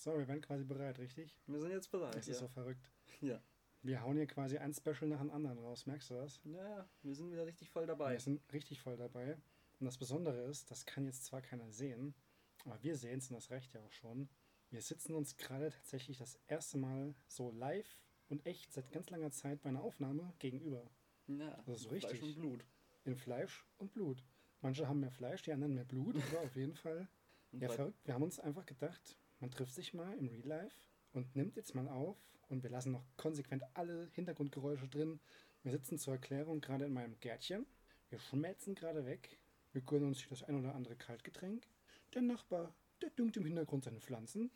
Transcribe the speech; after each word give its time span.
So, 0.00 0.16
wir 0.16 0.26
werden 0.26 0.40
quasi 0.40 0.64
bereit, 0.64 0.98
richtig? 0.98 1.36
Wir 1.46 1.60
sind 1.60 1.72
jetzt 1.72 1.90
bereit. 1.90 2.14
Das 2.14 2.26
ja. 2.26 2.32
ist 2.32 2.38
so 2.38 2.48
verrückt. 2.48 2.90
Ja. 3.20 3.42
Wir 3.82 4.00
hauen 4.02 4.16
hier 4.16 4.26
quasi 4.26 4.56
ein 4.56 4.72
Special 4.72 5.08
nach 5.08 5.20
dem 5.20 5.30
anderen 5.30 5.58
raus, 5.58 5.84
merkst 5.84 6.10
du 6.10 6.14
das? 6.14 6.40
ja, 6.44 6.88
wir 7.02 7.14
sind 7.14 7.30
wieder 7.30 7.44
richtig 7.44 7.68
voll 7.70 7.86
dabei. 7.86 8.12
Wir 8.12 8.20
sind 8.20 8.40
richtig 8.52 8.80
voll 8.80 8.96
dabei. 8.96 9.36
Und 9.78 9.84
das 9.86 9.98
Besondere 9.98 10.42
ist, 10.44 10.70
das 10.70 10.86
kann 10.86 11.04
jetzt 11.04 11.24
zwar 11.24 11.42
keiner 11.42 11.70
sehen, 11.70 12.14
aber 12.64 12.82
wir 12.82 12.96
sehen 12.96 13.18
es 13.18 13.28
und 13.28 13.34
das 13.34 13.50
reicht 13.50 13.74
ja 13.74 13.80
auch 13.82 13.92
schon. 13.92 14.28
Wir 14.70 14.80
sitzen 14.80 15.14
uns 15.14 15.36
gerade 15.36 15.70
tatsächlich 15.70 16.16
das 16.16 16.38
erste 16.46 16.78
Mal 16.78 17.14
so 17.26 17.50
live 17.50 18.02
und 18.28 18.46
echt 18.46 18.72
seit 18.72 18.90
ganz 18.90 19.10
langer 19.10 19.32
Zeit 19.32 19.60
bei 19.60 19.68
einer 19.68 19.82
Aufnahme 19.82 20.32
gegenüber. 20.38 20.90
Ja, 21.26 21.62
Das 21.66 21.80
ist 21.80 21.88
Fleisch 21.88 22.04
richtig. 22.04 22.22
und 22.22 22.34
Blut. 22.36 22.64
In 23.04 23.16
Fleisch 23.16 23.66
und 23.76 23.92
Blut. 23.92 24.24
Manche 24.62 24.88
haben 24.88 25.00
mehr 25.00 25.10
Fleisch, 25.10 25.42
die 25.42 25.52
anderen 25.52 25.74
mehr 25.74 25.84
Blut, 25.84 26.16
aber 26.16 26.40
auf 26.40 26.56
jeden 26.56 26.74
Fall. 26.74 27.08
Und 27.52 27.62
Ja, 27.62 27.68
verrückt. 27.68 27.98
Wir 28.04 28.14
haben 28.14 28.22
uns 28.22 28.38
einfach 28.38 28.64
gedacht, 28.64 29.16
man 29.40 29.50
trifft 29.50 29.74
sich 29.74 29.94
mal 29.94 30.16
im 30.16 30.28
Real 30.28 30.46
Life 30.46 30.76
und 31.12 31.34
nimmt 31.34 31.56
jetzt 31.56 31.74
mal 31.74 31.88
auf 31.88 32.16
und 32.48 32.62
wir 32.62 32.70
lassen 32.70 32.92
noch 32.92 33.04
konsequent 33.16 33.64
alle 33.74 34.10
Hintergrundgeräusche 34.12 34.88
drin. 34.88 35.20
Wir 35.62 35.72
sitzen 35.72 35.98
zur 35.98 36.14
Erklärung 36.14 36.60
gerade 36.60 36.84
in 36.84 36.92
meinem 36.92 37.18
Gärtchen. 37.20 37.66
Wir 38.08 38.18
schmelzen 38.18 38.74
gerade 38.74 39.04
weg. 39.04 39.38
Wir 39.72 39.82
gönnen 39.82 40.08
uns 40.08 40.26
das 40.28 40.42
ein 40.42 40.58
oder 40.58 40.74
andere 40.74 40.96
Kaltgetränk. 40.96 41.66
Der 42.14 42.22
Nachbar, 42.22 42.74
der 43.02 43.10
düngt 43.10 43.36
im 43.36 43.44
Hintergrund 43.44 43.84
seine 43.84 44.00
Pflanzen. 44.00 44.50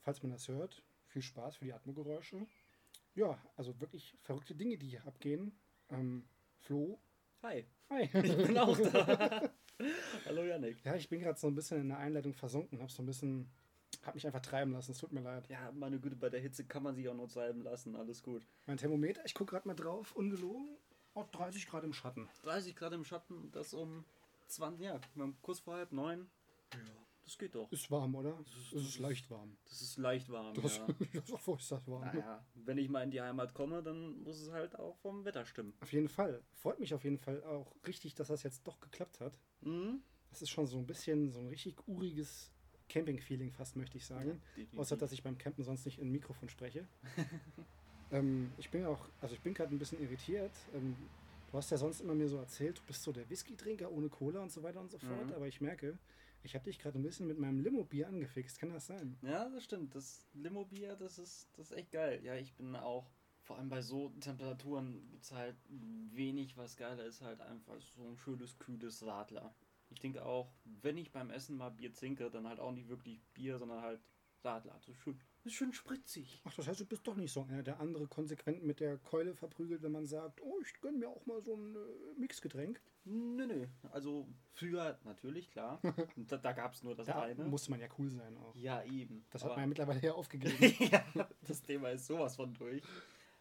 Falls 0.00 0.22
man 0.22 0.32
das 0.32 0.48
hört, 0.48 0.82
viel 1.06 1.22
Spaß 1.22 1.56
für 1.56 1.64
die 1.64 1.72
Atmogeräusche. 1.72 2.46
Ja, 3.14 3.38
also 3.56 3.80
wirklich 3.80 4.16
verrückte 4.22 4.54
Dinge, 4.54 4.78
die 4.78 4.88
hier 4.88 5.06
abgehen. 5.06 5.52
Ähm, 5.90 6.24
Flo, 6.58 7.00
Hi, 7.42 7.64
hi. 7.88 8.02
ich 8.22 8.36
bin 8.36 8.58
auch 8.58 8.78
da. 8.78 9.50
Hallo 10.26 10.44
Janik. 10.44 10.84
Ja, 10.84 10.94
ich 10.94 11.08
bin 11.08 11.20
gerade 11.20 11.38
so 11.38 11.46
ein 11.46 11.54
bisschen 11.54 11.80
in 11.80 11.88
der 11.88 11.96
Einleitung 11.96 12.34
versunken, 12.34 12.80
habe 12.80 12.92
so 12.92 13.02
ein 13.02 13.06
bisschen, 13.06 13.50
habe 14.04 14.16
mich 14.16 14.26
einfach 14.26 14.40
treiben 14.40 14.72
lassen. 14.72 14.92
Es 14.92 14.98
tut 14.98 15.12
mir 15.12 15.20
leid. 15.20 15.48
Ja, 15.48 15.70
meine 15.72 15.98
Güte, 15.98 16.16
bei 16.16 16.30
der 16.30 16.40
Hitze 16.40 16.64
kann 16.64 16.82
man 16.82 16.94
sich 16.94 17.08
auch 17.08 17.14
nur 17.14 17.28
treiben 17.28 17.62
lassen. 17.62 17.96
Alles 17.96 18.22
gut. 18.22 18.46
Mein 18.66 18.76
Thermometer, 18.76 19.24
ich 19.24 19.34
gucke 19.34 19.50
gerade 19.52 19.68
mal 19.68 19.74
drauf, 19.74 20.14
ungelogen, 20.16 20.68
oh, 21.14 21.24
30 21.32 21.66
Grad 21.66 21.84
im 21.84 21.92
Schatten. 21.92 22.28
30 22.42 22.74
Grad 22.76 22.92
im 22.92 23.04
Schatten, 23.04 23.50
das 23.52 23.74
um 23.74 24.04
20, 24.48 24.84
ja, 24.84 25.00
kurz 25.42 25.60
vor 25.60 25.74
halb 25.74 25.92
neun. 25.92 26.30
Ja, 26.72 26.78
das 27.24 27.36
geht 27.38 27.54
doch. 27.54 27.70
Ist 27.70 27.90
warm, 27.90 28.14
oder? 28.14 28.38
ist- 28.40 28.72
Es 28.72 28.82
ist 28.88 28.98
leicht 28.98 29.30
warm. 29.30 29.56
Das 29.68 29.82
ist 29.82 29.98
leicht 29.98 30.28
warm, 30.30 30.54
Das, 30.54 30.78
ja. 30.78 30.86
das 31.12 31.30
ist 31.30 31.48
ist 31.48 31.70
das 31.72 31.86
warm. 31.88 32.00
Naja, 32.02 32.44
wenn 32.54 32.78
ich 32.78 32.88
mal 32.88 33.02
in 33.02 33.10
die 33.10 33.20
Heimat 33.20 33.54
komme, 33.54 33.82
dann 33.82 34.22
muss 34.22 34.40
es 34.40 34.50
halt 34.50 34.76
auch 34.78 34.96
vom 34.98 35.24
Wetter 35.24 35.44
stimmen. 35.44 35.74
Auf 35.80 35.92
jeden 35.92 36.08
Fall. 36.08 36.42
Freut 36.54 36.80
mich 36.80 36.94
auf 36.94 37.04
jeden 37.04 37.18
Fall 37.18 37.42
auch 37.44 37.74
richtig, 37.86 38.14
dass 38.14 38.28
das 38.28 38.42
jetzt 38.44 38.66
doch 38.66 38.80
geklappt 38.80 39.20
hat. 39.20 39.38
Mhm. 39.60 40.02
Das 40.30 40.42
ist 40.42 40.50
schon 40.50 40.66
so 40.66 40.78
ein 40.78 40.86
bisschen 40.86 41.30
so 41.32 41.40
ein 41.40 41.48
richtig 41.48 41.76
uriges 41.88 42.50
Camping-Feeling 42.90 43.50
fast, 43.52 43.76
möchte 43.76 43.96
ich 43.96 44.04
sagen. 44.04 44.42
Außer, 44.76 44.96
dass 44.96 45.12
ich 45.12 45.22
beim 45.22 45.38
Campen 45.38 45.64
sonst 45.64 45.86
nicht 45.86 45.98
in 45.98 46.08
ein 46.08 46.12
Mikrofon 46.12 46.50
spreche. 46.50 46.86
ähm, 48.10 48.52
ich 48.58 48.70
bin 48.70 48.84
auch, 48.84 49.08
also 49.20 49.34
ich 49.34 49.40
bin 49.40 49.54
gerade 49.54 49.74
ein 49.74 49.78
bisschen 49.78 50.02
irritiert. 50.02 50.52
Ähm, 50.74 50.96
du 51.50 51.56
hast 51.56 51.70
ja 51.70 51.78
sonst 51.78 52.00
immer 52.00 52.14
mir 52.14 52.28
so 52.28 52.36
erzählt, 52.36 52.78
du 52.78 52.82
bist 52.86 53.02
so 53.02 53.12
der 53.12 53.28
Whisky-Trinker 53.30 53.90
ohne 53.90 54.08
Cola 54.08 54.42
und 54.42 54.52
so 54.52 54.62
weiter 54.62 54.80
und 54.80 54.90
so 54.90 54.98
fort. 54.98 55.26
Mhm. 55.26 55.32
Aber 55.32 55.46
ich 55.46 55.60
merke, 55.60 55.96
ich 56.42 56.54
habe 56.54 56.64
dich 56.64 56.78
gerade 56.78 56.98
ein 56.98 57.02
bisschen 57.02 57.26
mit 57.26 57.38
meinem 57.38 57.60
Limo-Bier 57.60 58.08
angefixt. 58.08 58.58
Kann 58.58 58.72
das 58.72 58.86
sein? 58.86 59.16
Ja, 59.22 59.48
das 59.48 59.64
stimmt. 59.64 59.94
Das 59.94 60.26
Limo-Bier, 60.34 60.96
das 60.96 61.18
ist, 61.18 61.48
das 61.56 61.70
ist 61.70 61.76
echt 61.76 61.92
geil. 61.92 62.20
Ja, 62.24 62.34
ich 62.34 62.54
bin 62.54 62.74
auch, 62.76 63.10
vor 63.42 63.58
allem 63.58 63.68
bei 63.68 63.82
so 63.82 64.10
Temperaturen 64.20 65.08
gibt 65.10 65.24
es 65.24 65.32
halt 65.32 65.56
wenig, 65.68 66.56
was 66.56 66.76
geiler 66.76 67.04
ist, 67.04 67.22
halt 67.22 67.40
einfach 67.40 67.80
so 67.96 68.08
ein 68.08 68.18
schönes, 68.18 68.58
kühles 68.58 69.04
Radler. 69.06 69.54
Ich 69.90 70.00
denke 70.00 70.24
auch, 70.24 70.52
wenn 70.64 70.96
ich 70.96 71.12
beim 71.12 71.30
Essen 71.30 71.56
mal 71.56 71.70
Bier 71.70 71.92
trinke, 71.92 72.30
dann 72.30 72.48
halt 72.48 72.60
auch 72.60 72.72
nicht 72.72 72.88
wirklich 72.88 73.20
Bier, 73.34 73.58
sondern 73.58 73.82
halt 73.82 74.00
Radler. 74.44 74.72
Das 74.74 74.88
ist 74.88 74.96
schön, 74.96 75.20
das 75.42 75.52
ist 75.52 75.58
schön 75.58 75.72
spritzig. 75.72 76.40
Ach, 76.44 76.54
das 76.54 76.66
heißt, 76.66 76.80
du 76.80 76.86
bist 76.86 77.06
doch 77.06 77.16
nicht 77.16 77.32
so 77.32 77.42
einer, 77.42 77.62
der 77.62 77.80
andere 77.80 78.06
konsequent 78.06 78.62
mit 78.62 78.80
der 78.80 78.96
Keule 78.98 79.34
verprügelt, 79.34 79.82
wenn 79.82 79.92
man 79.92 80.06
sagt, 80.06 80.40
oh, 80.42 80.58
ich 80.62 80.80
gönn 80.80 80.98
mir 80.98 81.08
auch 81.08 81.26
mal 81.26 81.42
so 81.42 81.54
ein 81.54 81.74
äh, 81.76 82.18
Mixgetränk. 82.18 82.80
Nö, 83.04 83.46
nö. 83.46 83.66
Also 83.90 84.28
früher 84.52 84.98
natürlich, 85.04 85.50
klar. 85.50 85.80
da 86.16 86.36
da 86.36 86.52
gab 86.52 86.72
es 86.72 86.82
nur 86.82 86.94
das 86.94 87.06
Da 87.06 87.22
eine. 87.22 87.44
musste 87.44 87.70
man 87.70 87.80
ja 87.80 87.88
cool 87.98 88.10
sein 88.10 88.36
auch. 88.38 88.54
Ja, 88.54 88.82
eben. 88.84 89.24
Das 89.30 89.42
hat 89.42 89.50
man 89.50 89.60
ja 89.60 89.66
mittlerweile 89.66 90.00
ja 90.00 90.12
aufgegeben. 90.12 90.56
ja, 90.90 91.04
das 91.46 91.62
Thema 91.62 91.90
ist 91.90 92.06
sowas 92.06 92.36
von 92.36 92.54
durch. 92.54 92.82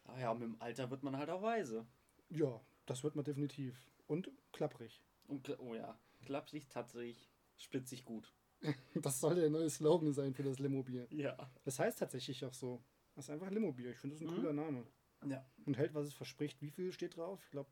Aber 0.06 0.20
ja, 0.20 0.34
mit 0.34 0.44
dem 0.44 0.62
Alter 0.62 0.90
wird 0.90 1.04
man 1.04 1.16
halt 1.18 1.30
auch 1.30 1.42
weise. 1.42 1.86
ja, 2.30 2.60
das 2.86 3.04
wird 3.04 3.16
man 3.16 3.24
definitiv. 3.24 3.78
Und 4.08 4.32
klapprig. 4.52 5.02
Und 5.28 5.56
oh 5.60 5.76
ja, 5.76 5.96
klapprig, 6.26 6.68
tatzig, 6.70 7.30
spritzig 7.58 8.06
gut. 8.06 8.34
Das 8.96 9.20
soll 9.20 9.36
der 9.36 9.50
neue 9.50 9.70
Slogan 9.70 10.12
sein 10.14 10.34
für 10.34 10.44
das 10.44 10.60
Limo-Bier. 10.60 11.08
Ja. 11.12 11.50
Das 11.64 11.80
heißt 11.80 12.00
tatsächlich 12.00 12.44
auch 12.46 12.54
so. 12.54 12.84
Das 13.16 13.26
ist 13.26 13.30
einfach 13.32 13.50
Limo-Bier. 13.50 13.92
Ich 13.92 13.98
finde 13.98 14.16
das 14.16 14.22
ein 14.24 14.32
Mhm. 14.32 14.36
cooler 14.36 14.54
Name. 14.54 14.86
Ja. 15.26 15.46
Und 15.66 15.78
hält, 15.78 15.94
was 15.94 16.08
es 16.08 16.14
verspricht. 16.14 16.62
Wie 16.62 16.70
viel 16.70 16.92
steht 16.92 17.16
drauf? 17.18 17.42
Ich 17.46 17.52
glaube, 17.52 17.70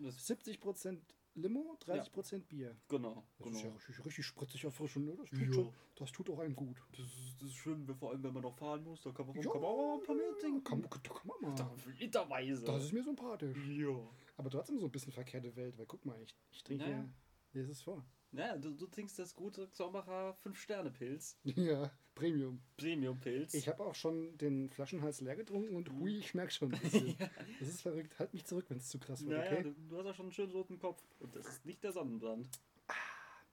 Das, 0.00 0.16
70% 0.28 1.00
Limo, 1.34 1.76
30% 1.80 2.48
Bier. 2.48 2.76
genau, 2.88 3.24
Das 3.38 3.48
ist 3.48 3.54
ja 3.58 3.62
genau. 3.68 3.74
richtig, 3.76 4.04
richtig 4.04 4.26
spritzig 4.26 4.64
erfrischend. 4.64 5.06
Ne? 5.06 5.16
Das, 5.16 5.28
tut 5.30 5.40
Ja. 5.40 5.52
schon, 5.52 5.74
das 5.96 6.12
tut 6.12 6.30
auch 6.30 6.38
einem 6.40 6.54
gut. 6.56 6.80
Das 6.92 7.00
ist, 7.00 7.36
das 7.40 7.48
ist 7.50 7.54
schön, 7.56 7.86
vor 7.96 8.10
allem 8.10 8.22
wenn 8.24 8.32
man 8.32 8.42
noch 8.42 8.54
fahren 8.56 8.82
muss, 8.84 9.02
da 9.02 9.10
kann 9.12 9.26
man, 9.26 9.36
Ja, 9.36 9.42
kann 9.42 9.60
man 9.60 9.70
auch 9.70 9.98
ein 9.98 10.04
paar 10.04 10.14
mehr 10.16 10.36
trinken. 10.40 10.62
Kann, 10.64 10.82
da 10.82 10.88
kann 10.88 11.26
man 11.26 11.40
mal. 11.50 11.54
Da, 11.56 11.74
literweise. 11.98 12.64
Das 12.64 12.84
ist 12.84 12.92
mir 12.92 13.02
sympathisch. 13.04 13.56
ja. 13.68 14.08
Aber 14.36 14.50
trotzdem 14.50 14.78
so 14.78 14.86
ein 14.86 14.92
bisschen 14.92 15.12
verkehrte 15.12 15.54
Welt, 15.56 15.76
weil 15.78 15.86
guck 15.86 16.04
mal, 16.04 16.20
ich, 16.22 16.34
ich 16.52 16.62
trinke 16.64 16.88
Ja. 16.88 17.08
Lese 17.52 17.72
es 17.72 17.82
vor. 17.82 18.04
Ja, 18.32 18.56
du, 18.58 18.72
du 18.72 18.86
trinkst 18.86 19.18
das 19.18 19.34
gute 19.34 19.68
Sommerer 19.72 20.36
5-Sterne-Pilz. 20.44 21.38
Ja, 21.44 21.90
Premium. 22.14 22.60
Premium-Pilz. 22.76 23.54
Ich 23.54 23.68
habe 23.68 23.84
auch 23.84 23.94
schon 23.94 24.36
den 24.38 24.68
Flaschenhals 24.70 25.20
leer 25.20 25.36
getrunken 25.36 25.76
und 25.76 25.90
hui, 25.92 26.18
ich 26.18 26.34
merke 26.34 26.52
schon 26.52 26.74
ein 26.74 26.80
bisschen. 26.82 27.16
Das 27.60 27.68
ist 27.68 27.82
verrückt. 27.82 28.18
Halt 28.18 28.34
mich 28.34 28.44
zurück, 28.44 28.66
wenn 28.68 28.78
es 28.78 28.88
zu 28.88 28.98
krass 28.98 29.24
wird, 29.24 29.38
naja, 29.38 29.52
okay? 29.52 29.62
du, 29.62 29.74
du 29.88 29.98
hast 29.98 30.06
auch 30.06 30.14
schon 30.14 30.26
einen 30.26 30.32
schönen 30.32 30.52
roten 30.52 30.78
Kopf. 30.78 31.02
Und 31.20 31.34
das 31.34 31.46
ist 31.46 31.64
nicht 31.64 31.82
der 31.82 31.92
Sonnenbrand. 31.92 32.48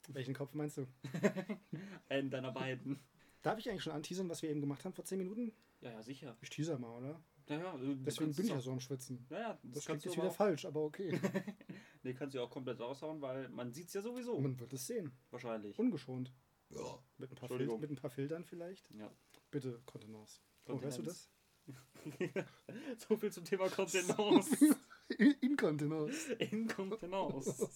Welchen 0.09 0.33
Kopf 0.33 0.53
meinst 0.53 0.77
du? 0.77 0.88
Einen 2.09 2.29
deiner 2.29 2.51
beiden. 2.51 3.00
Darf 3.41 3.57
ich 3.57 3.69
eigentlich 3.69 3.83
schon 3.83 3.94
anteasern, 3.94 4.29
was 4.29 4.41
wir 4.41 4.50
eben 4.50 4.62
gemacht 4.62 4.85
haben 4.85 4.94
vor 4.94 5.06
10 5.06 5.17
Minuten? 5.17 5.51
Ja, 5.81 5.91
ja, 5.91 6.03
sicher. 6.03 6.38
Ich 6.41 6.50
teaser 6.50 6.77
mal, 6.77 6.97
oder? 6.97 7.22
Naja, 7.47 7.78
Deswegen 7.79 8.33
bin 8.33 8.45
ich 8.45 8.51
ja 8.51 8.59
so 8.59 8.72
am 8.72 8.79
Schwitzen. 8.79 9.25
Ja, 9.29 9.39
ja, 9.39 9.59
das, 9.61 9.73
Das 9.75 9.85
klingt 9.85 10.06
jetzt 10.06 10.17
wieder 10.17 10.31
falsch, 10.31 10.66
aber 10.66 10.83
okay. 10.83 11.19
nee, 12.03 12.13
kannst 12.13 12.33
du 12.33 12.39
ja 12.39 12.44
auch 12.44 12.50
komplett 12.50 12.79
raushauen, 12.79 13.22
weil 13.22 13.50
man 13.50 13.72
sieht 13.72 13.88
es 13.88 13.94
ja 13.94 14.01
sowieso. 14.01 14.39
Man 14.39 14.59
wird 14.59 14.73
es 14.73 14.88
sehen. 14.88 15.11
Wahrscheinlich. 15.29 15.78
Ungeschont. 15.78 16.33
Ja. 16.69 17.00
Mit 17.17 17.31
ein 17.31 17.35
paar, 17.35 17.50
Fil 17.50 17.78
mit 17.78 17.91
ein 17.91 17.95
paar 17.95 18.09
Filtern 18.09 18.44
vielleicht. 18.44 18.89
ja. 18.91 19.11
Bitte, 19.51 19.79
Kontenance. 19.85 20.41
Oh, 20.67 20.81
hörst 20.81 20.97
du 20.97 21.03
das? 21.03 21.29
so 23.07 23.16
viel 23.16 23.31
zum 23.31 23.45
Thema 23.45 23.69
Kontenance. 23.69 24.75
Inkontenance. 25.41 26.33
Inkontenance. 26.33 27.69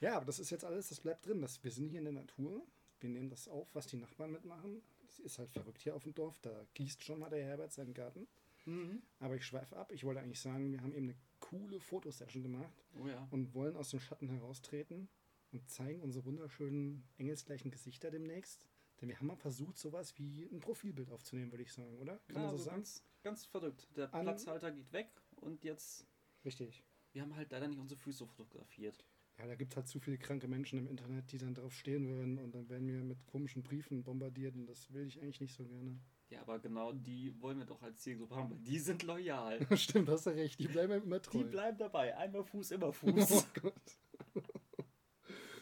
Ja, 0.00 0.16
aber 0.16 0.26
das 0.26 0.38
ist 0.38 0.50
jetzt 0.50 0.64
alles, 0.64 0.88
das 0.88 1.00
bleibt 1.00 1.26
drin. 1.26 1.40
Das, 1.40 1.62
wir 1.62 1.70
sind 1.70 1.88
hier 1.90 1.98
in 1.98 2.04
der 2.04 2.14
Natur. 2.14 2.66
Wir 3.00 3.10
nehmen 3.10 3.28
das 3.28 3.48
auf, 3.48 3.68
was 3.74 3.86
die 3.86 3.96
Nachbarn 3.96 4.32
mitmachen. 4.32 4.82
Es 5.06 5.18
ist 5.18 5.38
halt 5.38 5.50
verrückt 5.50 5.82
hier 5.82 5.94
auf 5.94 6.02
dem 6.02 6.14
Dorf. 6.14 6.38
Da 6.40 6.66
gießt 6.74 7.04
schon 7.04 7.20
mal 7.20 7.30
der 7.30 7.44
Herbert 7.44 7.72
seinen 7.72 7.94
Garten. 7.94 8.26
Mhm. 8.66 9.02
Aber 9.18 9.36
ich 9.36 9.44
schweife 9.44 9.76
ab. 9.76 9.92
Ich 9.92 10.04
wollte 10.04 10.20
eigentlich 10.20 10.40
sagen, 10.40 10.72
wir 10.72 10.80
haben 10.80 10.94
eben 10.94 11.08
eine 11.10 11.16
coole 11.40 11.80
Fotosession 11.80 12.42
gemacht 12.42 12.84
Oh 12.98 13.06
ja. 13.06 13.26
und 13.30 13.54
wollen 13.54 13.76
aus 13.76 13.90
dem 13.90 14.00
Schatten 14.00 14.28
heraustreten 14.28 15.08
und 15.52 15.68
zeigen 15.68 16.00
unsere 16.00 16.24
wunderschönen 16.24 17.04
engelsgleichen 17.18 17.70
Gesichter 17.70 18.10
demnächst. 18.10 18.66
Denn 19.00 19.08
wir 19.08 19.18
haben 19.18 19.26
mal 19.26 19.36
versucht, 19.36 19.76
sowas 19.76 20.16
wie 20.18 20.44
ein 20.50 20.60
Profilbild 20.60 21.10
aufzunehmen, 21.10 21.52
würde 21.52 21.64
ich 21.64 21.72
sagen, 21.72 21.98
oder? 21.98 22.18
Kann 22.28 22.36
ja, 22.36 22.40
man 22.42 22.48
so 22.50 22.52
also 22.54 22.64
sagen? 22.64 22.76
ganz, 22.76 23.02
ganz 23.22 23.44
verrückt. 23.46 23.88
Der 23.96 24.12
An- 24.14 24.22
Platzhalter 24.22 24.70
geht 24.72 24.92
weg 24.92 25.08
und 25.36 25.64
jetzt. 25.64 26.06
Richtig. 26.44 26.84
Wir 27.12 27.22
haben 27.22 27.34
halt 27.36 27.50
leider 27.50 27.68
nicht 27.68 27.78
unsere 27.78 27.98
Füße 28.00 28.26
fotografiert. 28.26 29.04
Ja, 29.38 29.46
da 29.46 29.56
gibt 29.56 29.72
es 29.72 29.76
halt 29.76 29.88
zu 29.88 29.98
viele 29.98 30.16
kranke 30.16 30.46
Menschen 30.46 30.78
im 30.78 30.86
Internet, 30.86 31.32
die 31.32 31.38
dann 31.38 31.54
drauf 31.54 31.74
stehen 31.74 32.06
würden 32.08 32.38
und 32.38 32.52
dann 32.54 32.68
werden 32.68 32.86
wir 32.86 33.02
mit 33.02 33.26
komischen 33.26 33.64
Briefen 33.64 34.04
bombardiert 34.04 34.54
und 34.54 34.66
das 34.66 34.92
will 34.92 35.06
ich 35.06 35.20
eigentlich 35.20 35.40
nicht 35.40 35.54
so 35.54 35.64
gerne. 35.64 36.00
Ja, 36.34 36.40
aber 36.42 36.58
genau 36.58 36.92
die 36.92 37.34
wollen 37.40 37.58
wir 37.58 37.66
doch 37.66 37.82
als 37.82 38.00
Zielgruppe 38.00 38.34
haben, 38.36 38.50
weil 38.50 38.58
die 38.58 38.78
sind 38.78 39.02
loyal. 39.02 39.66
Stimmt, 39.76 40.08
hast 40.08 40.26
du 40.26 40.30
recht, 40.30 40.58
die 40.58 40.68
bleiben 40.68 41.02
immer 41.02 41.20
treu. 41.22 41.38
Die 41.38 41.44
bleiben 41.44 41.78
dabei. 41.78 42.16
Einmal 42.16 42.44
Fuß, 42.44 42.72
immer 42.72 42.88
oh 42.88 42.92
Fuß. 42.92 43.46
Gott. 43.62 43.74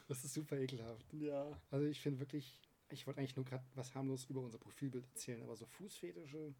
Das 0.09 0.25
ist 0.25 0.35
super 0.35 0.59
ekelhaft. 0.59 1.13
ja. 1.15 1.59
Also 1.71 1.87
ich 1.87 2.01
finde 2.01 2.21
wirklich, 2.21 2.61
ich 2.91 3.07
wollte 3.07 3.21
eigentlich 3.21 3.37
nur 3.37 3.45
gerade 3.45 3.65
was 3.75 3.95
harmlos 3.95 4.25
über 4.27 4.41
unser 4.41 4.59
Profilbild 4.59 5.07
erzählen, 5.07 5.43
aber 5.43 5.57
so 5.57 5.67
Fußfetische, 5.67 6.55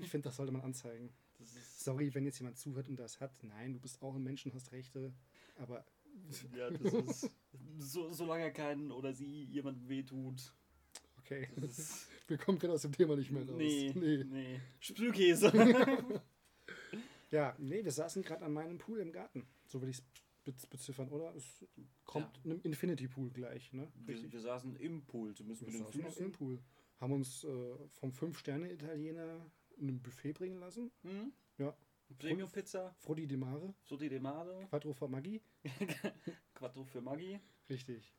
ich 0.00 0.08
finde, 0.10 0.28
das 0.28 0.36
sollte 0.36 0.52
man 0.52 0.62
anzeigen. 0.62 1.10
Sorry, 1.76 2.14
wenn 2.14 2.24
jetzt 2.24 2.38
jemand 2.38 2.58
zuhört 2.58 2.88
und 2.88 2.96
das 2.96 3.20
hat. 3.20 3.42
Nein, 3.42 3.72
du 3.74 3.80
bist 3.80 4.00
auch 4.02 4.14
ein 4.14 4.22
Mensch 4.22 4.46
und 4.46 4.54
hast 4.54 4.72
Rechte, 4.72 5.12
aber 5.56 5.84
ja, 6.56 6.70
das 6.70 6.94
ist. 6.94 7.30
So, 7.78 8.10
solange 8.12 8.44
er 8.44 8.52
keinen 8.52 8.90
oder 8.90 9.12
sie 9.12 9.44
jemandem 9.44 9.88
wehtut. 9.88 10.54
okay. 11.18 11.48
Das 11.56 11.78
ist, 11.78 12.08
Wir 12.28 12.38
kommen 12.38 12.58
gerade 12.58 12.74
aus 12.74 12.82
dem 12.82 12.92
Thema 12.92 13.16
nicht 13.16 13.30
mehr 13.30 13.46
raus. 13.46 13.56
nee, 13.56 13.92
nee. 13.94 14.24
nee. 14.24 14.60
Sprühkäse. 14.80 15.52
Ja, 17.30 17.56
nee, 17.58 17.84
wir 17.84 17.90
saßen 17.90 18.22
gerade 18.22 18.44
an 18.44 18.52
meinem 18.52 18.78
Pool 18.78 19.00
im 19.00 19.10
Garten. 19.12 19.46
So 19.66 19.82
will 19.82 19.88
ich 19.88 19.98
es 20.44 20.66
beziffern, 20.66 21.08
oder? 21.08 21.34
Es 21.34 21.66
kommt 22.04 22.36
Ja. 22.36 22.44
einem 22.44 22.60
Infinity 22.62 23.08
Pool 23.08 23.30
gleich, 23.30 23.72
ne? 23.72 23.88
wir, 24.04 24.32
wir 24.32 24.40
saßen 24.40 24.76
im 24.76 25.04
Pool, 25.04 25.34
zumindest 25.34 25.62
Wir 25.66 25.72
mit 25.80 25.92
den 25.94 26.02
saßen 26.02 26.26
im 26.26 26.32
Pool. 26.32 26.60
haben 26.98 27.12
uns 27.12 27.42
äh, 27.42 27.76
vom 27.98 28.12
Fünf-Sterne-Italiener 28.12 29.44
in 29.78 29.88
ein 29.88 30.00
Buffet 30.02 30.34
bringen 30.34 30.60
lassen. 30.60 30.92
Hm? 31.02 31.32
Ja. 31.58 31.76
Premium 32.18 32.48
Pizza, 32.48 32.94
Frodi 33.00 33.26
di 33.26 33.36
Mare, 33.36 33.74
Sotti 33.82 34.08
de 34.08 34.20
Mare, 34.20 34.64
Quattro 34.70 34.92
Formaggi. 34.92 35.42
Quattro 36.54 36.84
für 36.84 37.00
Maggi. 37.00 37.40
Richtig. 37.68 38.14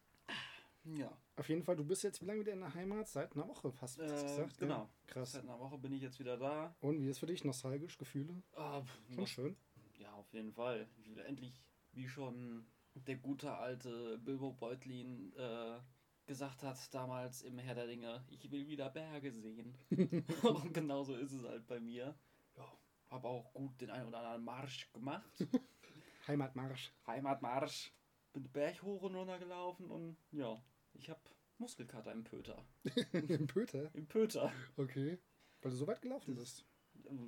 Ja. 0.96 1.12
Auf 1.36 1.50
jeden 1.50 1.64
Fall, 1.64 1.76
du 1.76 1.84
bist 1.86 2.04
jetzt 2.04 2.22
wie 2.22 2.26
lange 2.26 2.40
wieder 2.40 2.54
in 2.54 2.62
der 2.62 2.74
Heimat? 2.74 3.08
Seit 3.08 3.36
einer 3.36 3.48
Woche 3.48 3.72
fast, 3.72 4.00
hast 4.00 4.10
du 4.10 4.16
Äh, 4.18 4.24
gesagt. 4.24 4.58
genau. 4.60 4.76
Ja, 4.84 4.90
krass. 5.08 5.32
Seit 5.34 5.44
einer 5.44 5.60
Woche 5.60 5.78
bin 5.78 5.92
ich 5.94 6.02
jetzt 6.02 6.20
wieder 6.20 6.38
da. 6.38 6.76
Und 6.80 7.02
wie 7.02 7.10
ist 7.10 7.20
für 7.20 7.26
dich 7.26 7.44
nostalgisch, 7.44 7.98
Gefühle? 7.98 8.42
Ah, 8.56 8.82
pf, 8.82 9.14
Schon 9.16 9.28
schön. 9.28 9.58
Ja, 10.00 10.12
auf 10.14 10.32
jeden 10.34 10.52
Fall. 10.54 10.88
Ich 10.98 11.10
will 11.16 11.24
endlich, 11.26 11.62
wie 11.92 12.08
schon 12.08 12.66
der 12.94 13.18
gute 13.18 13.54
alte 13.54 14.18
Bilbo 14.20 14.54
Beutlin 14.54 15.34
äh, 15.36 15.80
gesagt 16.26 16.64
hat 16.64 16.94
damals 16.94 17.42
im 17.44 17.58
Herr 17.60 17.76
der 17.76 17.88
Ringe, 17.88 18.24
ich 18.30 18.50
will 18.52 18.68
wieder 18.68 18.90
Berge 18.90 19.32
sehen. 19.32 19.76
Und 20.44 20.74
genauso 20.74 21.16
ist 21.16 21.32
es 21.34 21.44
halt 21.44 21.68
bei 21.68 21.80
mir. 21.80 22.18
Ja, 22.56 22.78
habe 23.10 23.28
auch 23.28 23.54
gut 23.54 23.80
den 23.82 23.90
einen 23.92 24.08
oder 24.08 24.20
anderen 24.20 24.44
Marsch 24.44 24.92
gemacht. 24.94 25.32
Heimatmarsch. 26.28 26.92
Heimatmarsch. 27.06 27.94
Bin 28.34 28.50
Berg 28.52 28.82
hoch 28.84 29.02
und 29.04 29.16
runter 29.16 29.40
gelaufen 29.40 29.90
und 29.90 30.18
ja, 30.32 30.62
ich 30.98 31.10
habe 31.10 31.20
Muskelkater 31.58 32.12
im 32.12 32.24
Pöter. 32.24 32.64
Im 33.14 33.48
Pöter. 33.48 33.90
Im 33.96 34.08
Pöter. 34.08 34.52
Okay. 34.78 35.18
Weil 35.62 35.72
du 35.72 35.78
so 35.78 35.88
weit 35.88 36.02
gelaufen 36.02 36.36
bist. 36.36 36.66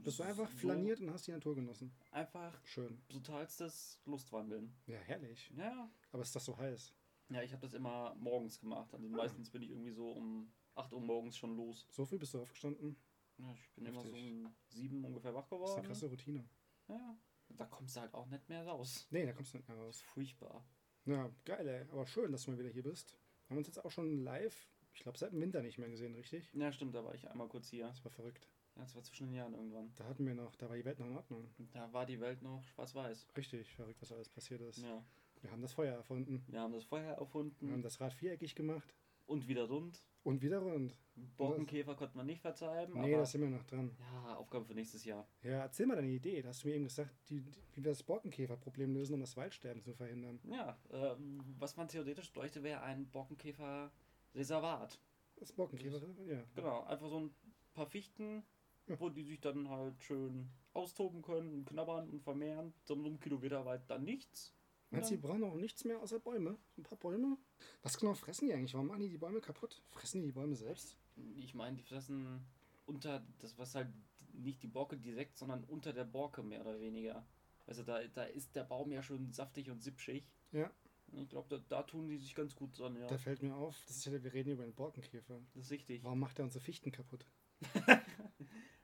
Bist 0.03 0.19
du 0.19 0.23
einfach 0.23 0.49
So 0.51 0.57
flaniert 0.57 0.99
und 0.99 1.11
hast 1.11 1.27
die 1.27 1.31
Natur 1.31 1.55
genossen. 1.55 1.91
Einfach 2.11 2.59
Schön. 2.65 3.01
brutalstes 3.07 4.01
Lustwandeln. 4.05 4.75
Ja, 4.87 4.97
herrlich. 4.97 5.51
Ja, 5.55 5.89
Aber 6.11 6.21
ist 6.21 6.35
das 6.35 6.45
so 6.45 6.57
heiß? 6.57 6.93
Ja, 7.29 7.41
ich 7.43 7.51
habe 7.53 7.61
das 7.61 7.73
immer 7.75 8.15
morgens 8.15 8.59
gemacht. 8.59 8.93
Also 8.93 9.07
meistens 9.07 9.49
bin 9.51 9.61
ich 9.61 9.69
irgendwie 9.69 9.91
so 9.91 10.11
um 10.11 10.51
8 10.75 10.91
Uhr 10.93 11.01
morgens 11.01 11.37
schon 11.37 11.55
los. 11.55 11.85
So 11.91 12.05
früh 12.05 12.17
bist 12.17 12.33
du 12.33 12.41
aufgestanden? 12.41 12.97
Ja, 13.37 13.51
ich 13.53 13.69
bin 13.73 13.85
immer 13.85 14.01
so 14.03 14.11
um 14.11 14.53
7 14.69 15.05
ungefähr 15.05 15.33
wach 15.33 15.47
Das 15.47 15.51
ist 15.51 15.53
eine 15.53 15.65
geworden. 15.69 15.87
krasse 15.87 16.05
Routine. 16.07 16.49
Ja, 16.87 17.17
da 17.49 17.65
kommst 17.65 17.95
du 17.95 18.01
halt 18.01 18.13
auch 18.13 18.25
nicht 18.27 18.49
mehr 18.49 18.65
raus. 18.65 19.07
Nee, 19.11 19.25
da 19.25 19.33
kommst 19.33 19.53
du 19.53 19.57
nicht 19.57 19.67
mehr 19.67 19.77
Das 19.77 19.85
raus. 19.85 19.95
ist 19.97 20.01
furchtbar. 20.03 20.65
Ja, 21.05 21.29
geil, 21.45 21.67
ey. 21.67 21.87
Aber 21.91 22.05
schön, 22.07 22.31
dass 22.31 22.43
du 22.45 22.51
mal 22.51 22.57
wieder 22.59 22.69
hier 22.69 22.83
bist. 22.83 23.18
Haben 23.49 23.57
uns 23.57 23.67
jetzt 23.67 23.83
auch 23.83 23.91
schon 23.91 24.23
live, 24.23 24.69
ich 24.93 25.01
glaube, 25.01 25.17
seit 25.17 25.31
dem 25.31 25.41
Winter 25.41 25.61
nicht 25.61 25.77
mehr 25.77 25.89
gesehen, 25.89 26.13
richtig? 26.15 26.51
Ja, 26.53 26.71
stimmt, 26.71 26.93
da 26.95 27.03
war 27.03 27.15
ich 27.15 27.27
einmal 27.29 27.47
kurz 27.47 27.69
hier. 27.69 27.87
Das 27.87 28.03
war 28.03 28.11
verrückt. 28.11 28.47
Ja, 28.75 28.83
das 28.83 28.95
war 28.95 29.03
zwischen 29.03 29.27
den 29.27 29.35
Jahren 29.35 29.53
irgendwann. 29.53 29.91
Da 29.95 30.05
hatten 30.05 30.25
wir 30.25 30.35
noch, 30.35 30.55
da 30.55 30.69
war 30.69 30.75
die 30.77 30.85
Welt 30.85 30.99
noch 30.99 31.07
in 31.07 31.15
Ordnung. 31.15 31.49
Da 31.71 31.91
war 31.91 32.05
die 32.05 32.19
Welt 32.19 32.41
noch 32.41 32.63
schwarz-weiß. 32.63 33.27
Richtig 33.35 33.73
verrückt, 33.73 34.01
was 34.01 34.11
alles 34.11 34.29
passiert 34.29 34.61
ist. 34.61 34.77
Ja, 34.77 35.03
Wir 35.41 35.51
haben 35.51 35.61
das 35.61 35.73
Feuer 35.73 35.95
erfunden. 35.95 36.43
wir 36.47 36.59
haben 36.61 36.73
das 36.73 36.83
Feuer 36.83 37.01
Wir 37.03 37.09
haben 37.11 37.19
erfunden 37.21 37.81
das 37.81 37.99
Rad 37.99 38.13
viereckig 38.13 38.55
gemacht. 38.55 38.93
Und 39.29 39.47
wieder 39.47 39.65
rund. 39.69 40.03
Und 40.23 40.41
wieder 40.41 40.59
rund. 40.59 40.97
Borkenkäfer 41.37 41.95
konnte 41.95 42.17
man 42.17 42.25
nicht 42.25 42.41
vertreiben, 42.41 42.93
Nee, 42.99 43.13
aber 43.13 43.21
da 43.23 43.25
sind 43.25 43.41
wir 43.41 43.49
noch 43.49 43.63
dran. 43.63 43.95
ja, 43.99 44.35
Aufgabe 44.35 44.65
für 44.65 44.73
nächstes 44.73 45.05
Jahr. 45.05 45.27
Ja, 45.43 45.61
erzähl 45.61 45.85
mal 45.85 45.95
deine 45.95 46.09
Idee. 46.09 46.41
Da 46.41 46.49
hast 46.49 46.63
du 46.63 46.67
mir 46.67 46.75
eben 46.75 46.83
gesagt, 46.85 47.11
die, 47.29 47.41
die, 47.41 47.61
wie 47.73 47.83
wir 47.83 47.91
das 47.91 48.03
Borkenkäferproblem 48.03 48.93
lösen, 48.93 49.13
um 49.13 49.19
das 49.21 49.37
Waldsterben 49.37 49.81
zu 49.81 49.93
verhindern. 49.93 50.39
Ja, 50.49 50.77
ähm, 50.91 51.41
was 51.57 51.77
man 51.77 51.87
theoretisch 51.87 52.31
bräuchte, 52.33 52.63
wäre 52.63 52.81
ein 52.81 53.07
Borkenkäfer-Reservat. 53.11 54.99
Das 55.37 55.53
Borkenkäfer, 55.53 56.01
ja. 56.27 56.43
Genau, 56.55 56.83
einfach 56.83 57.09
so 57.09 57.19
ein 57.19 57.33
paar 57.73 57.87
Fichten, 57.87 58.43
Ja. 58.87 58.99
wo 58.99 59.09
die 59.09 59.23
sich 59.23 59.39
dann 59.39 59.69
halt 59.69 60.01
schön 60.03 60.49
austoben 60.73 61.21
können 61.21 61.53
und 61.53 61.65
knabbern 61.65 62.09
und 62.09 62.21
vermehren. 62.23 62.73
So 62.83 62.93
einem 62.95 63.19
Kilometer 63.19 63.65
weit 63.65 63.89
dann 63.89 64.03
nichts. 64.03 64.53
Meinst 64.91 65.11
du, 65.11 65.15
die 65.15 65.21
brauchen 65.21 65.43
auch 65.43 65.55
nichts 65.55 65.85
mehr 65.85 65.99
außer 65.99 66.19
Bäume? 66.19 66.57
Ein 66.77 66.83
paar 66.83 66.97
Bäume? 66.97 67.37
Was 67.83 67.97
genau 67.97 68.13
fressen 68.13 68.47
die 68.47 68.53
eigentlich? 68.53 68.73
Warum 68.73 68.87
machen 68.87 69.01
die 69.01 69.09
die 69.09 69.17
Bäume 69.17 69.39
kaputt? 69.39 69.81
Fressen 69.91 70.21
die 70.21 70.27
die 70.27 70.33
Bäume 70.33 70.55
selbst? 70.55 70.97
Ich 71.35 71.53
meine, 71.53 71.77
die 71.77 71.83
fressen 71.83 72.45
unter 72.85 73.25
das, 73.39 73.57
was 73.57 73.75
halt 73.75 73.89
nicht 74.33 74.63
die 74.63 74.67
Borke 74.67 74.97
direkt, 74.97 75.37
sondern 75.37 75.63
unter 75.65 75.93
der 75.93 76.05
Borke 76.05 76.41
mehr 76.41 76.61
oder 76.61 76.79
weniger. 76.79 77.25
Also 77.67 77.83
da, 77.83 78.03
da 78.07 78.23
ist 78.23 78.55
der 78.55 78.63
Baum 78.63 78.91
ja 78.91 79.03
schon 79.03 79.31
saftig 79.31 79.69
und 79.69 79.83
sipschig. 79.83 80.27
Ja. 80.51 80.71
Ich 81.11 81.29
glaube, 81.29 81.47
da, 81.49 81.57
da 81.69 81.83
tun 81.83 82.07
die 82.07 82.17
sich 82.17 82.33
ganz 82.33 82.55
gut 82.55 82.77
dran, 82.77 82.95
ja. 82.95 83.07
Da 83.07 83.17
fällt 83.17 83.43
mir 83.43 83.55
auf, 83.55 83.79
das 83.87 83.97
ist 83.97 84.05
ja, 84.05 84.23
wir 84.23 84.33
reden 84.33 84.51
über 84.51 84.63
den 84.63 84.73
Borkenkäfer. 84.73 85.39
Das 85.53 85.65
ist 85.65 85.71
richtig. 85.71 86.03
Warum 86.03 86.19
macht 86.19 86.39
er 86.39 86.45
unsere 86.45 86.63
Fichten 86.63 86.91
kaputt? 86.91 87.25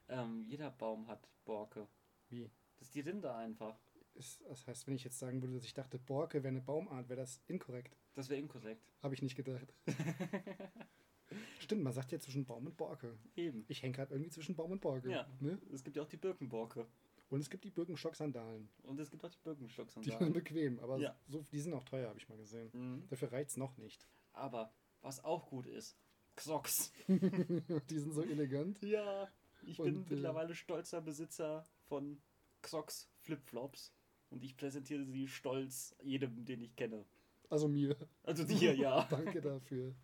Ähm, 0.08 0.44
jeder 0.46 0.70
Baum 0.70 1.08
hat 1.08 1.28
Borke. 1.44 1.88
Wie? 2.28 2.50
Das 2.78 2.88
ist 2.88 2.94
die 2.94 3.00
Rinde 3.00 3.34
einfach. 3.34 3.78
Ist, 4.16 4.42
das 4.48 4.66
heißt, 4.66 4.86
wenn 4.86 4.94
ich 4.94 5.04
jetzt 5.04 5.18
sagen 5.18 5.42
würde, 5.42 5.54
dass 5.54 5.64
ich 5.64 5.74
dachte, 5.74 5.98
Borke 5.98 6.38
wäre 6.42 6.48
eine 6.48 6.60
Baumart, 6.62 7.08
wäre 7.08 7.20
das 7.20 7.42
inkorrekt. 7.48 7.96
Das 8.14 8.28
wäre 8.30 8.40
inkorrekt. 8.40 8.82
Habe 9.02 9.14
ich 9.14 9.22
nicht 9.22 9.36
gedacht. 9.36 9.74
Stimmt, 11.60 11.82
man 11.82 11.92
sagt 11.92 12.12
ja 12.12 12.18
zwischen 12.20 12.44
Baum 12.46 12.66
und 12.66 12.76
Borke. 12.76 13.18
Eben. 13.34 13.64
Ich 13.68 13.82
hänge 13.82 13.92
gerade 13.94 14.14
irgendwie 14.14 14.30
zwischen 14.30 14.54
Baum 14.54 14.70
und 14.70 14.80
Borke. 14.80 15.10
Ja. 15.10 15.26
Ne? 15.40 15.60
Es 15.72 15.82
gibt 15.82 15.96
ja 15.96 16.02
auch 16.02 16.08
die 16.08 16.16
Birkenborke. 16.16 16.86
Und 17.28 17.40
es 17.40 17.50
gibt 17.50 17.64
die 17.64 17.70
Birkenstock-Sandalen. 17.70 18.68
Und 18.84 19.00
es 19.00 19.10
gibt 19.10 19.24
auch 19.24 19.30
die 19.30 19.36
Die 19.38 19.42
Birkenstock-Sandalen. 19.42 20.18
sind 20.18 20.32
bequem, 20.32 20.78
aber 20.78 20.98
Ja. 20.98 21.16
so, 21.26 21.42
die 21.50 21.58
sind 21.58 21.74
auch 21.74 21.82
teuer, 21.84 22.08
habe 22.08 22.18
ich 22.18 22.28
mal 22.28 22.38
gesehen. 22.38 22.70
Mhm. 22.72 23.08
Dafür 23.08 23.32
reicht 23.32 23.50
es 23.50 23.56
noch 23.56 23.76
nicht. 23.78 24.06
Aber 24.32 24.72
was 25.02 25.24
auch 25.24 25.48
gut 25.48 25.66
ist, 25.66 25.98
Crocs. 26.36 26.92
die 27.08 27.98
sind 27.98 28.12
so 28.14 28.22
elegant. 28.22 28.80
Ja, 28.82 29.28
ich 29.62 29.76
bin 29.78 29.96
Und, 29.96 30.10
äh, 30.10 30.14
mittlerweile 30.14 30.54
stolzer 30.54 31.00
Besitzer 31.00 31.68
von 31.88 32.22
Crocs 32.62 33.10
Flipflops. 33.18 33.92
Und 34.30 34.42
ich 34.44 34.56
präsentiere 34.56 35.04
sie 35.04 35.28
stolz 35.28 35.94
jedem, 36.02 36.44
den 36.44 36.60
ich 36.62 36.74
kenne. 36.76 37.04
Also 37.48 37.68
mir. 37.68 37.96
Also 38.24 38.44
dir, 38.44 38.74
ja. 38.74 39.04
Danke 39.10 39.40
dafür. 39.40 39.94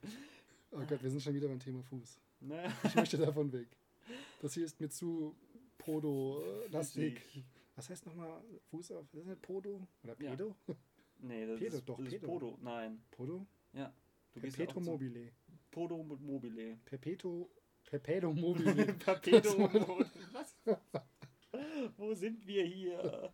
Oh 0.71 0.79
Gott, 0.89 1.03
wir 1.03 1.11
sind 1.11 1.21
schon 1.23 1.35
wieder 1.35 1.49
beim 1.49 1.59
Thema 1.61 1.83
Fuß. 1.83 2.21
Ne? 2.41 2.73
Ich 2.85 2.95
möchte 2.95 3.19
davon 3.19 3.53
weg. 3.53 3.69
Das 4.41 4.55
hier 4.55 4.65
ist 4.65 4.81
mir 4.81 4.89
zu 4.91 5.35
Podo-lastig. 5.79 7.21
Was 7.77 7.89
heißt 7.91 8.07
nochmal 8.07 8.43
Fuß 8.71 8.93
auf? 8.93 9.07
Das 9.11 9.23
ist 9.23 9.27
nicht 9.27 9.43
Podo? 9.43 9.87
Oder 10.05 10.17
Ja. 10.21 10.31
Pedo? 10.31 10.55
Nee, 11.19 11.47
das 11.47 11.59
Pedo, 11.59 11.77
ist, 11.77 11.89
doch, 11.89 11.99
das 11.99 12.07
ist 12.07 12.21
Pedo. 12.21 12.27
Podo. 12.27 12.59
Nein. 12.63 13.03
Podo? 13.11 13.47
Du 13.73 13.79
ja 13.79 13.89
auch 13.89 14.41
Perpetuum 14.41 14.85
mobile. 14.85 15.33
Podo 15.71 16.03
Mobile. 16.03 16.79
Perpetuum 16.85 17.49
Perpetuum 17.85 18.41
mobile. 18.41 18.93
Perpetuum 18.95 19.61
mobile. 19.73 20.11
Was? 20.33 20.57
Wo 21.97 22.15
sind 22.15 22.47
wir 22.47 22.65
hier? 22.65 23.33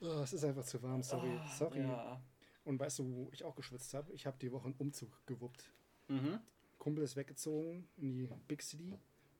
Oh, 0.00 0.20
es 0.22 0.32
ist 0.32 0.44
einfach 0.44 0.64
zu 0.64 0.82
warm, 0.82 1.02
sorry. 1.02 1.30
Ah, 1.30 1.48
sorry. 1.56 1.80
Ja. 1.80 2.20
Und 2.64 2.78
weißt 2.78 3.00
du, 3.00 3.04
wo 3.04 3.30
ich 3.32 3.44
auch 3.44 3.56
geschwitzt 3.56 3.94
habe? 3.94 4.12
Ich 4.12 4.26
habe 4.26 4.36
die 4.38 4.52
Woche 4.52 4.66
einen 4.66 4.74
Umzug 4.78 5.10
gewuppt. 5.26 5.72
Mhm. 6.08 6.38
Kumpel 6.78 7.02
ist 7.02 7.16
weggezogen 7.16 7.88
in 7.96 8.12
die 8.12 8.28
Big 8.46 8.62
City. 8.62 8.92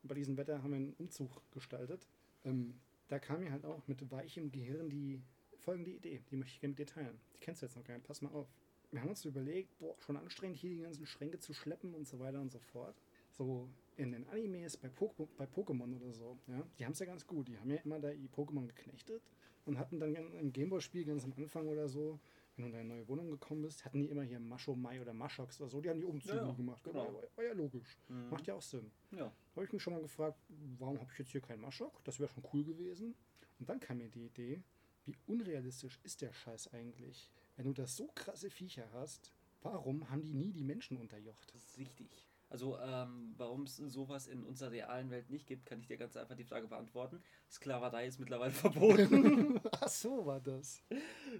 Und 0.02 0.09
bei 0.09 0.14
diesem 0.14 0.37
Wetter 0.37 0.62
haben 0.62 0.71
wir 0.71 0.76
einen 0.76 0.94
Umzug 0.94 1.42
gestaltet. 1.52 2.09
Ähm, 2.44 2.80
da 3.09 3.18
kam 3.18 3.40
mir 3.40 3.52
halt 3.52 3.64
auch 3.64 3.87
mit 3.87 4.11
weichem 4.11 4.50
Gehirn 4.50 4.90
die 4.90 5.21
folgende 5.59 5.90
Idee. 5.90 6.23
Die 6.30 6.37
möchte 6.37 6.54
ich 6.54 6.61
gerne 6.61 6.73
mit 6.73 6.78
dir 6.78 6.87
teilen. 6.87 7.21
Die 7.35 7.40
kennst 7.40 7.62
du 7.62 7.66
jetzt 7.66 7.76
noch 7.76 7.85
gar 7.85 7.94
nicht. 7.94 8.06
Pass 8.06 8.23
mal 8.23 8.33
auf. 8.33 8.49
Wir 8.90 9.00
haben 9.00 9.11
uns 9.11 9.25
überlegt, 9.25 9.78
boah, 9.78 9.94
schon 10.00 10.16
anstrengend 10.16 10.56
hier 10.56 10.71
die 10.71 10.83
ganzen 10.83 11.06
Schränke 11.06 11.38
zu 11.38 11.52
schleppen 11.52 11.94
und 11.94 12.09
so 12.09 12.18
weiter 12.18 12.40
und 12.40 12.50
so 12.50 12.59
fort. 12.59 12.97
So 13.38 13.68
in 13.97 14.12
den 14.12 14.28
Animes, 14.28 14.76
bei, 14.76 14.88
Poko 14.88 15.28
bei 15.37 15.45
Pokémon 15.45 15.97
oder 15.97 16.12
so, 16.12 16.38
ja, 16.47 16.62
die 16.78 16.85
haben 16.85 16.92
es 16.92 16.99
ja 16.99 17.07
ganz 17.07 17.26
gut. 17.26 17.49
Die 17.49 17.59
haben 17.59 17.71
ja 17.71 17.78
immer 17.85 17.99
da 17.99 18.11
die 18.11 18.28
Pokémon 18.28 18.66
geknechtet 18.66 19.23
und 19.64 19.78
hatten 19.78 19.99
dann 20.00 20.14
im 20.14 20.52
Gameboy-Spiel 20.52 21.04
ganz 21.04 21.25
am 21.25 21.33
Anfang 21.37 21.68
oder 21.68 21.88
so, 21.88 22.18
wenn 22.57 22.64
du 22.64 22.68
in 22.68 22.73
deine 22.73 22.88
neue 22.88 23.09
Wohnung 23.09 23.30
gekommen 23.30 23.62
bist, 23.62 23.85
hatten 23.85 24.00
die 24.00 24.09
immer 24.09 24.23
hier 24.23 24.40
Mascho 24.40 24.75
Mai 24.75 25.00
oder 25.00 25.12
Maschox 25.12 25.61
oder 25.61 25.71
so, 25.71 25.80
die 25.80 25.88
haben 25.88 26.00
die 26.00 26.07
Umzüge 26.07 26.37
ja, 26.37 26.52
gemacht. 26.52 26.83
genau. 26.83 27.14
War, 27.14 27.23
war 27.37 27.45
ja 27.45 27.52
logisch. 27.52 27.97
Mhm. 28.09 28.30
Macht 28.30 28.47
ja 28.47 28.54
auch 28.54 28.62
Sinn. 28.62 28.90
Ja. 29.12 29.33
habe 29.54 29.64
ich 29.64 29.73
mich 29.73 29.83
schon 29.83 29.92
mal 29.92 30.02
gefragt, 30.02 30.38
warum 30.78 30.99
habe 30.99 31.11
ich 31.12 31.18
jetzt 31.18 31.30
hier 31.30 31.40
keinen 31.40 31.61
Maschok? 31.61 32.02
Das 32.04 32.18
wäre 32.18 32.28
schon 32.28 32.45
cool 32.52 32.64
gewesen. 32.64 33.14
Und 33.61 33.68
dann 33.68 33.80
kam 33.80 33.99
mir 33.99 34.09
die 34.09 34.26
Idee, 34.26 34.62
wie 35.04 35.16
unrealistisch 35.26 36.00
ist 36.02 36.23
der 36.23 36.33
Scheiß 36.33 36.73
eigentlich? 36.73 37.30
Wenn 37.57 37.66
du 37.66 37.73
das 37.73 37.97
so 37.97 38.09
krasse 38.14 38.50
Viecher 38.50 38.88
hast, 38.92 39.33
warum 39.62 40.11
haben 40.11 40.23
die 40.23 40.35
nie 40.35 40.52
die 40.52 40.64
Menschen 40.64 40.97
unterjocht? 40.97 41.52
Das 41.54 41.64
ist 41.64 41.78
richtig. 41.78 42.27
Also, 42.50 42.78
ähm, 42.78 43.35
warum 43.37 43.64
es 43.64 43.76
sowas 43.76 44.26
in 44.26 44.43
unserer 44.43 44.71
realen 44.71 45.11
Welt 45.11 45.28
nicht 45.28 45.47
gibt, 45.47 45.67
kann 45.67 45.81
ich 45.81 45.87
dir 45.87 45.99
ganz 45.99 46.17
einfach 46.17 46.35
die 46.35 46.45
Frage 46.45 46.67
beantworten. 46.67 47.23
Sklaverei 47.50 48.07
ist 48.07 48.19
mittlerweile 48.19 48.52
verboten. 48.52 49.61
Ach 49.73 49.88
so 49.88 50.25
war 50.25 50.40
das. 50.40 50.83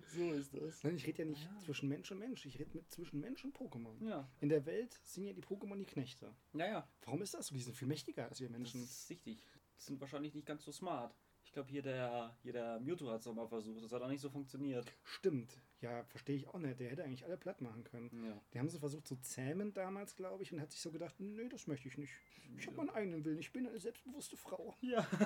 so 0.07 0.33
ist 0.33 0.53
das. 0.55 0.85
Nein, 0.85 0.97
ich 0.97 1.07
rede 1.07 1.21
ja 1.23 1.25
nicht 1.31 1.43
Ja. 1.45 1.59
zwischen 1.65 1.89
Mensch 1.89 2.11
und 2.13 2.19
Mensch, 2.19 2.45
ich 2.45 2.59
rede 2.59 2.71
mit 2.75 2.91
zwischen 2.91 3.21
Mensch 3.21 3.43
und 3.45 3.57
Pokémon. 3.57 4.07
Ja, 4.07 4.29
In 4.41 4.51
der 4.51 4.67
Welt 4.67 4.93
sind 5.03 5.25
ja 5.25 5.33
die 5.33 5.43
Pokémon 5.43 5.79
die 5.79 5.87
Knechte. 5.87 6.35
naja, 6.53 6.87
Warum 7.07 7.23
ist 7.23 7.33
das 7.33 7.47
so? 7.47 7.55
Die 7.55 7.63
sind 7.63 7.75
viel 7.77 7.89
mächtiger 7.89 8.27
als 8.29 8.41
wir 8.41 8.49
das 8.49 8.57
Menschen. 8.59 8.83
ist 8.83 9.09
richtig. 9.09 9.43
Die 9.79 9.83
sind 9.83 10.01
wahrscheinlich 10.01 10.35
nicht 10.35 10.47
ganz 10.47 10.63
so 10.65 10.73
smart. 10.73 11.15
Ich 11.45 11.53
glaube, 11.53 11.71
hier 11.71 11.81
der, 11.81 12.37
hier 12.43 12.53
der 12.53 12.79
Mewtwo 12.81 13.09
hat 13.11 13.21
es 13.21 13.27
mal 13.33 13.49
versucht. 13.49 13.83
Das 13.83 13.93
hat 13.93 14.03
auch 14.03 14.09
nicht 14.09 14.21
so 14.21 14.29
funktioniert. 14.29 14.85
Stimmt. 15.05 15.57
Ja, 15.81 16.05
verstehe 16.05 16.37
ich 16.37 16.49
auch 16.49 16.59
nicht. 16.59 16.81
Der 16.81 16.91
hätte 16.91 17.05
eigentlich 17.05 17.25
alle 17.25 17.37
platt 17.37 17.61
machen 17.61 17.85
können. 17.85 18.11
Ja. 18.25 18.41
Die 18.53 18.59
haben 18.59 18.69
so 18.69 18.79
versucht 18.79 19.07
zu 19.07 19.17
zähmen 19.17 19.73
damals, 19.73 20.17
glaube 20.17 20.43
ich, 20.43 20.53
und 20.53 20.61
hat 20.61 20.73
sich 20.73 20.81
so 20.81 20.91
gedacht, 20.91 21.15
nee, 21.21 21.49
das 21.49 21.67
möchte 21.67 21.89
ich 21.89 21.99
nicht. 21.99 22.13
Ich 22.57 22.67
habe 22.67 22.77
meinen 22.77 22.91
eigenen 22.91 23.25
Willen, 23.25 23.39
ich 23.39 23.53
bin 23.53 23.67
eine 23.67 23.79
selbstbewusste 23.79 24.37
Frau. 24.37 24.75
Ja. 24.81 25.07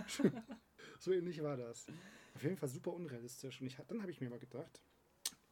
So 0.99 1.13
ähnlich 1.13 1.41
war 1.43 1.57
das. 1.57 1.87
Auf 2.35 2.43
jeden 2.43 2.57
Fall 2.57 2.69
super 2.69 2.93
unrealistisch. 2.93 3.61
Und 3.61 3.69
ich, 3.69 3.77
dann 3.87 4.03
habe 4.03 4.11
ich 4.11 4.21
mir 4.21 4.29
mal 4.29 4.39
gedacht, 4.41 4.83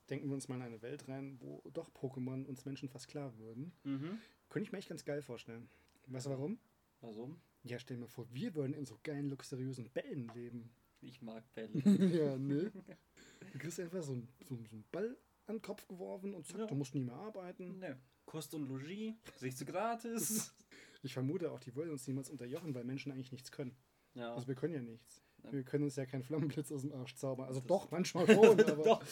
denken 0.08 0.28
wir 0.28 0.34
uns 0.34 0.48
mal 0.48 0.56
in 0.56 0.62
eine 0.62 0.82
Welt 0.82 1.08
rein, 1.08 1.38
wo 1.40 1.62
doch 1.72 1.88
Pokémon 1.90 2.44
uns 2.46 2.64
Menschen 2.64 2.88
fast 2.88 3.08
klar 3.08 3.36
würden. 3.38 3.72
Mhm. 3.84 4.18
Könnte 4.48 4.66
ich 4.66 4.72
mir 4.72 4.78
echt 4.78 4.88
ganz 4.88 5.04
geil 5.04 5.22
vorstellen. 5.22 5.68
Weißt 6.08 6.26
du 6.26 6.30
warum? 6.30 6.58
Warum? 7.00 7.40
Ja, 7.62 7.78
stell 7.78 7.96
mal 7.96 8.08
vor, 8.08 8.26
wir 8.32 8.54
würden 8.54 8.74
in 8.74 8.86
so 8.86 8.98
geilen, 9.02 9.28
luxuriösen 9.28 9.88
Bällen 9.90 10.28
leben. 10.34 10.72
Ich 11.00 11.22
mag 11.22 11.44
Bälle. 11.54 11.70
ja, 11.84 12.36
ne? 12.36 12.72
Du 13.52 13.58
kriegst 13.58 13.80
einfach 13.80 14.02
so 14.02 14.12
einen 14.12 14.28
so, 14.48 14.54
einen 14.54 14.84
Ball 14.92 15.16
an 15.46 15.56
den 15.56 15.62
Kopf 15.62 15.86
geworfen 15.88 16.34
und 16.34 16.46
zack, 16.46 16.60
Ja. 16.60 16.66
du 16.66 16.74
musst 16.74 16.94
nie 16.94 17.00
mehr 17.00 17.14
arbeiten. 17.16 17.78
ne. 17.78 17.98
Kost 18.26 18.54
und 18.54 18.68
Logis, 18.68 19.14
siehst 19.38 19.60
du 19.60 19.64
gratis. 19.64 20.52
Ich 21.02 21.14
vermute 21.14 21.50
auch, 21.50 21.58
die 21.60 21.74
wollen 21.74 21.88
uns 21.90 22.06
niemals 22.06 22.28
unterjochen, 22.28 22.74
weil 22.74 22.84
Menschen 22.84 23.10
eigentlich 23.10 23.32
nichts 23.32 23.50
können. 23.50 23.74
ja. 24.12 24.34
Also 24.34 24.46
wir 24.46 24.54
können 24.54 24.74
ja 24.74 24.82
nichts. 24.82 25.22
Ja. 25.42 25.50
Wir 25.50 25.62
können 25.62 25.84
uns 25.84 25.96
ja 25.96 26.04
keinen 26.04 26.22
Flammenblitz 26.22 26.70
aus 26.70 26.82
dem 26.82 26.92
Arsch 26.92 27.14
zaubern. 27.16 27.46
Also 27.48 27.60
Das- 27.60 27.66
doch, 27.68 27.90
manchmal 27.90 28.26
schon, 28.26 28.60
aber. 28.60 28.82
Doch. 28.84 29.02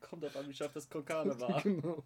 Kommt 0.00 0.24
auf 0.24 0.34
an, 0.36 0.48
wie 0.48 0.52
scharf 0.54 0.72
das 0.72 0.90
Konkane 0.90 1.38
war. 1.40 1.62
genau. 1.62 2.02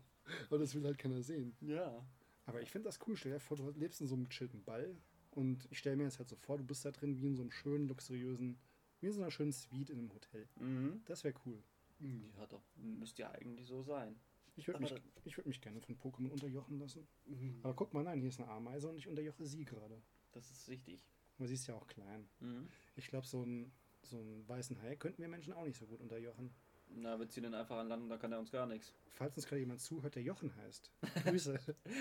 Aber 0.49 0.59
das 0.59 0.75
will 0.75 0.85
halt 0.85 0.99
keiner 0.99 1.23
sehen. 1.23 1.57
ja. 1.63 2.07
Aber 2.45 2.61
ich 2.61 2.71
finde 2.71 2.89
das 2.91 2.99
cool. 3.07 3.17
Stell 3.17 3.33
dir 3.33 3.41
vor, 3.41 3.57
du 3.57 3.71
lebst 3.71 4.03
in 4.03 4.07
so 4.09 4.15
einem 4.15 4.25
gechillten 4.29 4.63
Ball 4.63 4.95
und 5.31 5.67
ich 5.71 5.79
stelle 5.79 5.97
mir 5.97 6.05
jetzt 6.05 6.19
halt 6.19 6.29
so 6.29 6.37
vor, 6.37 6.59
du 6.59 6.65
bist 6.65 6.85
da 6.85 6.91
drin 6.91 7.17
wie 7.17 7.27
in 7.29 7.35
so 7.35 7.41
einem 7.43 7.51
schönen, 7.51 7.89
luxuriösen, 7.89 8.59
wie 9.01 9.07
in 9.07 9.13
so 9.13 9.21
einer 9.21 9.31
schönen 9.31 9.53
Suite 9.53 9.91
in 9.91 9.99
einem 9.99 10.13
Hotel. 10.13 10.49
Mhm. 10.57 11.03
Das 11.07 11.25
wäre 11.25 11.35
cool. 11.47 11.63
Ja, 12.37 12.47
doch. 12.47 12.63
Müsste 12.77 13.23
ja 13.23 13.31
eigentlich 13.33 13.67
so 13.67 13.83
sein. 13.83 14.21
Ich 14.57 14.67
würde 14.67 14.81
mich, 14.81 14.95
ich 15.25 15.37
würd 15.37 15.47
mich 15.47 15.61
gerne 15.61 15.81
von 15.81 15.97
Pokémon 15.97 16.31
unterjochen 16.31 16.79
lassen. 16.79 17.07
Mhm. 17.27 17.61
Aber 17.63 17.75
guck 17.75 17.95
mal, 17.95 18.03
nein, 18.03 18.21
hier 18.21 18.29
ist 18.29 18.41
eine 18.41 18.49
Ameise 18.51 18.89
und 18.89 18.97
ich 18.97 19.07
unterjoche 19.09 19.45
sie 19.47 19.65
gerade. 19.65 20.03
Das 20.33 20.51
ist 20.51 20.69
richtig. 20.69 21.05
Aber 21.37 21.47
sie 21.47 21.55
ist 21.55 21.67
ja 21.67 21.75
auch 21.75 21.87
klein. 21.87 22.29
Mhm. 22.41 22.69
Ich 22.97 23.09
glaube, 23.09 23.27
so 23.27 23.43
einen 23.43 23.73
so 24.03 24.19
einen 24.19 24.49
weißen 24.49 24.81
Hai 24.83 24.97
könnten 24.97 25.23
wir 25.23 25.29
Menschen 25.29 25.53
auch 25.53 25.65
nicht 25.65 25.77
so 25.77 25.87
gut 25.87 26.01
unterjochen. 26.01 26.51
Na, 26.91 27.19
wir 27.19 27.29
ziehen 27.29 27.43
den 27.43 27.55
einfach 27.55 27.77
an 27.77 27.89
Land 27.89 28.05
und 28.05 28.09
da 28.09 28.17
kann 28.17 28.33
er 28.33 28.39
uns 28.39 28.51
gar 28.51 28.67
nichts. 28.67 28.95
Falls 29.09 29.37
uns 29.37 29.47
gerade 29.47 29.61
jemand 29.61 29.81
zuhört, 29.81 30.15
der 30.15 30.23
Jochen 30.23 30.55
heißt. 30.57 30.91
Grüße. 31.25 31.59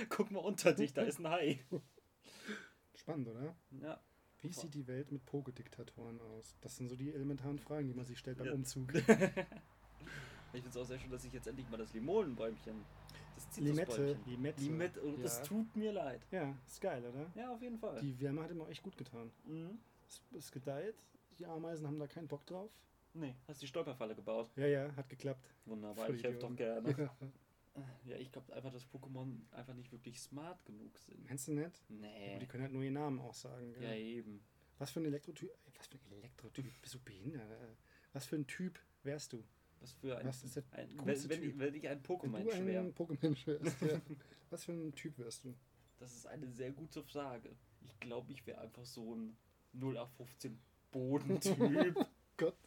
Guck 0.10 0.32
mal 0.32 0.40
unter 0.40 0.74
dich, 0.74 0.94
da 0.94 1.02
ist 1.02 1.20
ein 1.20 1.28
Hai. 1.28 1.66
Spannend, 2.96 3.28
oder? 3.28 3.56
Ja. 3.82 4.02
Wie 4.42 4.54
sieht 4.54 4.74
die 4.74 4.88
Welt 4.88 5.12
mit 5.12 5.26
Pogediktatoren 5.26 6.20
aus? 6.22 6.56
Das 6.62 6.76
sind 6.78 6.90
so 6.90 6.96
die 6.96 7.12
elementaren 7.14 7.60
Fragen, 7.60 7.88
die 7.88 7.94
man 7.94 8.06
sich 8.06 8.18
stellt 8.20 8.38
beim 8.38 8.48
Ja. 8.48 8.54
Umzug. 8.54 8.94
Ich 10.54 10.64
finde 10.64 10.70
es 10.70 10.78
auch 10.78 10.86
sehr 10.88 10.98
schön, 10.98 11.12
dass 11.12 11.24
ich 11.26 11.34
jetzt 11.34 11.46
endlich 11.46 11.70
mal 11.70 11.78
das 11.78 11.94
Limonenbäumchen, 11.94 12.86
das 13.36 13.58
Limette, 13.58 13.92
Zitrusbäumchen. 13.92 14.32
Limette. 14.32 14.62
Limette, 14.62 15.06
oh, 15.06 15.18
das 15.22 15.40
Ja. 15.40 15.44
tut 15.44 15.76
mir 15.76 15.92
leid. 15.92 16.22
Ja, 16.32 16.56
ist 16.66 16.82
geil, 16.82 17.04
oder? 17.06 17.30
Ja, 17.36 17.52
auf 17.54 17.62
jeden 17.62 17.78
Fall. 17.78 18.00
Die 18.00 18.20
Wärme 18.20 18.42
hat 18.44 18.50
immer 18.52 18.68
echt 18.70 18.82
gut 18.82 18.98
getan. 18.98 19.30
Mhm. 19.46 19.78
Es, 20.08 20.22
es 20.38 20.52
gedeiht, 20.52 20.96
die 21.38 21.46
Ameisen 21.46 21.86
haben 21.86 22.00
da 22.00 22.08
keinen 22.08 22.28
Bock 22.30 22.46
drauf. 22.46 22.72
Nee, 23.14 23.36
hast 23.48 23.62
die 23.62 23.68
Stolperfalle 23.68 24.16
gebaut. 24.16 24.50
Ja, 24.56 24.68
ja, 24.68 24.96
hat 24.96 25.10
geklappt. 25.10 25.54
Wunderbar, 25.66 26.06
Voll 26.06 26.16
ich 26.16 26.24
helfe 26.24 26.40
doch 26.40 26.56
gerne. 26.56 26.96
Ja. 26.98 27.16
Ja, 28.06 28.16
ich 28.18 28.32
glaube 28.32 28.54
einfach, 28.54 28.72
dass 28.72 28.88
Pokémon 28.88 29.40
einfach 29.52 29.74
nicht 29.74 29.92
wirklich 29.92 30.20
smart 30.20 30.64
genug 30.66 30.98
sind. 30.98 31.24
Meinst 31.26 31.48
du 31.48 31.54
nicht? 31.54 31.84
Aber 31.90 32.00
Nee. 32.00 32.40
die 32.40 32.48
können 32.48 32.64
halt 32.64 32.74
nur 32.74 32.84
ihren 32.84 32.94
Namen 32.94 33.20
auch 33.20 33.34
sagen. 33.34 33.74
Gell? 33.74 33.84
Ja, 33.84 33.94
eben. 33.96 34.42
Was 34.78 34.92
für 34.92 35.00
ein 35.00 35.06
Elektrotyp? 35.06 35.50
ey, 35.66 35.74
Was 35.78 35.88
für 35.88 35.98
ein 35.98 36.12
Elektrotyp? 36.20 36.66
Bist 36.82 36.94
du 36.96 37.00
behindert? 37.00 37.50
äh? 37.52 37.76
Was 38.14 38.26
für 38.26 38.36
ein 38.36 38.48
Typ 38.48 38.80
wärst 39.04 39.34
du? 39.34 39.44
Was 39.80 39.92
für 39.94 40.18
ein. 40.18 40.26
Was 40.28 40.44
ist 40.44 40.56
der 40.56 40.64
ein 40.72 40.90
wenn, 40.98 41.08
wenn, 41.08 41.30
Typ? 41.30 41.44
ich, 41.44 41.60
wenn 41.60 41.76
ich 41.76 41.88
ein 41.88 41.98
Wenn 41.98 42.04
Pokémon 42.18 42.44
du 42.44 42.52
schwär. 42.52 42.80
ein 42.82 42.94
Pokémon 42.96 43.46
wärst. 43.48 43.82
Ja. 43.82 44.02
Was 44.50 44.64
für 44.66 44.72
ein 44.74 44.94
Typ 44.96 45.18
wärst 45.20 45.44
du? 45.46 45.54
Das 46.00 46.16
ist 46.16 46.26
eine 46.28 46.48
sehr 46.50 46.72
gute 46.72 47.04
Frage. 47.04 47.56
Ich 47.82 48.00
glaube, 48.00 48.32
ich 48.32 48.46
wäre 48.48 48.62
einfach 48.62 48.86
so 48.86 49.16
ein 49.16 49.38
0815 49.74 50.60
Bodentyp. 50.92 51.96
Gott, 52.38 52.58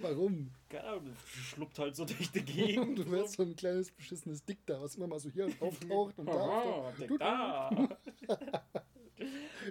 warum? 0.00 0.50
Keine 0.68 0.84
Ahnung, 0.84 1.06
das 1.06 1.30
schluppt 1.44 1.78
halt 1.78 1.96
so 1.96 2.04
durch 2.04 2.30
die 2.30 2.42
Gegend. 2.44 2.98
Du 2.98 3.10
wärst 3.10 3.34
so 3.34 3.42
ein 3.42 3.54
kleines 3.56 3.90
beschissenes 3.90 4.44
Dick 4.44 4.58
da, 4.66 4.80
was 4.80 4.94
immer 4.96 5.06
mal 5.06 5.18
so 5.20 5.28
hier 5.30 5.48
auftaucht 5.60 6.18
und 6.18 6.26
da. 6.26 6.32
Aha, 6.32 6.60
auftaucht. 6.60 7.00
dick 7.00 7.08
Du- 7.08 7.18
da. 7.18 7.98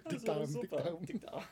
Also, 0.05 0.61
super, 0.61 0.77
Dickdarm. 1.01 1.05
Dickdarm. 1.05 1.43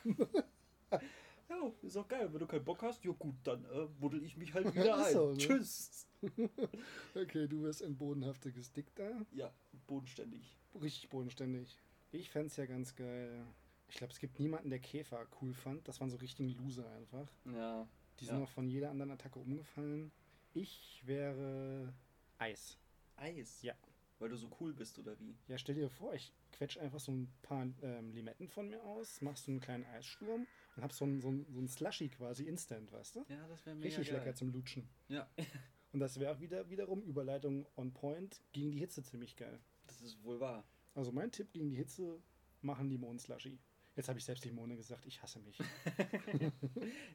Ja, 1.48 1.70
ist 1.82 1.96
auch 1.96 2.08
geil. 2.08 2.28
Wenn 2.32 2.40
du 2.40 2.46
keinen 2.46 2.64
Bock 2.64 2.82
hast, 2.82 3.04
ja 3.04 3.12
gut, 3.12 3.34
dann 3.44 3.64
äh, 3.66 3.86
buddel 4.00 4.22
ich 4.24 4.36
mich 4.36 4.54
halt 4.54 4.74
wieder 4.74 4.96
ein. 5.06 5.12
so, 5.12 5.32
ne? 5.32 5.36
Tschüss. 5.38 6.06
Okay, 7.14 7.46
du 7.46 7.62
wärst 7.62 7.82
ein 7.82 7.96
bodenhaftiges 7.96 8.72
Dick 8.72 8.86
da. 8.94 9.10
Ja, 9.32 9.52
bodenständig. 9.86 10.56
Richtig 10.80 11.10
bodenständig. 11.10 11.76
Ich 12.10 12.30
fänd's 12.30 12.56
ja 12.56 12.64
ganz 12.66 12.94
geil. 12.96 13.44
Ich 13.88 13.96
glaube, 13.96 14.12
es 14.12 14.18
gibt 14.18 14.40
niemanden, 14.40 14.70
der 14.70 14.78
Käfer 14.78 15.26
cool 15.42 15.52
fand. 15.52 15.86
Das 15.86 16.00
waren 16.00 16.08
so 16.10 16.16
richtigen 16.16 16.48
Loser 16.48 16.90
einfach. 16.92 17.28
Ja. 17.44 17.86
Die 18.20 18.24
sind 18.26 18.38
Ja. 18.38 18.44
auch 18.44 18.48
von 18.48 18.68
jeder 18.68 18.90
anderen 18.90 19.10
Attacke 19.12 19.38
umgefallen. 19.38 20.12
Ich 20.54 21.02
wäre 21.06 21.92
Eis. 22.38 22.76
Eis. 23.16 23.62
Ja. 23.62 23.74
Weil 24.18 24.28
du 24.28 24.36
so 24.36 24.48
cool 24.60 24.72
bist, 24.72 24.98
oder 24.98 25.18
wie? 25.18 25.34
Ja, 25.48 25.58
stell 25.58 25.74
dir 25.74 25.88
vor, 25.90 26.14
ich 26.14 26.32
quetsch 26.52 26.78
einfach 26.78 27.00
so 27.00 27.10
ein 27.12 27.32
paar 27.42 27.66
ähm, 27.82 28.12
Limetten 28.12 28.48
von 28.48 28.68
mir 28.68 28.82
aus, 28.84 29.20
machst 29.20 29.44
so 29.46 29.50
einen 29.50 29.60
kleinen 29.60 29.84
Eissturm 29.86 30.46
und 30.76 30.82
hab 30.82 30.92
so 30.92 31.04
ein, 31.04 31.20
so 31.20 31.30
ein, 31.30 31.46
so 31.50 31.60
ein 31.60 31.66
Slushy 31.68 32.08
quasi 32.08 32.44
instant, 32.44 32.92
weißt 32.92 33.16
du? 33.16 33.24
Ja, 33.28 33.48
das 33.48 33.66
wäre 33.66 33.74
mega 33.74 33.86
Richtig 33.88 34.08
geil. 34.10 34.18
lecker 34.20 34.34
zum 34.34 34.50
Lutschen. 34.52 34.88
Ja, 35.08 35.28
Und 35.92 36.00
das 36.00 36.18
wäre 36.20 36.34
auch 36.34 36.40
wieder 36.40 36.70
wiederum 36.70 37.02
Überleitung 37.02 37.66
on 37.76 37.92
point 37.92 38.40
gegen 38.52 38.70
die 38.70 38.78
Hitze 38.78 39.02
ziemlich 39.02 39.36
geil. 39.36 39.58
das 39.88 40.00
ist 40.00 40.22
wohl 40.22 40.40
wahr. 40.40 40.64
Also 40.94 41.10
mein 41.12 41.30
Tipp 41.32 41.52
gegen 41.52 41.68
die 41.68 41.76
Hitze, 41.76 42.22
machen 42.62 42.88
Limonen-Slushy. 42.88 43.58
Jetzt 43.94 44.08
habe 44.08 44.18
ich 44.18 44.24
selbst 44.24 44.44
Limone 44.44 44.76
gesagt, 44.76 45.04
ich 45.06 45.22
hasse 45.22 45.38
mich. 45.40 45.58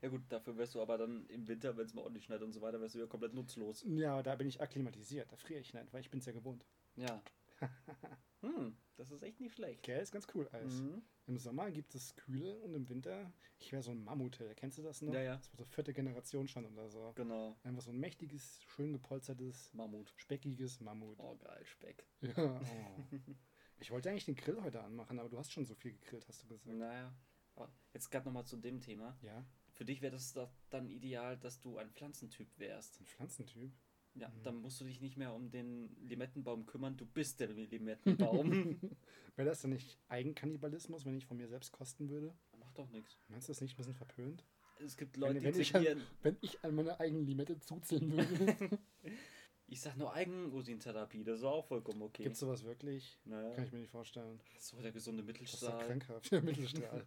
Ja 0.01 0.10
gut, 0.10 0.22
dafür 0.29 0.57
wärst 0.57 0.75
du 0.75 0.81
aber 0.81 0.98
dann 0.98 1.25
im 1.27 1.48
Winter, 1.48 1.75
wenn 1.75 1.86
es 1.86 1.93
mal 1.93 2.03
ordentlich 2.03 2.25
schneit 2.25 2.41
und 2.41 2.53
so 2.53 2.62
weiter, 2.62 2.79
wärst 2.79 2.96
du 2.96 3.00
ja 3.00 3.07
komplett 3.07 3.34
nutzlos. 3.34 3.84
ja, 3.88 4.22
da 4.22 4.36
bin 4.36 4.48
ich 4.48 4.62
akklimatisiert, 4.62 5.31
da 5.31 5.36
friere 5.36 5.60
ich 5.60 5.74
nicht, 5.74 5.91
weil 5.91 6.01
ich 6.01 6.10
bin 6.10 6.19
es 6.19 6.25
ja 6.25 6.34
gewohnt. 6.34 6.65
Ja. 6.96 7.22
hm, 8.41 8.77
das 8.96 9.12
ist 9.12 9.24
echt 9.24 9.39
nicht 9.39 9.55
schlecht. 9.55 9.79
Okay, 9.79 10.01
ist 10.01 10.12
ganz 10.12 10.27
cool, 10.36 10.48
Eis. 10.51 10.81
Mhm. 10.81 11.01
Im 11.25 11.38
Sommer 11.38 11.72
gibt 11.72 11.96
es 11.96 12.15
Kühle 12.15 12.60
und 12.60 12.75
im 12.75 12.88
Winter, 12.89 13.31
ich 13.60 13.72
wäre 13.72 13.81
so 13.81 13.91
ein 13.91 14.03
Mammuthill. 14.03 14.53
Kennst 14.55 14.77
du 14.77 14.84
das 14.84 15.01
noch? 15.01 15.13
Ja, 15.13 15.22
ja. 15.22 15.36
Das 15.38 15.51
war 15.51 15.57
so 15.57 15.65
vierte 15.65 15.93
Generation 15.93 16.48
schon 16.48 16.65
oder 16.65 16.89
so. 16.89 17.12
Genau. 17.15 17.57
Einfach 17.63 17.81
so 17.81 17.91
ein 17.91 18.00
mächtiges, 18.00 18.62
schön 18.63 18.93
gepolstertes, 18.93 19.74
Mammut. 19.74 20.13
speckiges 20.15 20.79
Mammut. 20.79 21.19
Oh, 21.19 21.36
geil, 21.38 21.65
Speck. 21.65 22.05
Ja, 22.22 22.34
oh. 22.38 23.17
Ich 23.79 23.91
wollte 23.91 24.10
eigentlich 24.10 24.25
den 24.25 24.36
Grill 24.36 24.62
heute 24.62 24.81
anmachen, 24.84 25.19
aber 25.19 25.29
du 25.29 25.38
hast 25.38 25.51
schon 25.51 25.65
so 25.65 25.75
viel 25.75 25.93
gegrillt, 25.93 26.27
hast 26.27 26.43
du 26.43 26.48
gesagt. 26.48 26.75
Naja. 26.77 27.13
Aber 27.55 27.72
jetzt 27.93 28.10
gerade 28.10 28.25
nochmal 28.25 28.46
zu 28.46 28.57
dem 28.57 28.81
Thema. 28.81 29.17
Ja, 29.22 29.46
Für 29.74 29.86
dich 29.86 30.01
wäre 30.01 30.12
das 30.13 30.34
doch 30.34 30.51
dann 30.72 30.89
ideal, 30.89 31.38
dass 31.38 31.60
du 31.60 31.77
ein 31.77 31.91
Pflanzentyp 31.91 32.48
wärst. 32.57 33.00
ein 33.00 33.05
Pflanzentyp. 33.05 33.72
Ja, 34.15 34.29
Mhm. 34.29 34.43
dann 34.43 34.55
musst 34.62 34.81
du 34.81 34.86
dich 34.86 35.00
nicht 35.01 35.17
mehr 35.17 35.31
um 35.34 35.51
den 35.51 35.96
Limettenbaum 36.07 36.65
kümmern. 36.65 36.98
Du 36.98 37.05
bist 37.05 37.39
der 37.39 37.50
Limettenbaum. 37.50 38.01
Wäre 39.36 39.48
das 39.50 39.62
dann 39.62 39.72
nicht 39.72 40.00
Eigenkannibalismus, 40.07 41.05
wenn 41.05 41.15
ich 41.15 41.27
von 41.27 41.38
mir 41.38 41.48
selbst 41.48 41.72
kosten 41.72 42.10
würde? 42.10 42.34
Macht 42.60 42.77
doch 42.79 42.89
nichts. 42.89 43.19
Meinst 43.27 43.48
du 43.48 43.51
das 43.51 43.62
nicht 43.62 43.75
ein 43.75 43.77
bisschen 43.77 43.93
verpönt? 43.93 44.43
Es 44.84 44.98
gibt 44.98 45.15
Wenn, 45.15 45.22
Leute, 45.22 45.43
wenn, 45.43 45.53
die 45.53 45.62
ich 45.62 45.75
an, 45.75 45.86
wenn 46.24 46.38
ich 46.41 46.63
an 46.63 46.74
meine 46.75 47.00
eigene 47.00 47.22
Limette 47.22 47.60
zuzeln 47.60 48.12
würde. 48.12 48.79
Ich 49.69 49.81
sag 49.81 49.97
nur 49.97 50.13
Eigenursintherapie, 50.13 51.24
das 51.25 51.39
ist 51.39 51.43
auch 51.43 51.65
vollkommen 51.65 52.01
okay. 52.01 52.24
Gibt 52.24 52.38
sowas 52.38 52.63
wirklich? 52.63 53.17
naja. 53.25 53.53
Kann 53.53 53.65
ich 53.65 53.71
mir 53.74 53.79
nicht 53.79 53.91
vorstellen. 53.91 54.39
So 54.59 54.81
der 54.81 54.91
gesunde 54.93 55.24
Das 55.24 55.29
ist 55.36 55.41
Mittelstrahl. 55.41 55.86
krankhaft, 55.86 56.31
der 56.31 56.41
Mittelstrahl. 56.41 57.05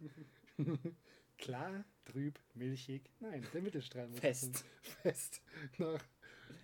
Klar, 1.39 1.83
trüb, 2.05 2.39
milchig. 2.53 3.09
Nein, 3.19 3.43
der 3.51 3.61
Mittelstrahl 3.63 4.07
muss. 4.07 4.19
Fest. 4.19 4.63
Fest. 5.01 5.41
Nach, 5.79 6.03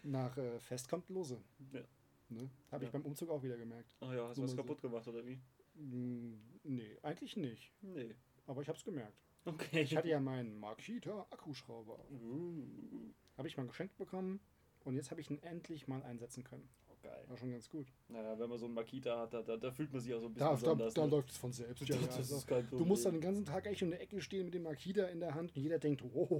nach 0.04 0.38
äh, 0.38 0.60
Fest 0.60 0.88
kommt 0.88 1.10
Lose. 1.10 1.42
Ja. 1.74 1.82
Ne? 2.30 2.50
Habe 2.72 2.84
Ja. 2.84 2.88
ich 2.88 2.92
beim 2.92 3.02
Umzug 3.04 3.30
auch 3.32 3.42
wieder 3.42 3.58
gemerkt. 3.58 3.90
Oh 4.02 4.12
ja, 4.12 4.28
hast 4.28 4.38
du 4.38 4.44
was 4.44 4.52
so. 4.52 4.58
kaputt 4.58 4.82
gemacht 4.82 5.08
oder 5.08 5.26
wie? 5.26 5.40
Hm, 5.76 6.40
nee, 6.64 6.98
eigentlich 7.02 7.38
nicht. 7.38 7.72
Nee. 7.82 8.14
Aber 8.46 8.62
ich 8.62 8.68
habe 8.68 8.78
es 8.78 8.84
gemerkt. 8.84 9.18
Okay. 9.46 9.82
Ich 9.82 9.96
hatte 9.96 10.10
ja 10.10 10.20
meinen 10.20 10.60
Makita 10.60 11.26
Akkuschrauber. 11.32 11.98
Uh, 12.12 12.64
Habe 13.38 13.48
ich 13.48 13.56
mal 13.58 13.66
geschenkt 13.66 13.98
bekommen. 13.98 14.40
Und 14.88 14.96
jetzt 14.96 15.12
habe 15.12 15.20
ich 15.20 15.30
ihn 15.30 15.44
endlich 15.44 15.90
mal 15.90 16.02
einsetzen 16.04 16.46
können. 16.46 16.66
oh, 16.90 16.96
geil. 17.04 17.26
War 17.28 17.36
schon 17.36 17.52
ganz 17.52 17.70
gut. 17.70 17.88
Naja, 18.08 18.40
wenn 18.40 18.50
man 18.50 18.58
so 18.58 18.68
einen 18.68 18.74
Makita 18.74 19.20
hat, 19.20 19.34
da, 19.34 19.42
da, 19.42 19.58
da 19.58 19.70
fühlt 19.70 19.92
man 19.92 20.02
sich 20.02 20.14
auch 20.14 20.22
so 20.22 20.28
ein 20.28 20.34
bisschen 20.34 20.48
Da, 20.48 20.52
da, 20.52 20.56
besonders. 20.56 20.94
da 20.94 21.04
ne? 21.04 21.12
läuft 21.12 21.30
es 21.32 21.38
von 21.38 21.52
selbst. 21.52 21.90
Ja, 21.90 21.98
Das 21.98 22.20
ist 22.20 22.32
also, 22.34 22.48
kein 22.48 22.70
du 22.70 22.86
musst 22.86 23.06
dann 23.06 23.16
den 23.16 23.22
ganzen 23.22 23.44
Tag 23.44 23.66
echt 23.66 23.82
in 23.82 23.90
der 23.92 24.02
Ecke 24.02 24.22
stehen 24.22 24.46
mit 24.46 24.54
dem 24.54 24.64
Makita 24.64 25.04
in 25.08 25.20
der 25.20 25.36
Hand 25.36 25.54
und 25.54 25.62
jeder 25.62 25.78
denkt, 25.78 26.04
oh, 26.04 26.10
oh, 26.14 26.28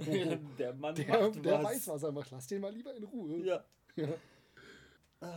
der 0.58 0.72
Mann 0.74 0.94
der, 0.94 1.20
macht 1.28 1.44
der 1.44 1.52
was. 1.58 1.64
weiß, 1.64 1.88
was 1.88 2.02
er 2.04 2.12
macht. 2.12 2.30
Lass 2.30 2.46
den 2.46 2.62
mal 2.62 2.72
lieber 2.72 2.94
in 2.94 3.04
Ruhe. 3.04 3.44
Ja. 3.44 3.62
Ja. 3.96 4.08
Ah, 5.20 5.28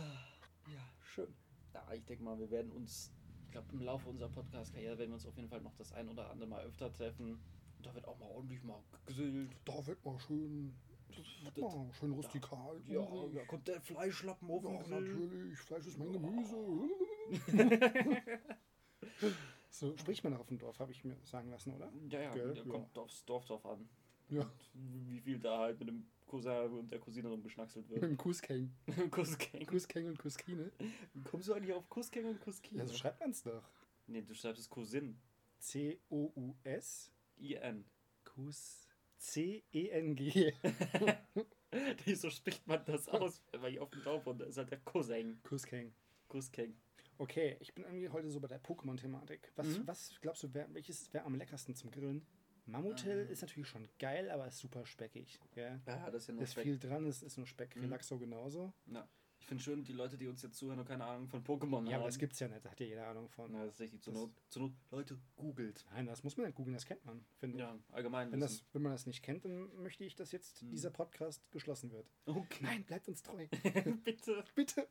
ja, 0.72 0.80
schön. 1.02 1.34
Ja, 1.74 1.86
ich 1.92 2.04
denke 2.06 2.22
mal, 2.24 2.38
wir 2.38 2.50
werden 2.50 2.72
uns, 2.72 3.12
ich 3.44 3.50
glaube, 3.50 3.66
im 3.72 3.82
Laufe 3.82 4.08
unserer 4.08 4.30
Podcast-Karriere 4.30 4.96
werden 4.96 5.10
wir 5.10 5.14
uns 5.16 5.26
auf 5.26 5.36
jeden 5.36 5.48
Fall 5.50 5.60
noch 5.60 5.74
das 5.74 5.92
ein 5.92 6.08
oder 6.08 6.30
andere 6.30 6.48
Mal 6.48 6.64
öfter 6.64 6.90
treffen. 6.90 7.32
Und 7.76 7.86
da 7.86 7.94
wird 7.94 8.06
auch 8.06 8.18
mal 8.18 8.30
ordentlich 8.30 8.62
mal 8.62 8.80
gegrillt. 9.06 9.50
Da 9.64 9.86
wird 9.86 10.02
mal 10.04 10.18
schön, 10.20 10.74
Das- 11.16 11.74
mal 11.74 11.92
schön 11.92 12.12
rustikal. 12.12 12.80
Ja, 12.86 13.06
da 13.34 13.44
kommt 13.44 13.68
der 13.68 13.80
Fleischlappen 13.80 14.50
auf 14.50 14.62
Ja, 14.64 14.70
natürlich. 14.88 15.58
Fleisch 15.58 15.86
ist 15.86 15.98
mein 15.98 16.12
Gemüse. 16.12 16.56
so 19.70 19.96
spricht 19.96 20.24
man 20.24 20.34
auch 20.34 20.40
auf 20.40 20.46
dem 20.48 20.58
Dorf, 20.58 20.78
habe 20.78 20.92
ich 20.92 21.04
mir 21.04 21.16
sagen 21.24 21.50
lassen, 21.50 21.72
oder? 21.74 21.92
Ja, 22.08 22.20
ja, 22.22 22.32
Gell? 22.32 22.54
Ja. 22.56 22.64
kommt 22.64 22.96
aufs 22.98 23.24
Dorf 23.24 23.44
drauf 23.46 23.64
an. 23.66 23.88
Ja. 24.28 24.42
Und 24.42 25.08
Wie 25.10 25.20
viel 25.20 25.38
da 25.38 25.58
halt 25.58 25.78
mit 25.78 25.88
dem 25.88 26.06
Cousin 26.26 26.72
und 26.72 26.90
der 26.90 26.98
Cousine 27.00 27.28
rumgeschnackselt 27.28 27.88
Mit 27.90 28.00
wird. 28.00 28.10
dem 28.12 28.16
Kuskeng. 28.16 28.72
Kuskeng. 29.10 29.66
Kuskeng 29.66 30.06
und 30.08 30.18
Kuskine. 30.18 30.72
Kommst 31.24 31.48
du 31.48 31.54
eigentlich 31.54 31.74
auf 31.74 31.88
Kuskeng 31.90 32.26
und 32.26 32.40
Kuskine? 32.40 32.80
Ja, 32.80 32.86
so 32.86 32.94
schreibt 32.94 33.20
man 33.20 33.30
es 33.30 33.42
doch. 33.42 33.62
Nee, 34.06 34.22
du 34.22 34.34
schreibst 34.34 34.60
es 34.62 34.70
Cousin. 34.70 35.20
C-O-U-S. 35.58 37.12
I-N. 37.38 37.84
Kus. 38.24 38.88
C-E-N-G. 39.22 40.52
Nee, 42.06 42.14
so 42.14 42.28
spricht 42.30 42.66
man 42.66 42.84
das 42.84 43.08
aus, 43.08 43.40
wenn 43.52 43.60
man 43.60 43.70
hier 43.70 43.82
auf 43.82 43.90
dem 43.90 44.02
Dorf 44.02 44.26
und 44.26 44.38
da 44.40 44.46
ist 44.46 44.58
halt 44.58 44.70
der 44.70 44.80
Cousin. 44.80 45.40
Kuskeng. 45.44 45.94
Cousin. 46.28 46.76
Okay, 47.18 47.56
ich 47.60 47.72
bin 47.74 47.84
irgendwie 47.84 48.08
heute 48.08 48.28
so 48.30 48.40
bei 48.40 48.48
der 48.48 48.60
Pokémon-Thematik. 48.62 49.52
Was, 49.56 49.66
Mhm. 49.78 49.86
was 49.86 50.18
glaubst 50.20 50.42
du, 50.42 50.48
wer, 50.52 50.72
welches 50.74 51.12
wäre 51.12 51.24
am 51.24 51.36
leckersten 51.36 51.74
zum 51.76 51.90
Grillen? 51.92 52.26
Mammuthill 52.66 53.20
Ähm. 53.26 53.28
ist 53.32 53.42
natürlich 53.42 53.68
schon 53.68 53.88
geil, 53.98 54.28
aber 54.30 54.46
ist 54.48 54.58
super 54.58 54.84
speckig. 54.86 55.38
Gell? 55.52 55.80
Ja, 55.86 56.10
das 56.10 56.22
ist 56.22 56.28
ja 56.28 56.34
nur 56.34 56.42
Ist 56.42 56.52
Speck. 56.52 56.64
viel 56.64 56.78
dran, 56.78 57.06
es 57.06 57.22
ist 57.22 57.36
nur 57.36 57.46
Speck. 57.46 57.76
Mhm. 57.76 57.82
Relaxo 57.82 58.18
genauso. 58.18 58.72
Ja. 58.86 59.08
Ich 59.42 59.48
finde 59.48 59.64
schön, 59.64 59.82
die 59.82 59.92
Leute, 59.92 60.16
die 60.16 60.28
uns 60.28 60.40
jetzt 60.42 60.56
zuhören 60.56 60.78
und 60.78 60.86
keine 60.86 61.04
Ahnung 61.04 61.26
von 61.28 61.42
Pokémon 61.42 61.84
Ja, 61.84 61.94
haben. 61.94 61.94
aber 62.02 62.04
das 62.06 62.16
gibt's 62.16 62.38
ja 62.38 62.46
nicht, 62.46 62.64
da 62.64 62.70
hat 62.70 62.78
ja 62.78 62.86
jeder 62.86 63.08
Ahnung 63.08 63.28
von. 63.28 63.52
Ja, 63.52 63.64
das 63.64 63.74
ist 63.74 63.80
richtig. 63.80 64.00
Zur 64.00 64.12
Not, 64.14 64.30
zur 64.48 64.62
Not, 64.62 64.72
Leute, 64.92 65.18
googelt. 65.34 65.84
Nein, 65.92 66.06
das 66.06 66.22
muss 66.22 66.36
man 66.36 66.46
nicht 66.46 66.54
googeln, 66.54 66.74
das 66.74 66.86
kennt 66.86 67.04
man, 67.04 67.24
finde 67.38 67.56
ich. 67.56 67.60
Ja, 67.60 67.76
allgemein 67.90 68.30
Wenn, 68.30 68.38
das, 68.38 68.64
wenn 68.72 68.82
man 68.82 68.92
das 68.92 69.04
nicht 69.06 69.20
kennt, 69.24 69.44
dann 69.44 69.68
möchte 69.82 70.04
ich, 70.04 70.14
dass 70.14 70.30
jetzt 70.30 70.62
Mhm. 70.62 70.70
dieser 70.70 70.90
Podcast 70.90 71.50
geschlossen 71.50 71.90
wird. 71.90 72.06
Okay. 72.24 72.60
Nein, 72.62 72.84
bleibt 72.84 73.08
uns 73.08 73.20
treu. 73.22 73.48
Bitte. 74.04 74.44
Bitte. 74.54 74.88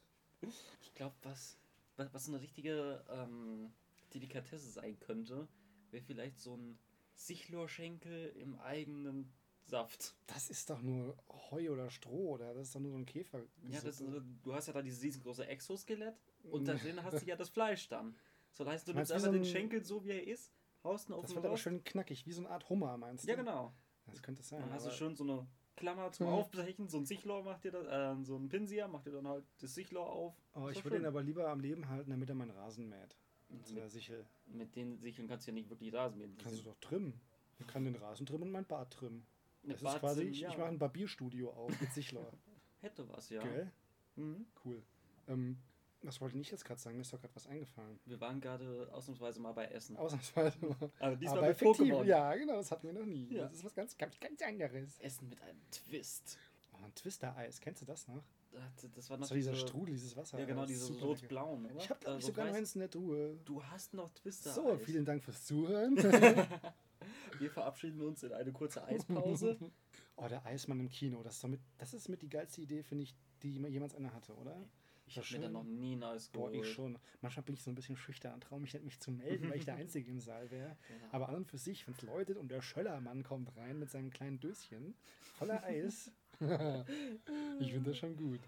Ich 0.81 0.93
glaube, 0.95 1.15
was, 1.21 1.57
was, 1.95 2.13
was 2.13 2.27
eine 2.27 2.41
richtige 2.41 3.05
ähm, 3.09 3.71
Delikatesse 4.13 4.69
sein 4.69 4.99
könnte, 4.99 5.47
wäre 5.91 6.03
vielleicht 6.03 6.39
so 6.41 6.57
ein 6.57 6.77
Sichlorschenkel 7.15 8.33
im 8.35 8.59
eigenen 8.59 9.31
Saft. 9.65 10.15
Das 10.27 10.49
ist 10.49 10.69
doch 10.69 10.81
nur 10.81 11.15
Heu 11.51 11.71
oder 11.71 11.89
Stroh, 11.89 12.31
oder? 12.33 12.53
Das 12.53 12.67
ist 12.67 12.75
doch 12.75 12.79
nur 12.79 12.91
so 12.91 12.97
ein 12.97 13.05
Käfer. 13.05 13.41
Ja, 13.69 13.79
das, 13.81 14.03
du 14.43 14.53
hast 14.53 14.67
ja 14.67 14.73
da 14.73 14.81
dieses 14.81 15.01
riesengroße 15.03 15.45
Exoskelett 15.47 16.15
und 16.43 16.67
da 16.67 16.73
drin 16.73 17.01
hast 17.03 17.21
du 17.21 17.25
ja 17.25 17.35
das 17.35 17.49
Fleisch 17.49 17.87
dann. 17.87 18.15
So 18.51 18.65
heißt, 18.65 18.87
du 18.87 18.93
Meinst 18.93 19.11
nimmst 19.11 19.25
einfach 19.25 19.33
den 19.37 19.43
so 19.45 19.49
ein- 19.49 19.53
Schenkel 19.53 19.85
so, 19.85 20.03
wie 20.03 20.09
er 20.11 20.27
ist, 20.27 20.51
haust 20.83 21.09
ihn 21.09 21.13
auf 21.13 21.21
das 21.21 21.29
den 21.31 21.35
wird 21.37 21.45
aber 21.45 21.57
schön 21.57 21.83
knackig, 21.83 22.25
wie 22.25 22.33
so 22.33 22.41
eine 22.41 22.49
Art 22.49 22.67
Hummer, 22.69 22.97
meinst 22.97 23.23
du? 23.23 23.29
Ja, 23.29 23.35
genau. 23.35 23.73
Das 24.07 24.21
könnte 24.21 24.43
sein. 24.43 24.59
Dann 24.61 24.73
hast 24.73 24.87
du 24.87 24.91
schön 24.91 25.15
so 25.15 25.23
eine 25.23 25.47
Klammer 25.77 26.11
zum 26.11 26.27
Mhm. 26.27 26.33
Aufbrechen, 26.33 26.89
so 26.89 26.97
ein 26.97 27.05
Sichlor 27.05 27.43
macht 27.43 27.63
dir 27.63 27.71
das, 27.71 27.85
äh, 27.87 28.23
so 28.25 28.35
ein 28.35 28.49
Pinsir 28.49 28.87
macht 28.89 29.05
dir 29.05 29.11
dann 29.11 29.27
halt 29.27 29.45
das 29.59 29.73
Sichlor 29.73 30.09
auf. 30.11 30.35
Oh, 30.53 30.67
ich 30.69 30.83
würde 30.83 30.97
ihn 30.97 31.05
aber 31.05 31.23
lieber 31.23 31.47
am 31.47 31.61
Leben 31.61 31.87
halten, 31.87 32.09
damit 32.09 32.27
er 32.27 32.35
meinen 32.35 32.51
Rasen 32.51 32.89
mäht. 32.89 33.15
Mit 33.47 33.65
so 33.67 33.75
einer 33.75 33.89
Sichel. 33.89 34.25
mit 34.47 34.75
den 34.75 34.97
Sicheln 34.99 35.27
kannst 35.27 35.45
du 35.47 35.51
ja 35.51 35.55
nicht 35.55 35.69
wirklich 35.69 35.93
Rasen 35.93 36.17
mähen. 36.17 36.37
Kannst 36.37 36.59
du 36.59 36.63
doch 36.63 36.77
trimmen. 36.81 37.19
Ich 37.59 37.67
kann 37.67 37.85
den 37.85 37.95
Rasen 37.95 38.25
trimmen 38.25 38.43
und 38.43 38.51
mein 38.51 38.65
Bart 38.65 38.91
trimmen. 38.91 39.25
Das 39.63 39.81
ist 39.81 39.99
quasi, 39.99 40.23
ich, 40.23 40.41
ich 40.43 40.57
mache 40.57 40.65
ein 40.65 40.79
Barbierstudio 40.79 41.51
auf 41.51 41.79
mit 41.79 41.91
Sichlor. 41.93 42.31
Hätte 42.81 43.07
was, 43.09 43.29
ja. 43.29 43.41
Gell? 43.43 43.71
Mhm. 44.15 44.45
Cool. 44.65 44.81
Ähm, 45.27 45.57
was 46.03 46.19
wollte 46.19 46.37
ich 46.39 46.49
jetzt 46.49 46.65
gerade 46.65 46.79
sagen? 46.81 46.95
Mir 46.95 47.01
ist 47.03 47.13
doch 47.13 47.21
gerade 47.21 47.35
was 47.35 47.45
eingefallen. 47.45 47.99
Wir 48.05 48.19
waren 48.19 48.41
gerade 48.41 48.89
ausnahmsweise 48.91 49.39
mal 49.39 49.51
bei 49.51 49.65
Essen. 49.67 49.95
Ausnahmsweise 49.97 50.57
mal. 50.65 50.75
Aber 50.99 51.15
diesmal 51.15 51.37
Aber 51.37 51.47
mit 51.47 51.55
effektiv, 51.61 51.93
Pokémon. 51.93 52.05
ja, 52.05 52.33
genau, 52.35 52.55
das 52.55 52.71
hatten 52.71 52.87
wir 52.87 52.93
noch 52.93 53.05
nie. 53.05 53.27
Ja. 53.31 53.43
Das 53.43 53.53
ist 53.53 53.63
was 53.63 53.75
ganz, 53.75 53.95
ganz, 53.97 54.19
ganz 54.19 54.41
anderes. 54.41 54.97
Essen 54.99 55.29
mit 55.29 55.39
einem 55.43 55.61
Twist. 55.69 56.39
Oh, 56.73 56.83
ein 56.83 56.95
Twister-Eis, 56.95 57.61
kennst 57.61 57.83
du 57.83 57.85
das 57.85 58.07
noch? 58.07 58.23
Das- 58.95 59.09
war 59.09 59.17
noch 59.17 59.21
Das 59.23 59.29
war 59.31 59.37
dieser 59.37 59.51
diese- 59.53 59.67
Strudel, 59.67 59.93
dieses 59.93 60.17
Wasser. 60.17 60.39
Ja, 60.39 60.45
genau, 60.45 60.61
Das 60.63 60.71
ist 60.71 60.77
diese 60.81 60.93
super 60.93 61.05
lecker. 61.07 61.19
rot-blauen, 61.21 61.65
oder? 61.67 61.75
Ich 61.77 61.89
habe 61.89 61.99
glaube 61.99 62.15
Äh, 62.15 62.17
ich 62.19 62.25
so 62.25 62.31
sogar 62.31 62.45
noch 62.47 62.53
eins 62.55 62.75
in 62.75 62.79
der 62.79 62.89
Truhe. 62.89 63.39
Du 63.45 63.63
hast 63.63 63.93
noch 63.93 64.09
Twister. 64.09 64.51
So, 64.51 64.71
Eis. 64.73 64.81
vielen 64.83 65.05
Dank 65.05 65.23
fürs 65.23 65.45
Zuhören. 65.45 65.95
Wir 67.39 67.51
verabschieden 67.51 68.01
uns 68.01 68.23
in 68.23 68.33
eine 68.33 68.51
kurze 68.51 68.83
Eispause. 68.83 69.57
oh, 70.15 70.27
der 70.27 70.45
Eismann 70.45 70.79
im 70.79 70.89
Kino, 70.89 71.21
das 71.23 71.35
ist, 71.35 71.43
doch 71.43 71.49
mit, 71.49 71.61
das 71.77 71.93
ist 71.93 72.09
mit 72.09 72.21
die 72.21 72.29
geilste 72.29 72.61
Idee, 72.61 72.83
finde 72.83 73.03
ich, 73.03 73.15
die 73.43 73.49
jemals 73.49 73.95
einer 73.95 74.13
hatte, 74.13 74.35
oder? 74.35 74.55
Ich 75.07 75.17
habe 75.17 75.27
mir 75.31 75.39
da 75.41 75.49
noch 75.49 75.63
nie 75.65 75.97
ein 75.97 76.03
Eis 76.03 76.29
Boah, 76.29 76.49
geholt. 76.49 76.65
ich 76.65 76.73
schon. 76.73 76.97
Manchmal 77.19 77.43
bin 77.43 77.55
ich 77.55 77.63
so 77.63 77.69
ein 77.69 77.75
bisschen 77.75 77.97
schüchtern, 77.97 78.39
traue 78.39 78.61
mich 78.61 78.73
nicht, 78.73 78.85
mich 78.85 78.99
zu 78.99 79.11
melden, 79.11 79.49
weil 79.49 79.57
ich 79.57 79.65
der 79.65 79.75
Einzige 79.75 80.09
im 80.09 80.21
Saal 80.21 80.49
wäre. 80.51 80.69
Ja. 80.69 81.07
Aber 81.11 81.27
an 81.27 81.35
und 81.35 81.47
für 81.47 81.57
sich, 81.57 81.85
wenn 81.85 81.93
es 81.95 82.01
läutet 82.01 82.37
und 82.37 82.49
der 82.49 82.61
Schöllermann 82.61 83.23
kommt 83.23 83.55
rein 83.57 83.77
mit 83.77 83.89
seinem 83.89 84.09
kleinen 84.09 84.39
Döschen 84.39 84.95
voller 85.21 85.63
Eis, 85.63 86.11
ich 87.59 87.71
finde 87.71 87.89
das 87.89 87.97
schon 87.97 88.15
gut. 88.15 88.39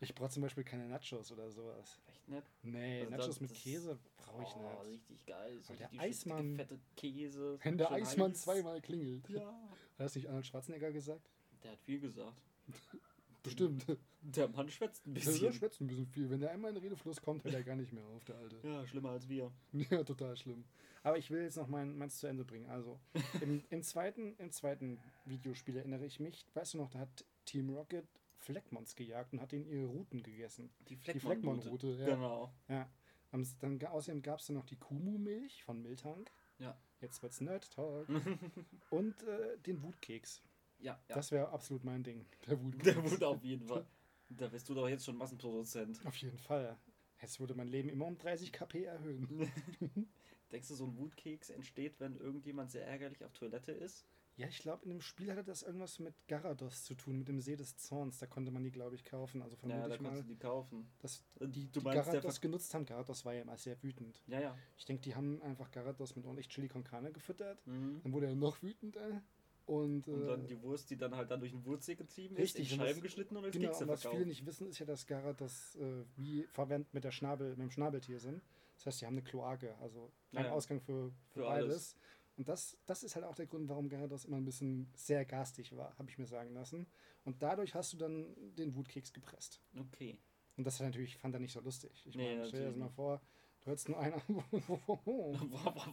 Ich 0.00 0.14
brauche 0.14 0.30
zum 0.30 0.42
Beispiel 0.42 0.64
keine 0.64 0.88
Nachos 0.88 1.30
oder 1.30 1.50
sowas. 1.50 2.00
Nett. 2.28 2.44
Nee, 2.62 3.00
Also 3.00 3.10
Nachos 3.10 3.26
das- 3.26 3.40
mit 3.40 3.54
Käse 3.54 3.98
brauche 4.16 4.42
ich 4.42 4.54
oh, 4.56 4.82
nicht. 4.84 4.92
richtig 4.92 5.26
geil. 5.26 5.58
So 5.62 5.74
der 5.74 5.90
Eismann- 5.98 6.56
fette 6.56 6.78
Käse. 6.96 7.58
Wenn 7.64 7.78
der 7.78 7.90
Eismann 7.90 8.30
heiß. 8.32 8.42
zweimal 8.42 8.80
klingelt. 8.80 9.28
Ja. 9.30 9.40
Hat 9.50 10.04
das 10.06 10.14
nicht 10.14 10.28
Arnold 10.28 10.46
Schwarzenegger 10.46 10.92
gesagt? 10.92 11.30
Der 11.64 11.72
hat 11.72 11.80
viel 11.80 12.00
gesagt. 12.00 12.40
Bestimmt. 13.42 13.86
Der 14.20 14.48
Mann 14.48 14.68
schwätzt 14.68 15.06
ein 15.06 15.14
Der 15.14 15.22
bisschen. 15.22 15.52
schwätzt 15.52 15.80
ein 15.80 15.86
bisschen 15.86 16.06
viel. 16.06 16.28
Wenn 16.28 16.40
der 16.40 16.50
einmal 16.50 16.70
in 16.70 16.74
den 16.74 16.82
Redefluss 16.84 17.22
kommt, 17.22 17.44
hört 17.44 17.54
er 17.54 17.62
gar 17.62 17.76
nicht 17.76 17.92
mehr 17.92 18.04
auf, 18.04 18.24
der 18.24 18.36
Alte. 18.36 18.58
Ja, 18.62 18.86
schlimmer 18.86 19.10
als 19.10 19.28
wir. 19.28 19.50
Ja, 19.90 20.02
total 20.04 20.36
schlimm. 20.36 20.64
Aber 21.04 21.16
ich 21.16 21.30
will 21.30 21.42
jetzt 21.42 21.56
noch 21.56 21.68
mein, 21.68 21.96
meins 21.96 22.18
zu 22.18 22.26
Ende 22.26 22.44
bringen. 22.44 22.68
Also, 22.68 22.98
im, 23.40 23.62
im, 23.70 23.82
zweiten, 23.82 24.34
im 24.38 24.50
zweiten 24.50 24.98
Videospiel 25.24 25.76
erinnere 25.76 26.04
ich 26.04 26.18
mich, 26.20 26.44
weißt 26.54 26.74
du 26.74 26.78
noch, 26.78 26.90
da 26.90 26.98
hat 26.98 27.24
Team 27.44 27.70
Rocket 27.70 28.06
Fleckmons 28.38 28.94
gejagt 28.94 29.32
und 29.32 29.40
hat 29.40 29.52
ihnen 29.52 29.66
ihre 29.66 29.86
Routen 29.86 30.22
gegessen. 30.22 30.70
Die. 30.88 30.96
Fleckmon-Route, 30.96 31.96
ja. 32.00 32.14
Genau. 32.14 32.52
ja. 32.68 32.88
Dann, 33.30 33.84
außerdem 33.84 34.22
gab 34.22 34.38
es 34.40 34.46
dann 34.46 34.56
noch 34.56 34.64
die 34.64 34.76
Kumu-Milch 34.76 35.62
von 35.64 35.82
Miltank. 35.82 36.32
Ja. 36.58 36.78
Jetzt 37.00 37.22
wird's 37.22 37.40
Nerd 37.40 37.70
Talk. 37.70 38.08
und 38.90 39.22
äh, 39.24 39.58
den 39.58 39.82
Wutkeks. 39.82 40.42
Ja, 40.78 41.00
ja. 41.08 41.14
Das 41.14 41.30
wäre 41.30 41.50
absolut 41.50 41.84
mein 41.84 42.02
Ding. 42.02 42.26
Der 42.46 42.60
Wutkeks. 42.62 42.84
Der 42.84 43.10
wurde 43.10 43.28
auf 43.28 43.44
jeden 43.44 43.66
Fall. 43.66 43.86
Da 44.30 44.48
bist 44.48 44.68
du 44.68 44.74
doch 44.74 44.88
jetzt 44.88 45.04
schon 45.04 45.16
Massenproduzent. 45.16 46.04
Auf 46.04 46.16
jeden 46.16 46.38
Fall. 46.38 46.76
Jetzt 47.20 47.40
würde 47.40 47.54
mein 47.54 47.68
Leben 47.68 47.88
immer 47.88 48.06
um 48.06 48.16
30 48.16 48.52
kp 48.52 48.84
erhöhen. 48.84 49.50
Denkst 50.52 50.68
du, 50.68 50.74
so 50.74 50.86
ein 50.86 50.96
Wutkeks 50.96 51.50
entsteht, 51.50 52.00
wenn 52.00 52.16
irgendjemand 52.16 52.70
sehr 52.70 52.86
ärgerlich 52.86 53.24
auf 53.24 53.32
Toilette 53.32 53.72
ist? 53.72 54.06
Ja, 54.38 54.46
ich 54.46 54.58
glaube, 54.60 54.84
in 54.84 54.90
dem 54.90 55.00
Spiel 55.00 55.30
hatte 55.30 55.42
das 55.44 55.62
irgendwas 55.62 55.98
mit 55.98 56.14
Garados 56.28 56.84
zu 56.84 56.94
tun, 56.94 57.18
mit 57.18 57.28
dem 57.28 57.40
See 57.40 57.56
des 57.56 57.76
Zorns. 57.76 58.18
Da 58.18 58.26
konnte 58.26 58.50
man 58.52 58.62
die, 58.62 58.70
glaube 58.70 58.94
ich, 58.94 59.04
kaufen. 59.04 59.42
Also 59.42 59.56
Ja, 59.56 59.60
vermute 59.60 59.88
da 59.88 59.94
ich 59.96 60.00
mal, 60.00 60.22
die 60.22 60.36
kaufen. 60.36 60.88
dass 61.00 61.24
Äh, 61.40 61.48
die, 61.48 61.66
du 61.70 61.80
die 61.80 61.84
Garados 61.86 62.40
genutzt 62.40 62.72
haben. 62.72 62.86
Garados 62.86 63.24
war 63.24 63.34
ja 63.34 63.42
immer 63.42 63.56
sehr 63.58 63.82
wütend. 63.82 64.22
Ja, 64.28 64.40
ja. 64.40 64.56
Ich 64.76 64.84
denke, 64.84 65.02
die 65.02 65.14
haben 65.14 65.42
einfach 65.42 65.70
Garados 65.70 66.14
mit 66.16 66.24
ordentlich 66.24 66.48
Chili 66.48 66.68
con 66.68 66.84
Carne 66.84 67.10
gefüttert. 67.12 67.66
Mhm. 67.66 68.00
Dann 68.02 68.12
wurde 68.12 68.26
er 68.26 68.34
noch 68.36 68.62
wütender. 68.62 69.22
Und, 69.66 70.08
Und 70.08 70.22
äh, 70.22 70.26
dann 70.28 70.46
die 70.46 70.62
Wurst, 70.62 70.88
die 70.88 70.96
dann 70.96 71.14
halt 71.14 71.30
dann 71.30 71.40
durch 71.40 71.52
den 71.52 71.62
Wurzel 71.66 71.94
getrieben 71.94 72.36
ist, 72.36 72.42
Richtig, 72.56 72.68
in 72.68 72.74
und 72.74 72.78
das- 72.78 72.88
Scheiben 72.88 73.02
geschnitten 73.02 73.36
und 73.36 73.44
als 73.44 73.52
Genau, 73.52 73.68
Kekse 73.68 73.84
und 73.84 73.90
was 73.90 74.00
verkauft. 74.00 74.16
viele 74.18 74.26
nicht 74.28 74.46
wissen, 74.46 74.66
ist 74.66 74.78
ja, 74.78 74.86
dass 74.86 75.06
Garados 75.06 75.74
äh, 75.76 76.04
wie 76.16 76.44
verwendet 76.44 76.94
mit, 76.94 77.04
der 77.04 77.10
Schnabel, 77.10 77.50
mit 77.50 77.58
dem 77.58 77.70
Schnabeltier 77.70 78.18
sind. 78.18 78.40
Das 78.76 78.86
heißt, 78.86 79.00
die 79.02 79.06
haben 79.06 79.14
eine 79.14 79.22
Kloake, 79.22 79.76
also 79.82 80.10
einen 80.32 80.44
Ja, 80.44 80.50
ja. 80.50 80.52
Ausgang 80.52 80.80
für, 80.80 81.10
für, 81.10 81.40
Für 81.40 81.40
beides. 81.42 81.68
alles. 81.70 81.96
Und 82.38 82.48
das, 82.48 82.78
das 82.86 83.02
ist 83.02 83.16
halt 83.16 83.24
auch 83.26 83.34
der 83.34 83.46
Grund, 83.46 83.68
warum 83.68 83.88
Garados 83.88 84.24
immer 84.24 84.36
ein 84.36 84.44
bisschen 84.44 84.88
sehr 84.94 85.24
garstig 85.24 85.76
war, 85.76 85.98
habe 85.98 86.08
ich 86.08 86.18
mir 86.18 86.26
sagen 86.26 86.54
lassen. 86.54 86.86
Und 87.24 87.42
dadurch 87.42 87.74
hast 87.74 87.92
du 87.92 87.96
dann 87.96 88.34
den 88.54 88.74
Wutkeks 88.76 89.12
gepresst. 89.12 89.60
Okay. 89.76 90.16
Und 90.56 90.64
das 90.64 90.78
hat 90.78 90.86
natürlich, 90.86 91.18
fand 91.18 91.34
er 91.34 91.40
nicht 91.40 91.52
so 91.52 91.60
lustig. 91.60 92.04
Ich 92.06 92.14
Nee, 92.14 92.36
meine, 92.36 92.46
stell 92.48 92.60
dir 92.60 92.66
das 92.68 92.76
mal 92.76 92.88
vor, 92.90 93.20
du 93.62 93.66
hörst 93.66 93.88
nur 93.88 93.98
einer. 93.98 94.22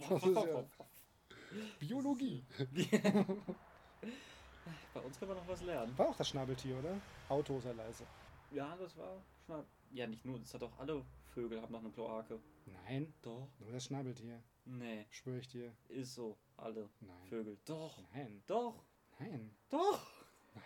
Das 0.09 0.23
ist 0.23 0.35
ja- 0.35 0.65
Biologie. 1.79 2.45
Bei 4.93 4.99
uns 5.01 5.19
kann 5.19 5.27
man 5.27 5.37
noch 5.37 5.47
was 5.47 5.61
lernen. 5.63 5.97
War 5.97 6.09
auch 6.09 6.15
das 6.17 6.29
Schnabeltier, 6.29 6.77
oder? 6.77 6.99
Auto 7.29 7.59
sei 7.59 7.73
leise. 7.73 8.05
Ja, 8.51 8.75
das 8.77 8.95
war 8.97 9.21
Schnapp. 9.45 9.65
Ja, 9.91 10.05
nicht 10.07 10.25
nur, 10.25 10.39
das 10.39 10.53
hat 10.53 10.63
auch 10.63 10.77
alle 10.79 11.03
Vögel 11.33 11.61
haben 11.61 11.71
noch 11.71 11.79
eine 11.81 11.91
Kloake. 11.91 12.39
Nein, 12.85 13.13
Doch. 13.21 13.47
nur 13.59 13.71
das 13.71 13.85
Schnabeltier. 13.85 14.41
Nee, 14.65 15.05
Schwöre 15.11 15.39
ich 15.39 15.47
dir. 15.47 15.71
ist 15.89 16.15
so. 16.15 16.37
Alle 16.57 16.89
Nein. 17.01 17.15
Vögel. 17.29 17.57
Doch. 17.65 17.97
Nein. 18.13 18.41
Doch. 18.47 18.83
Nein. 19.19 19.51
Doch. 19.69 20.07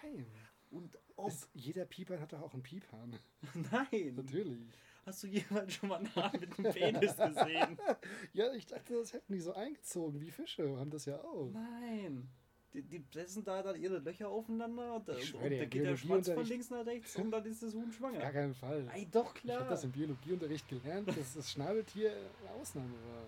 Nein. 0.04 0.26
Und 0.72 0.98
ob. 1.16 1.28
Es, 1.30 1.50
jeder 1.54 1.86
Pieper 1.86 2.20
hat 2.20 2.32
doch 2.32 2.42
auch 2.42 2.54
einen 2.54 2.64
Piephahn. 2.64 3.18
Nein. 3.72 4.14
Natürlich. 4.16 4.68
Hast 5.06 5.24
du 5.24 5.28
jemals 5.28 5.74
schon 5.74 5.90
mal 5.90 5.98
einen 5.98 6.16
Hahn 6.16 6.40
mit 6.40 6.58
einem 6.60 6.72
Penis 6.74 7.16
gesehen? 7.18 7.78
Ja, 8.34 8.54
ich 8.54 8.68
dachte, 8.68 8.94
das 8.94 9.12
hätten 9.14 9.34
die 9.34 9.40
so 9.40 9.54
eingezogen 9.54 10.22
wie 10.22 10.30
Fische. 10.30 10.78
Haben 10.78 10.92
das 10.92 11.06
ja 11.06 11.20
auch. 11.22 11.50
Nein. 11.52 12.30
Die, 12.74 12.84
die 12.84 13.00
pressen 13.00 13.44
da 13.44 13.64
dann 13.64 13.76
ihre 13.82 13.98
Löcher 13.98 14.30
aufeinander 14.30 14.94
und, 14.98 15.10
Ich 15.18 15.34
und 15.34 15.42
dir, 15.50 15.58
da 15.58 15.66
geht 15.66 15.84
der 15.86 15.98
Schwanz 15.98 16.30
von 16.30 16.46
links 16.46 16.70
nach 16.70 16.86
rechts 16.86 17.16
und 17.16 17.32
dann 17.32 17.44
ist 17.46 17.64
das 17.64 17.74
Huhn 17.74 17.88
Auf 17.90 17.96
schwanger. 17.96 18.20
gar 18.20 18.32
keinen 18.32 18.54
Fall. 18.54 18.88
Ey, 18.94 19.08
doch 19.12 19.34
Ich 19.36 19.42
klar. 19.42 19.62
habe 19.62 19.70
das 19.72 19.84
im 19.84 19.92
Biologieunterricht 19.92 20.68
gelernt, 20.70 21.08
dass 21.10 21.34
das 21.34 21.52
Schnabeltier 21.52 22.12
eine 22.12 22.52
Ausnahme 22.62 22.94
war. 22.94 23.24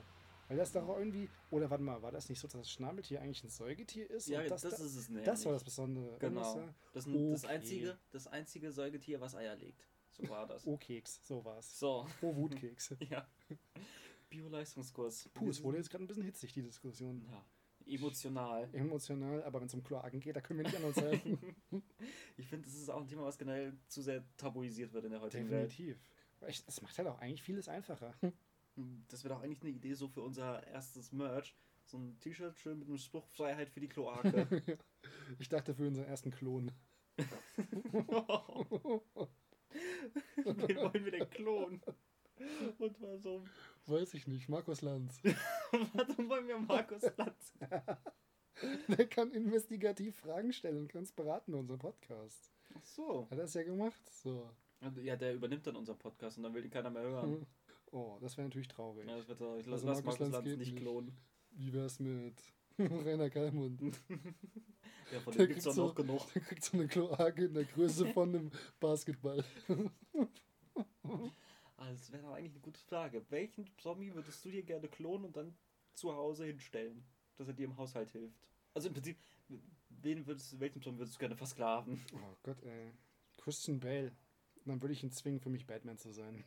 Weil 0.52 0.58
das 0.58 0.74
doch 0.74 0.86
irgendwie. 0.98 1.30
Oder 1.50 1.70
warte 1.70 1.82
mal, 1.82 2.02
war 2.02 2.12
das 2.12 2.28
nicht 2.28 2.38
so, 2.38 2.46
dass 2.46 2.60
das 2.60 2.70
Schnabeltier 2.70 3.22
eigentlich 3.22 3.42
ein 3.42 3.50
Säugetier 3.50 4.10
ist? 4.12 4.28
ja, 4.28 4.44
das, 4.44 4.64
das, 4.64 4.82
ist 4.82 4.98
es 4.98 5.08
nämlich. 5.08 5.26
das 5.26 5.46
war 5.46 5.54
das 5.54 5.64
Besondere. 5.64 6.18
Genau. 6.20 6.42
war- 6.42 6.76
Das, 6.92 7.08
ist 7.08 7.16
das, 7.16 7.44
Okay. 7.46 7.54
einzige, 7.54 7.98
das 8.10 8.28
einzige 8.28 8.72
Säugetier, 8.74 9.22
was 9.22 9.34
Eier 9.34 9.56
legt. 9.56 9.88
So 10.10 10.28
war 10.28 10.46
das. 10.48 10.68
Oh, 10.68 10.76
Keks, 10.76 11.26
so 11.26 11.46
war's. 11.46 11.80
So, 11.80 12.06
Oh, 12.22 12.36
Wutkeks. 12.36 12.94
ja. 13.10 13.26
Bioleistungskurs. 14.30 15.30
Puh, 15.34 15.50
es 15.52 15.64
wurde 15.64 15.78
jetzt 15.78 15.90
gerade 15.90 16.04
ein 16.04 16.08
bisschen 16.08 16.24
hitzig, 16.26 16.52
die 16.52 16.64
Diskussion. 16.64 17.26
Ja, 17.30 17.46
emotional. 17.86 18.68
Emotional, 18.74 19.42
aber 19.44 19.62
wenn 19.62 19.68
es 19.68 19.74
um 19.74 19.84
Kloaken 19.86 20.20
geht, 20.20 20.36
da 20.36 20.42
können 20.42 20.60
wir 20.60 20.66
nicht 20.66 20.76
anders 20.76 20.98
helfen. 20.98 21.40
Ich 22.36 22.48
finde, 22.50 22.66
das 22.68 22.76
ist 22.76 22.90
auch 22.90 23.00
ein 23.00 23.08
Thema, 23.08 23.24
was 23.24 23.38
generell 23.38 23.78
zu 23.88 24.02
sehr 24.02 24.22
tabuisiert 24.36 24.92
wird 24.92 25.06
in 25.06 25.12
der 25.12 25.22
heutigen 25.22 25.50
Welt. 25.50 25.72
Definitiv. 25.72 25.98
Es 26.42 26.82
macht 26.82 26.98
halt 26.98 27.08
auch 27.08 27.20
eigentlich 27.20 27.42
vieles 27.42 27.70
einfacher. 27.70 28.14
Das 29.08 29.24
wäre 29.24 29.36
doch 29.36 29.42
eigentlich 29.42 29.62
eine 29.62 29.72
Idee 29.72 29.94
so 29.94 30.08
für 30.08 30.22
unser 30.22 30.66
erstes 30.68 31.12
Merch. 31.12 31.56
So 31.86 31.98
ein 31.98 32.18
T-Shirt 32.20 32.58
schön 32.58 32.80
mit 32.80 32.88
dem 32.88 32.98
Spruch 32.98 33.28
Freiheit 33.28 33.70
für 33.70 33.82
die 33.82 33.90
Kloake. 33.90 34.48
ich 35.40 35.50
dachte 35.50 35.74
für 35.74 35.88
unseren 35.88 36.06
ersten 36.06 36.32
Klon. 36.32 36.72
Wen 40.38 40.78
wollen 40.78 41.06
wir 41.06 41.12
denn 41.12 41.30
klonen? 41.30 41.82
Und 42.80 43.02
warum? 43.02 43.44
Weiß 43.86 44.14
ich 44.14 44.28
nicht. 44.28 44.50
Markus 44.50 44.82
Lanz. 44.82 45.22
warum 45.94 46.30
wollen 46.30 46.48
wir 46.48 46.58
Markus 46.60 47.04
Lanz? 47.18 47.54
Der 48.88 49.08
kann 49.08 49.32
investigativ 49.32 50.16
Fragen 50.18 50.54
stellen 50.54 50.88
kann 50.88 51.02
uns 51.02 51.12
beraten 51.12 51.54
in 51.54 51.60
unserem 51.60 51.80
Podcast. 51.80 52.52
Ach 52.76 52.86
so. 52.86 53.28
Hat 53.30 53.38
er 53.38 53.44
das 53.44 53.54
ja 53.54 53.64
gemacht? 53.64 54.02
So. 54.10 54.50
Ja, 55.04 55.16
der 55.16 55.36
übernimmt 55.36 55.68
dann 55.68 55.76
unseren 55.76 56.00
Podcast 56.00 56.38
und 56.38 56.44
dann 56.44 56.54
will 56.54 56.66
ihn 56.66 56.72
keiner 56.72 56.90
mehr 56.90 57.04
hören. 57.04 57.46
Oh, 57.92 58.18
das 58.22 58.38
wäre 58.38 58.48
natürlich 58.48 58.68
traurig. 58.70 59.08
Ja, 59.08 59.18
das 59.18 59.28
wird 59.28 59.40
traurig. 59.40 59.66
Lass, 59.66 59.86
Also 59.86 59.88
Markus 59.88 60.06
Markus 60.06 60.20
Lanz 60.20 60.34
Lanz 60.34 60.46
nicht 60.48 60.58
nicht. 60.74 60.78
klonen. 60.78 61.12
Wie 61.52 61.74
wär's 61.74 62.00
mit 62.00 62.42
Rainer 62.80 63.30
Kallmund? 63.30 63.82
Ja, 65.12 65.20
von 65.20 65.34
Der 65.34 65.46
dem 65.46 65.48
gibt's 65.50 65.66
kriegt 65.66 65.66
doch 65.66 65.74
so- 65.74 65.88
noch 65.88 65.96
genug. 65.96 66.34
Der 66.34 66.42
kriegt 66.42 66.64
so 66.64 66.78
eine 66.78 66.88
Kloake 66.88 67.44
in 67.44 67.54
der 67.54 67.66
Größe 67.66 68.06
von 68.14 68.30
einem 68.30 68.52
Basketball. 68.80 69.44
Also, 71.78 71.94
das 71.98 72.12
wäre 72.12 72.22
doch 72.24 72.34
eigentlich 72.34 72.52
eine 72.52 72.60
gute 72.62 72.80
Frage. 72.80 73.26
Welchen 73.30 73.66
Zombie 73.78 74.14
würdest 74.14 74.46
du 74.46 74.52
dir 74.52 74.64
gerne 74.64 74.88
klonen 74.88 75.26
und 75.26 75.36
dann 75.36 75.56
zu 75.94 76.14
Hause 76.14 76.46
hinstellen, 76.46 77.04
dass 77.38 77.48
er 77.48 77.54
dir 77.54 77.66
im 77.66 77.76
Haushalt 77.78 78.12
hilft? 78.12 78.48
Also 78.74 78.88
im 78.88 78.94
Prinzip, 78.94 79.18
wen 79.90 80.26
würdest, 80.28 80.60
welchen 80.60 80.82
Zombie 80.82 81.00
würdest 81.00 81.16
du 81.16 81.20
gerne 81.20 81.36
versklaven? 81.36 82.00
Oh 82.14 82.36
Gott, 82.44 82.62
ey. 82.64 82.92
Christian 83.38 83.80
Bale. 83.80 84.12
Dann 84.66 84.80
würde 84.82 84.94
ich 84.94 85.04
ihn 85.04 85.12
zwingen, 85.12 85.40
für 85.40 85.50
mich 85.50 85.66
Batman 85.66 85.98
zu 85.98 86.12
sein. 86.12 86.44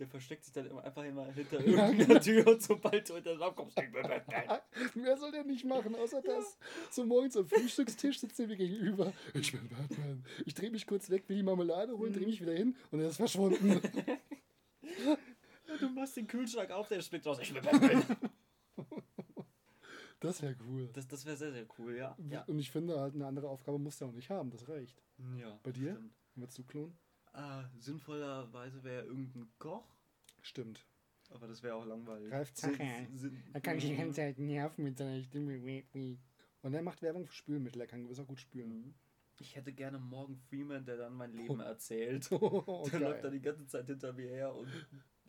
Der 0.00 0.08
versteckt 0.08 0.44
sich 0.44 0.54
dann 0.54 0.66
immer 0.66 0.82
einfach 0.82 1.04
immer 1.04 1.26
hinter 1.26 1.60
irgendeiner 1.62 2.20
Tür 2.22 2.46
und 2.46 2.62
sobald 2.62 3.06
du 3.06 3.16
hinter 3.16 3.36
den 3.36 3.54
kommst, 3.54 3.78
ich 3.78 3.92
bin 3.92 4.02
Batman. 4.02 4.58
Mehr 4.94 5.16
soll 5.18 5.30
der 5.30 5.44
nicht 5.44 5.66
machen, 5.66 5.94
außer 5.94 6.22
das. 6.22 6.56
So 6.90 7.04
morgens 7.04 7.36
am 7.36 7.46
Frühstückstisch 7.46 8.18
sitzt 8.18 8.40
er 8.40 8.46
mir 8.46 8.56
gegenüber. 8.56 9.12
Ich 9.34 9.52
bin 9.52 9.68
Batman. 9.68 10.24
Ich 10.46 10.54
drehe 10.54 10.70
mich 10.70 10.86
kurz 10.86 11.10
weg, 11.10 11.28
will 11.28 11.36
die 11.36 11.42
Marmelade 11.42 11.98
holen, 11.98 12.14
drehe 12.14 12.26
mich 12.26 12.40
wieder 12.40 12.54
hin 12.54 12.74
und 12.90 13.00
er 13.00 13.10
ist 13.10 13.16
verschwunden. 13.16 13.80
Du 15.78 15.88
machst 15.90 16.16
den 16.16 16.26
Kühlschrank 16.26 16.72
auf, 16.72 16.88
der 16.88 17.00
springt 17.00 17.24
raus, 17.24 17.38
ich 17.40 17.52
bin 17.52 17.62
Batman. 17.62 18.02
Das 20.18 20.42
wäre 20.42 20.54
cool. 20.66 20.90
Das, 20.92 21.08
das 21.08 21.24
wäre 21.24 21.36
sehr, 21.36 21.52
sehr 21.52 21.66
cool, 21.78 21.96
ja. 21.96 22.14
Ja. 22.28 22.42
Und 22.42 22.58
ich 22.58 22.70
finde 22.70 23.00
halt, 23.00 23.14
eine 23.14 23.26
andere 23.26 23.48
Aufgabe 23.48 23.78
musst 23.78 24.00
du 24.00 24.06
auch 24.06 24.12
nicht 24.12 24.28
haben, 24.28 24.50
das 24.50 24.68
reicht. 24.68 25.02
ja 25.38 25.58
Bei 25.62 25.72
dir? 25.72 25.92
Stimmt. 25.92 26.12
Willst 26.34 26.58
du 26.58 26.64
klonen? 26.64 26.98
Ah, 27.32 27.64
sinnvollerweise 27.78 28.82
wäre 28.82 29.04
irgendein 29.04 29.48
Koch, 29.58 29.86
Stimmt. 30.42 30.84
aber 31.30 31.46
das 31.46 31.62
wäre 31.62 31.76
auch 31.76 31.86
langweilig. 31.86 32.32
Ralf 32.32 32.52
Zacher. 32.54 32.84
Er 33.52 33.60
kann 33.60 33.78
die 33.78 33.96
ganze 33.96 34.16
Zeit 34.16 34.38
nerven 34.38 34.84
mit 34.84 34.98
seiner 34.98 35.22
Stimme. 35.22 35.84
Und 36.62 36.74
er 36.74 36.82
macht 36.82 37.02
Werbung 37.02 37.26
für 37.26 37.32
Spülmittel, 37.32 37.80
er 37.80 37.86
kann 37.86 38.02
gewiss 38.02 38.18
auch 38.18 38.26
gut 38.26 38.40
spülen. 38.40 38.68
Mhm. 38.68 38.94
Ich 39.38 39.56
hätte 39.56 39.72
gerne 39.72 39.98
Morgan 39.98 40.36
Freeman, 40.36 40.84
der 40.84 40.98
dann 40.98 41.14
mein 41.14 41.32
Leben 41.32 41.60
erzählt. 41.60 42.28
Oh, 42.32 42.86
Der 42.92 43.00
läuft 43.00 43.24
dann 43.24 43.32
die 43.32 43.40
ganze 43.40 43.66
Zeit 43.66 43.86
hinter 43.86 44.12
mir 44.12 44.28
her 44.28 44.54
und 44.54 44.68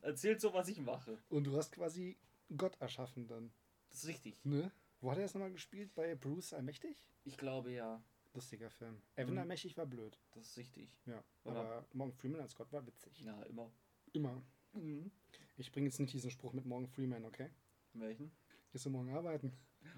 erzählt 0.01 0.41
so, 0.41 0.53
was 0.53 0.67
ich 0.67 0.81
mache. 0.81 1.17
Und 1.29 1.45
du 1.45 1.55
hast 1.55 1.71
quasi 1.71 2.17
Gott 2.57 2.75
erschaffen 2.81 3.27
dann. 3.27 3.53
Das 3.89 4.03
ist 4.03 4.07
richtig. 4.09 4.43
Ne? 4.43 4.71
Wo 4.99 5.11
hat 5.11 5.17
er 5.17 5.23
das 5.23 5.33
nochmal 5.33 5.51
gespielt? 5.51 5.93
Bei 5.95 6.13
Bruce 6.15 6.53
Allmächtig? 6.53 6.97
Ich 7.23 7.37
glaube 7.37 7.71
ja. 7.71 8.03
Lustiger 8.33 8.69
Film. 8.69 9.01
Evan 9.15 9.35
Mhm. 9.35 9.77
War 9.77 9.85
blöd. 9.85 10.19
Das 10.31 10.45
ist 10.47 10.57
richtig. 10.57 10.89
Ja. 11.05 11.23
Oder? 11.43 11.59
Aber 11.59 11.85
Morgan 11.93 12.13
Freeman 12.13 12.41
als 12.41 12.55
Gott 12.55 12.71
war 12.71 12.85
witzig. 12.85 13.19
Ja, 13.21 13.41
immer. 13.43 13.71
Immer. 14.13 14.41
Mhm. 14.73 15.11
Ich 15.57 15.71
bringe 15.71 15.87
jetzt 15.87 15.99
nicht 15.99 16.13
diesen 16.13 16.31
Spruch 16.31 16.53
mit 16.53 16.65
Morgan 16.65 16.87
Freeman, 16.87 17.25
okay? 17.25 17.49
Welchen? 17.93 18.31
Gehst 18.71 18.85
du 18.85 18.89
morgen 18.89 19.09
arbeiten? 19.13 19.51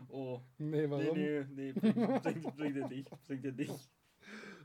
Oh. 0.10 0.42
Nee, 0.58 0.82
Nee, 0.88 0.90
warum? 0.90 1.18
nee, 1.18 1.44
nee, 1.50 1.72
bring, 1.74 1.94
bring, 2.22 2.42
bring 2.56 2.74
dir 2.74 2.88
nicht. 2.88 3.10
Bring 3.28 3.42
dir 3.42 3.52
nicht. 3.52 3.90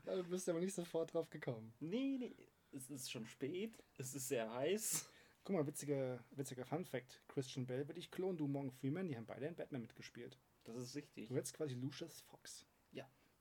Ja, 0.05 0.15
Du 0.15 0.23
bist 0.23 0.47
aber 0.47 0.61
nicht 0.61 0.73
sofort 0.73 1.13
drauf 1.13 1.29
gekommen. 1.29 1.73
Nee, 1.81 2.17
nee. 2.17 2.35
Es 2.71 2.89
ist 2.89 3.11
schon 3.11 3.25
spät. 3.25 3.77
Es 3.97 4.15
ist 4.15 4.29
sehr 4.29 4.51
heiß. 4.51 5.07
Guck 5.43 5.55
mal, 5.55 5.67
witziger, 5.67 6.23
witziger 6.31 6.65
Fun 6.65 6.85
Fact. 6.85 7.21
Christian 7.27 7.67
Bell 7.67 7.85
würde 7.87 7.99
ich 7.99 8.09
klonen, 8.09 8.37
du 8.37 8.47
Morgan 8.47 8.71
Freeman, 8.71 9.07
die 9.07 9.17
haben 9.17 9.25
beide 9.25 9.45
in 9.47 9.55
Batman 9.55 9.81
mitgespielt. 9.81 10.39
Das 10.63 10.77
ist 10.77 10.95
richtig. 10.95 11.27
Du 11.27 11.35
hättest 11.35 11.53
quasi 11.53 11.73
Lucius 11.75 12.21
Fox. 12.21 12.65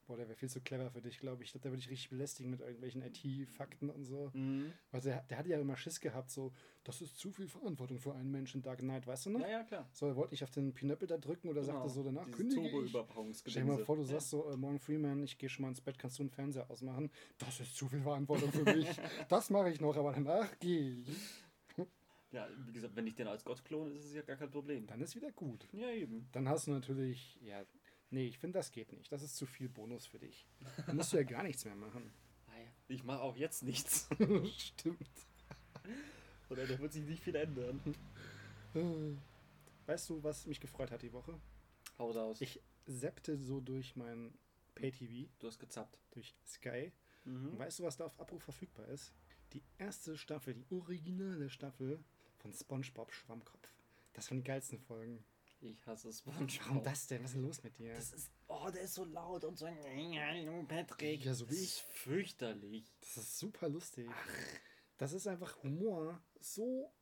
Boah, 0.08 0.16
der 0.16 0.26
wäre 0.26 0.38
viel 0.38 0.48
zu 0.48 0.62
clever 0.62 0.90
für 0.90 1.02
dich, 1.02 1.20
glaube 1.20 1.42
ich. 1.42 1.48
Ich 1.48 1.52
glaube, 1.52 1.64
der 1.64 1.72
würde 1.72 1.82
dich 1.82 1.90
richtig 1.90 2.08
belästigen 2.08 2.50
mit 2.50 2.60
irgendwelchen 2.60 3.02
IT-Fakten 3.02 3.90
und 3.90 4.04
so. 4.04 4.30
Mhm. 4.32 4.72
Weil 4.90 5.02
der, 5.02 5.20
der 5.24 5.36
hatte 5.36 5.50
ja 5.50 5.60
immer 5.60 5.76
Schiss 5.76 6.00
gehabt, 6.00 6.30
so, 6.30 6.54
das 6.82 7.02
ist 7.02 7.18
zu 7.18 7.30
viel 7.30 7.46
Verantwortung 7.46 7.98
für 7.98 8.14
einen 8.14 8.30
Menschen, 8.30 8.62
Dark 8.62 8.78
Knight, 8.78 9.06
weißt 9.06 9.26
du 9.26 9.30
noch? 9.30 9.40
Ja, 9.40 9.48
ja, 9.48 9.64
klar. 9.64 9.86
So, 9.92 10.06
er 10.06 10.16
wollte 10.16 10.32
nicht 10.32 10.42
auf 10.44 10.50
den 10.50 10.72
Pinöppel 10.72 11.06
da 11.06 11.18
drücken 11.18 11.50
oder 11.50 11.62
sagte 11.62 11.90
so 11.90 12.02
danach, 12.02 12.24
Dieses 12.24 12.38
kündige 12.38 12.84
ich. 12.84 12.96
Stell 13.46 13.64
dir 13.64 13.68
mal 13.68 13.84
vor, 13.84 13.96
du 13.96 14.02
Ja. 14.02 14.08
sagst 14.08 14.30
so, 14.30 14.48
äh, 14.48 14.56
Morgan 14.56 14.78
Freeman, 14.78 15.22
ich 15.24 15.36
gehe 15.36 15.50
schon 15.50 15.64
mal 15.64 15.68
ins 15.68 15.82
Bett, 15.82 15.98
kannst 15.98 16.18
du 16.18 16.22
einen 16.22 16.30
Fernseher 16.30 16.70
ausmachen? 16.70 17.10
Das 17.36 17.60
ist 17.60 17.76
zu 17.76 17.86
viel 17.86 18.00
Verantwortung 18.00 18.50
für 18.50 18.64
mich. 18.64 18.88
das 19.28 19.50
mache 19.50 19.68
ich 19.70 19.78
noch, 19.78 19.94
aber 19.94 20.12
danach 20.12 20.58
gehe 20.58 21.02
ich. 21.02 21.44
Ja, 22.30 22.46
wie 22.66 22.72
gesagt, 22.72 22.94
wenn 22.94 23.06
ich 23.06 23.14
den 23.14 23.26
als 23.26 23.44
Gott 23.44 23.64
klone, 23.64 23.90
ist 23.92 24.04
es 24.04 24.14
ja 24.14 24.22
gar 24.22 24.36
kein 24.36 24.50
Problem. 24.50 24.86
Dann 24.86 25.00
ist 25.00 25.16
wieder 25.16 25.32
gut. 25.32 25.66
Ja, 25.72 25.90
eben. 25.90 26.28
Dann 26.32 26.48
hast 26.48 26.66
du 26.66 26.72
natürlich, 26.72 27.38
ja, 27.40 27.64
nee, 28.10 28.26
ich 28.26 28.38
finde, 28.38 28.58
das 28.58 28.70
geht 28.72 28.92
nicht. 28.92 29.10
Das 29.12 29.22
ist 29.22 29.36
zu 29.36 29.46
viel 29.46 29.68
Bonus 29.68 30.06
für 30.06 30.18
dich. 30.18 30.46
Dann 30.86 30.96
musst 30.96 31.12
du 31.12 31.16
ja 31.16 31.22
gar 31.22 31.42
nichts 31.42 31.64
mehr 31.64 31.74
machen. 31.74 32.10
Ah. 32.48 32.52
Ich 32.88 33.04
mache 33.04 33.20
auch 33.20 33.36
jetzt 33.36 33.62
nichts. 33.62 34.08
Stimmt. 34.58 34.98
Oder 36.50 36.66
da 36.66 36.78
wird 36.78 36.92
sich 36.92 37.04
nicht 37.04 37.22
viel 37.22 37.34
ändern. 37.34 37.80
Weißt 39.86 40.08
du, 40.10 40.22
was 40.22 40.46
mich 40.46 40.60
gefreut 40.60 40.90
hat 40.90 41.02
die 41.02 41.12
Woche? 41.12 41.38
Haut 41.98 42.16
aus. 42.16 42.40
Ich 42.40 42.60
seppte 42.86 43.36
so 43.38 43.60
durch 43.60 43.96
mein 43.96 44.32
Pay-TV, 44.74 45.28
du 45.38 45.46
hast 45.46 45.58
gezappt. 45.58 45.98
durch 46.12 46.34
Sky. 46.46 46.92
Und 47.24 47.52
Mhm. 47.54 47.58
weißt 47.58 47.78
du, 47.78 47.82
was 47.84 47.96
da 47.96 48.06
auf 48.06 48.18
Abruf 48.18 48.42
verfügbar 48.42 48.86
ist? 48.88 49.12
Die 49.52 49.62
erste 49.78 50.16
Staffel, 50.16 50.54
die 50.54 50.64
originale 50.70 51.48
Staffel 51.50 52.02
von 52.38 52.52
SpongeBob 52.52 53.12
Schwammkopf. 53.12 53.72
Das 54.14 54.30
waren 54.30 54.38
die 54.38 54.44
geilsten 54.44 54.78
Folgen. 54.78 55.22
Ich 55.60 55.84
hasse 55.86 56.12
SpongeBob. 56.12 56.50
Warum 56.68 56.82
das 56.84 57.06
denn? 57.08 57.22
Was 57.24 57.30
ist 57.30 57.34
denn 57.36 57.42
los 57.42 57.62
mit 57.64 57.78
dir? 57.78 57.92
Das 57.94 58.12
ist, 58.12 58.30
oh, 58.46 58.70
der 58.72 58.82
ist 58.82 58.94
so 58.94 59.04
laut 59.04 59.44
und 59.44 59.58
so. 59.58 59.66
Hallo, 59.66 60.64
Patrick. 60.68 61.24
Ja, 61.24 61.34
so 61.34 61.46
wie 61.46 61.50
Das 61.50 61.58
ich. 61.58 61.64
ist 61.68 61.80
fürchterlich. 61.80 62.84
Das 63.00 63.16
ist 63.16 63.38
super 63.38 63.68
lustig. 63.68 64.08
Das 64.98 65.12
ist 65.12 65.26
einfach 65.26 65.62
Humor. 65.64 66.22
So 66.40 66.92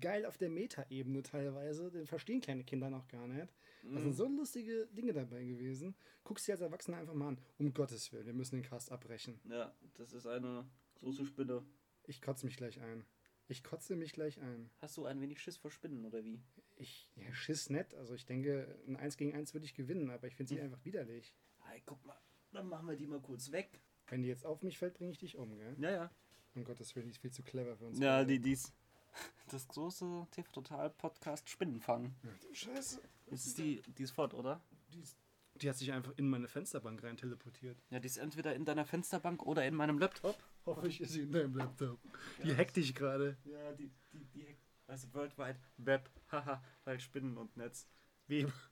geil 0.00 0.26
auf 0.26 0.36
der 0.36 0.50
Meta-Ebene 0.50 1.22
teilweise. 1.22 1.90
Den 1.90 2.06
verstehen 2.06 2.40
kleine 2.42 2.64
Kinder 2.64 2.90
noch 2.90 3.08
gar 3.08 3.26
nicht. 3.26 3.52
Da 3.82 4.00
sind 4.00 4.12
so 4.12 4.28
lustige 4.28 4.86
Dinge 4.88 5.12
dabei 5.12 5.42
gewesen. 5.44 5.96
Guckst 6.22 6.46
dir 6.46 6.52
als 6.52 6.60
Erwachsener 6.60 6.98
einfach 6.98 7.14
mal 7.14 7.28
an. 7.28 7.40
Um 7.58 7.72
Gottes 7.74 8.12
Willen, 8.12 8.26
wir 8.26 8.32
müssen 8.34 8.56
den 8.56 8.64
Cast 8.64 8.92
abbrechen. 8.92 9.40
Ja, 9.48 9.74
das 9.94 10.12
ist 10.12 10.26
eine 10.26 10.68
große 10.96 11.26
Spinne. 11.26 11.64
Ich 12.04 12.20
kotze 12.22 12.46
mich 12.46 12.56
gleich 12.56 12.80
ein. 12.80 13.04
Ich 13.48 13.64
kotze 13.64 13.96
mich 13.96 14.12
gleich 14.12 14.38
ein. 14.40 14.70
Hast 14.80 14.96
du 14.98 15.04
ein 15.06 15.20
wenig 15.20 15.40
Schiss 15.40 15.56
vor 15.56 15.70
Spinnen 15.72 16.04
oder 16.04 16.22
wie? 16.24 16.40
Ich, 16.82 17.08
ja, 17.16 17.32
schiss 17.32 17.70
nett. 17.70 17.94
Also 17.94 18.14
ich 18.14 18.26
denke, 18.26 18.76
ein 18.86 18.96
1 18.96 19.16
gegen 19.16 19.34
1 19.34 19.54
würde 19.54 19.64
ich 19.66 19.74
gewinnen, 19.74 20.10
aber 20.10 20.26
ich 20.26 20.34
finde 20.34 20.48
sie 20.50 20.58
Hm. 20.58 20.64
einfach 20.64 20.84
widerlich. 20.84 21.32
Hey, 21.64 21.82
guck 21.86 22.04
mal. 22.04 22.18
Dann 22.52 22.68
machen 22.68 22.88
wir 22.88 22.96
die 22.96 23.06
mal 23.06 23.20
kurz 23.20 23.52
weg. 23.52 23.80
Wenn 24.08 24.22
die 24.22 24.28
jetzt 24.28 24.44
auf 24.44 24.62
mich 24.62 24.78
fällt, 24.78 24.94
bringe 24.94 25.12
ich 25.12 25.18
dich 25.18 25.36
um, 25.38 25.56
gell? 25.56 25.74
Ja, 25.78 25.90
ja. 25.90 26.10
Um 26.54 26.64
Gottes 26.64 26.94
Willen, 26.94 27.06
die 27.06 27.12
ist 27.12 27.18
viel 27.20 27.30
zu 27.30 27.42
clever 27.42 27.76
für 27.76 27.86
uns. 27.86 27.98
Ja, 27.98 28.18
beide. 28.18 28.32
die, 28.32 28.40
dies. 28.40 28.72
Das 29.50 29.68
große 29.68 30.26
TV 30.30 30.50
Total 30.52 30.88
Podcast 30.90 31.48
Spinnenfang. 31.50 32.14
Du 32.22 32.54
Scheiße. 32.54 33.00
Jetzt 33.30 33.46
ist 33.46 33.58
die, 33.58 33.82
die 33.98 34.02
ist 34.02 34.10
fort, 34.12 34.32
oder? 34.34 34.60
Die, 34.92 35.00
ist, 35.00 35.16
die 35.56 35.68
hat 35.68 35.76
sich 35.76 35.92
einfach 35.92 36.12
in 36.16 36.28
meine 36.30 36.48
Fensterbank 36.48 37.02
rein 37.02 37.16
teleportiert. 37.18 37.76
Ja, 37.90 38.00
die 38.00 38.06
ist 38.06 38.16
entweder 38.16 38.54
in 38.54 38.64
deiner 38.64 38.86
Fensterbank 38.86 39.44
oder 39.44 39.66
in 39.66 39.74
meinem 39.74 39.98
Laptop. 39.98 40.36
Hoffe 40.64 40.88
ich, 40.88 41.00
ist 41.02 41.12
sie 41.12 41.22
in 41.22 41.32
deinem 41.32 41.54
Laptop. 41.56 41.98
Die 42.42 42.56
hackt 42.56 42.76
dich 42.76 42.94
gerade. 42.94 43.36
Ja, 43.44 43.72
die, 43.72 43.90
die, 44.12 44.24
die, 44.34 44.46
also 44.92 45.12
World 45.14 45.36
Wide 45.38 45.58
Web, 45.78 46.10
haha, 46.30 46.62
weil 46.84 47.00
Spinnen 47.00 47.36
und 47.38 47.56
Netz. 47.56 47.88
Web. 48.28 48.52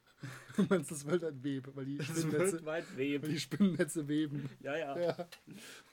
Du 0.55 0.65
meinst 0.69 0.91
das 0.91 1.07
World 1.07 1.23
Wide 1.23 1.65
Web, 1.65 1.75
weil 1.75 1.87
die 1.87 1.99
Spinnennetze, 2.03 2.63
weil 2.67 2.83
die 3.21 3.41
Spinnennetze 3.41 4.07
weben. 4.07 4.51
Ja, 4.61 4.77
ja. 4.77 4.99
Ja. 5.01 5.29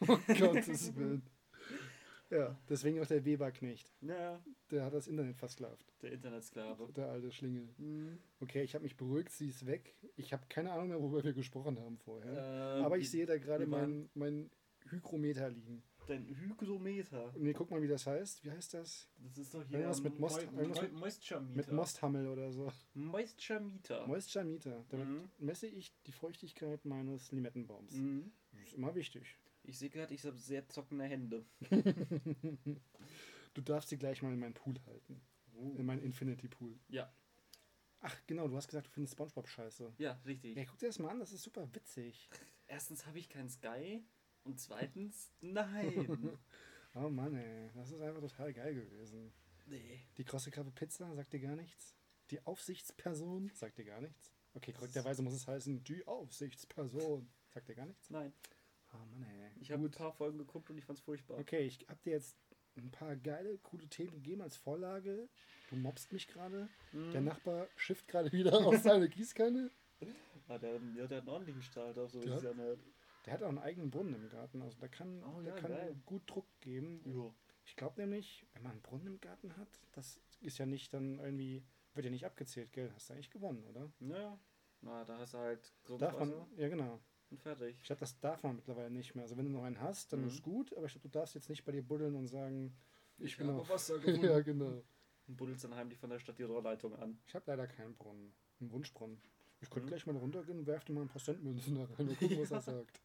Oh 0.01 0.17
Gottes 0.37 0.93
Willen. 0.97 1.21
Ja, 2.29 2.59
deswegen 2.67 2.99
auch 2.99 3.05
der 3.07 3.23
Weberknecht. 3.23 3.89
Ja, 4.01 4.43
Der 4.69 4.83
hat 4.83 4.93
das 4.93 5.07
Internet 5.07 5.37
versklavt. 5.37 5.85
der 6.01 6.11
Internetsklave. 6.11 6.91
Der 6.91 7.07
alte 7.07 7.31
Schlingel. 7.31 7.69
Mhm. 7.77 8.17
Okay, 8.41 8.63
ich 8.63 8.75
habe 8.75 8.83
mich 8.83 8.97
beruhigt, 8.97 9.31
sie 9.31 9.47
ist 9.47 9.65
weg. 9.65 9.95
Ich 10.17 10.33
habe 10.33 10.43
keine 10.49 10.73
Ahnung 10.73 10.89
mehr, 10.89 10.99
worüber 11.01 11.23
wir 11.23 11.31
gesprochen 11.31 11.79
haben 11.79 11.97
vorher. 11.97 12.33
Ähm, 12.79 12.83
Aber 12.83 12.97
ich 12.97 13.09
sehe 13.09 13.25
da 13.25 13.37
gerade 13.37 13.63
wir 13.65 13.71
waren- 13.71 14.09
mein, 14.13 14.31
mein 14.33 14.51
Hygrometer 14.89 15.49
liegen. 15.49 15.81
Dein 16.07 16.25
Hygrometer. 16.25 17.33
Nee, 17.37 17.53
guck 17.53 17.69
mal, 17.69 17.81
wie 17.81 17.87
das 17.87 18.07
heißt. 18.07 18.43
Wie 18.45 18.51
heißt 18.51 18.73
das? 18.73 19.09
Das 19.17 19.37
ist 19.37 19.53
doch 19.53 19.63
hier 19.65 19.79
Irgendwas 19.79 20.01
mit 20.01 20.17
Most- 20.19 20.51
Mo- 20.51 20.59
irgendwas 20.61 20.81
mit- 20.83 20.93
Moisture 20.93 21.41
Meter. 21.41 21.55
Mit 21.57 21.71
Mosthammel 21.71 22.27
oder 22.27 22.51
so. 22.51 22.71
Moisture 22.93 23.59
Meter. 23.59 24.07
Moisture 24.07 24.45
Meter. 24.45 24.85
Damit 24.89 25.07
Mhm. 25.07 25.29
messe 25.37 25.67
ich 25.67 25.93
die 26.05 26.11
Feuchtigkeit 26.13 26.83
meines 26.85 27.31
Limettenbaums. 27.31 27.93
Mhm. 27.93 28.31
Das 28.53 28.61
ist 28.69 28.73
immer 28.75 28.95
wichtig. 28.95 29.37
Ich 29.63 29.77
sehe 29.77 29.89
gerade, 29.89 30.13
ich 30.13 30.23
habe 30.25 30.37
sehr 30.37 30.67
zockene 30.69 31.03
Hände. 31.03 31.45
Du 33.53 33.61
darfst 33.61 33.89
sie 33.89 33.97
gleich 33.97 34.21
mal 34.21 34.31
in 34.33 34.39
meinen 34.39 34.53
Pool 34.53 34.75
halten. 34.85 35.19
in 35.55 35.85
meinen 35.85 36.03
Infinity 36.03 36.47
Pool. 36.47 36.77
Ja. 36.89 37.11
Ach, 38.01 38.15
genau, 38.27 38.47
du 38.47 38.55
hast 38.55 38.67
gesagt, 38.67 38.85
du 38.87 38.91
findest 38.91 39.13
Spongebob 39.13 39.47
scheiße. 39.47 39.91
Ja, 39.97 40.21
richtig. 40.25 40.55
Ja, 40.55 40.65
guck 40.65 40.77
dir 40.77 40.85
das 40.85 40.99
mal 40.99 41.09
an, 41.09 41.19
das 41.19 41.31
ist 41.31 41.41
super 41.41 41.67
witzig. 41.73 42.29
Erstens 42.67 43.07
habe 43.07 43.17
ich 43.17 43.27
kein 43.29 43.49
Sky 43.49 44.03
und 44.47 44.59
zweitens, 44.59 45.31
nein. 45.41 46.39
Oh 46.95 47.09
Mann, 47.09 47.35
ey, 47.35 47.69
das 47.75 47.91
ist 47.91 48.01
einfach 48.01 48.21
total 48.21 48.51
geil 48.53 48.73
gewesen. 48.73 49.31
nee. 49.67 49.99
Die 50.17 50.23
krosse 50.23 50.49
Krabbe 50.49 50.71
Pizza 50.71 51.13
sagt 51.13 51.31
dir 51.31 51.39
gar 51.39 51.55
nichts. 51.55 51.95
Die 52.31 52.43
Aufsichtsperson 52.43 53.51
sagt 53.53 53.77
dir 53.77 53.85
gar 53.85 54.01
nichts. 54.01 54.33
Okay, 54.55 54.73
korrekterweise 54.73 55.21
muss 55.21 55.35
es 55.35 55.47
heißen, 55.47 55.83
die 55.83 56.07
Aufsichtsperson. 56.07 57.29
Sagt 57.53 57.67
dir 57.69 57.75
gar 57.75 57.85
nichts? 57.85 58.09
Nein. 58.09 58.33
Oh 58.93 59.05
Mann, 59.11 59.21
ey. 59.29 59.51
Ich 59.59 59.71
habe 59.71 59.83
ein 59.83 59.91
paar 59.91 60.11
Folgen 60.11 60.39
geguckt 60.39 60.71
und 60.71 60.77
ich 60.79 60.85
fand's 60.85 61.01
furchtbar. 61.01 61.37
Okay, 61.37 61.65
ich 61.67 61.85
hab 61.87 62.01
dir 62.01 62.13
jetzt 62.13 62.35
ein 62.77 62.89
paar 62.89 63.15
geile, 63.15 63.59
coole 63.59 63.87
Themen 63.87 64.13
gegeben 64.13 64.41
als 64.41 64.55
Vorlage. 64.57 65.29
Du 65.69 65.75
mobst 65.75 66.11
mich 66.13 66.27
gerade. 66.27 66.67
Mhm. 66.93 67.11
Der 67.11 67.21
Nachbar 67.21 67.67
schifft 67.75 68.07
gerade 68.07 68.31
wieder 68.31 68.53
aus 68.65 68.81
seiner 68.81 69.07
Gießkanne. 69.07 69.69
Ah, 70.47 70.57
der, 70.57 70.79
ja, 70.95 71.05
der 71.05 71.17
hat 71.17 71.23
einen 71.23 71.29
ordentlichen 71.29 71.61
Start 71.61 71.97
auf 71.99 72.09
so 72.11 72.23
wie 72.23 72.29
es 72.29 72.45
anhört. 72.45 72.79
Der 73.27 73.33
hat 73.33 73.43
auch 73.43 73.49
einen 73.49 73.57
eigenen 73.59 73.91
Brunnen 73.91 74.15
im 74.15 74.29
Garten. 74.29 74.61
Also 74.61 74.77
der 74.79 74.89
kann, 74.89 75.21
Oh, 75.23 75.41
der 75.41 75.53
ja, 75.53 75.59
kann 75.59 75.71
geil. 75.71 75.95
gut 76.05 76.23
Druck 76.27 76.47
geben. 76.61 77.01
Ja. 77.05 77.31
Ich 77.65 77.75
glaube 77.75 77.99
nämlich, 78.01 78.45
wenn 78.53 78.63
man 78.63 78.71
einen 78.71 78.81
Brunnen 78.81 79.07
im 79.07 79.19
Garten 79.21 79.55
hat, 79.57 79.67
das 79.91 80.19
ist 80.39 80.57
ja 80.57 80.65
nicht 80.65 80.93
dann 80.93 81.19
irgendwie, 81.19 81.63
wird 81.93 82.05
ja 82.05 82.11
nicht 82.11 82.25
abgezählt, 82.25 82.71
gell? 82.73 82.89
Hast 82.95 83.09
du 83.09 83.13
eigentlich 83.13 83.29
gewonnen, 83.29 83.63
oder? 83.65 83.91
Ja. 83.99 84.39
Na, 84.81 85.03
da 85.03 85.17
hast 85.17 85.33
du 85.33 85.39
halt 85.39 85.73
Darf 85.99 86.17
man, 86.17 86.29
Grundwasser 86.31 86.47
ja 86.55 86.69
genau. 86.69 86.99
und 87.29 87.39
fertig. 87.41 87.75
Ich 87.81 87.87
glaube, 87.87 87.99
das 87.99 88.17
darf 88.19 88.43
man 88.43 88.55
mittlerweile 88.55 88.89
nicht 88.91 89.13
mehr. 89.15 89.23
Also 89.23 89.35
wenn 89.35 89.45
du 89.45 89.51
noch 89.51 89.63
einen 89.63 89.81
hast, 89.81 90.13
dann 90.13 90.21
Mhm. 90.21 90.27
ist 90.27 90.41
gut, 90.43 90.71
aber 90.77 90.85
ich 90.85 90.93
glaube, 90.93 91.09
du 91.09 91.19
darfst 91.19 91.35
jetzt 91.35 91.49
nicht 91.49 91.65
bei 91.65 91.71
dir 91.73 91.81
buddeln 91.83 92.15
und 92.15 92.27
sagen, 92.27 92.73
ich, 93.17 93.25
Ich 93.33 93.37
bin 93.37 93.47
habe 93.47 93.67
Wasser 93.67 93.95
ja, 93.97 94.01
gefunden. 94.39 94.43
genau. 94.45 94.83
Und 95.27 95.35
buddelst 95.35 95.65
dann 95.65 95.75
heimlich 95.75 95.97
von 95.99 96.09
der 96.09 96.19
Stadt 96.19 96.37
die 96.39 96.43
Rohrleitung 96.43 96.95
an. 96.95 97.19
Ich 97.27 97.35
habe 97.35 97.43
leider 97.47 97.67
keinen 97.67 97.95
Brunnen. 97.95 98.31
Einen 98.61 98.71
Wunschbrunnen. 98.71 99.19
Ich 99.59 99.69
könnte 99.69 99.87
Mhm. 99.87 99.89
gleich 99.89 100.05
mal 100.05 100.15
runtergehen 100.15 100.59
und 100.59 100.67
werf 100.67 100.85
dir 100.85 100.93
mal 100.93 101.01
ein 101.01 101.09
paar 101.09 101.21
Centmünzen 101.21 101.75
da 101.75 101.83
rein 101.85 102.07
und 102.07 102.17
gucken, 102.19 102.37
was 102.39 102.49
Ja. 102.51 102.57
er 102.57 102.61
sagt. 102.61 103.01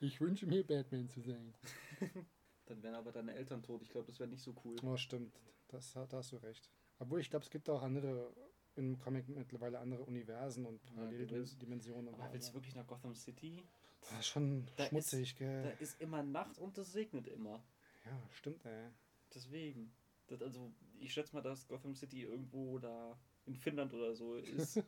Ich 0.00 0.20
wünsche 0.20 0.46
mir, 0.46 0.64
Batman 0.66 1.08
zu 1.08 1.20
sein. 1.20 1.54
Dann 2.66 2.82
wären 2.82 2.94
aber 2.94 3.12
deine 3.12 3.34
Eltern 3.34 3.62
tot. 3.62 3.82
Ich 3.82 3.90
glaube, 3.90 4.06
das 4.06 4.18
wäre 4.18 4.28
nicht 4.28 4.42
so 4.42 4.54
cool. 4.64 4.76
Oh, 4.82 4.96
stimmt. 4.96 5.40
Das, 5.68 5.92
da 5.92 6.06
hast 6.12 6.32
du 6.32 6.36
recht. 6.36 6.70
Obwohl, 6.98 7.20
ich 7.20 7.30
glaube, 7.30 7.44
es 7.44 7.50
gibt 7.50 7.68
auch 7.70 7.82
andere, 7.82 8.32
im 8.76 8.98
Comic 8.98 9.28
mittlerweile 9.28 9.78
andere 9.78 10.04
Universen 10.04 10.66
und. 10.66 10.84
Paralleldimensionen. 10.94 12.14
Aber 12.14 12.32
willst 12.32 12.50
du 12.50 12.54
wirklich 12.54 12.74
nach 12.74 12.86
Gotham 12.86 13.14
City? 13.14 13.62
Das 14.00 14.20
ist 14.20 14.26
schon 14.26 14.66
Da 14.76 14.86
schmutzig, 14.86 15.34
Da 15.34 15.44
gell? 15.44 15.76
ist 15.80 16.00
immer 16.00 16.22
Nacht 16.22 16.58
und 16.58 16.76
es 16.78 16.94
regnet 16.94 17.28
immer. 17.28 17.62
Ja, 18.04 18.20
stimmt, 18.30 18.64
ey. 18.64 18.90
Deswegen. 19.34 19.92
Das, 20.26 20.42
also, 20.42 20.72
ich 20.98 21.12
schätze 21.12 21.34
mal, 21.34 21.42
dass 21.42 21.66
Gotham 21.68 21.94
City 21.94 22.22
irgendwo 22.22 22.78
da 22.78 23.18
in 23.46 23.54
Finnland 23.54 23.92
oder 23.94 24.14
so 24.14 24.34
ist. 24.36 24.82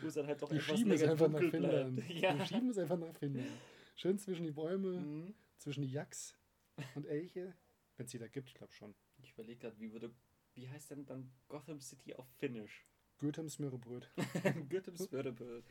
Wo 0.00 0.06
es 0.06 0.14
dann 0.14 0.26
halt 0.26 0.40
doch 0.42 0.50
Wir 0.50 0.58
etwas 0.60 0.76
schieben 0.78 0.92
es 0.92 1.02
einfach 1.02 1.28
nach 1.28 1.40
Finnland. 1.40 1.96
bleibt. 1.96 2.08
Wir 2.08 2.16
Ja. 2.20 2.46
schieben 2.46 2.70
es 2.70 2.78
einfach 2.78 2.98
nach 2.98 3.14
Finnland. 3.14 3.48
Schön 3.96 4.18
zwischen 4.18 4.44
die 4.44 4.50
Bäume, 4.52 5.00
Mhm. 5.00 5.34
zwischen 5.58 5.82
die 5.82 5.90
Yaks 5.90 6.36
und 6.94 7.06
Elche. 7.06 7.54
Wenn 7.96 8.06
es 8.06 8.12
die 8.12 8.18
da 8.18 8.28
gibt, 8.28 8.48
ich 8.48 8.54
glaube 8.54 8.72
schon. 8.72 8.94
Ich 9.22 9.32
überlege 9.32 9.60
gerade, 9.60 9.78
wie 9.78 9.92
würde. 9.92 10.10
Wie 10.54 10.68
heißt 10.68 10.90
denn 10.90 11.06
dann 11.06 11.30
Gotham 11.48 11.80
City 11.80 12.14
auf 12.14 12.26
Finnisch? 12.38 12.84
Goethams 13.18 13.58
Mürrebröt. 13.58 14.10
Gotham 14.70 14.96
Smörrebröt. 14.96 15.64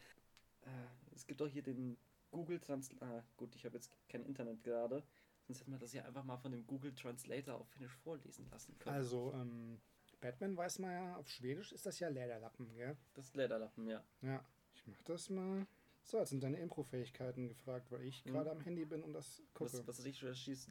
Äh, 0.61 0.67
es 1.15 1.25
gibt 1.27 1.41
auch 1.41 1.47
hier 1.47 1.61
den 1.61 1.97
Google 2.31 2.59
Translator. 2.59 3.07
Ah, 3.07 3.23
gut, 3.37 3.55
ich 3.55 3.65
habe 3.65 3.75
jetzt 3.75 3.91
kein 4.07 4.23
Internet 4.23 4.63
gerade. 4.63 5.03
Sonst 5.47 5.59
hätten 5.59 5.71
wir 5.71 5.79
das 5.79 5.91
ja 5.93 6.05
einfach 6.05 6.23
mal 6.23 6.37
von 6.37 6.51
dem 6.51 6.65
Google 6.65 6.93
Translator 6.93 7.55
auf 7.55 7.67
Finnisch 7.69 7.95
vorlesen 7.97 8.47
lassen 8.49 8.77
können. 8.79 8.95
Also, 8.95 9.33
ähm, 9.35 9.81
Batman 10.21 10.55
weiß 10.55 10.79
man 10.79 10.91
ja, 10.91 11.15
auf 11.17 11.27
Schwedisch 11.29 11.71
ist 11.73 11.85
das 11.85 11.99
ja 11.99 12.07
Lederlappen, 12.07 12.73
gell? 12.75 12.95
das 13.13 13.25
ist 13.25 13.35
Lederlappen, 13.35 13.87
ja. 13.87 14.03
Ja, 14.21 14.45
ich 14.75 14.85
mach 14.87 15.01
das 15.03 15.29
mal. 15.29 15.65
So, 16.03 16.19
jetzt 16.19 16.29
sind 16.29 16.43
deine 16.43 16.59
Impro-Fähigkeiten 16.59 17.47
gefragt, 17.47 17.91
weil 17.91 18.03
ich 18.03 18.23
Mhm. 18.25 18.31
gerade 18.31 18.51
am 18.51 18.61
Handy 18.61 18.85
bin 18.85 19.03
und 19.03 19.13
das 19.13 19.41
gucke. 19.53 19.73
Was, 19.73 19.87
was 19.87 20.05
ich 20.05 20.19
schießt, 20.19 20.69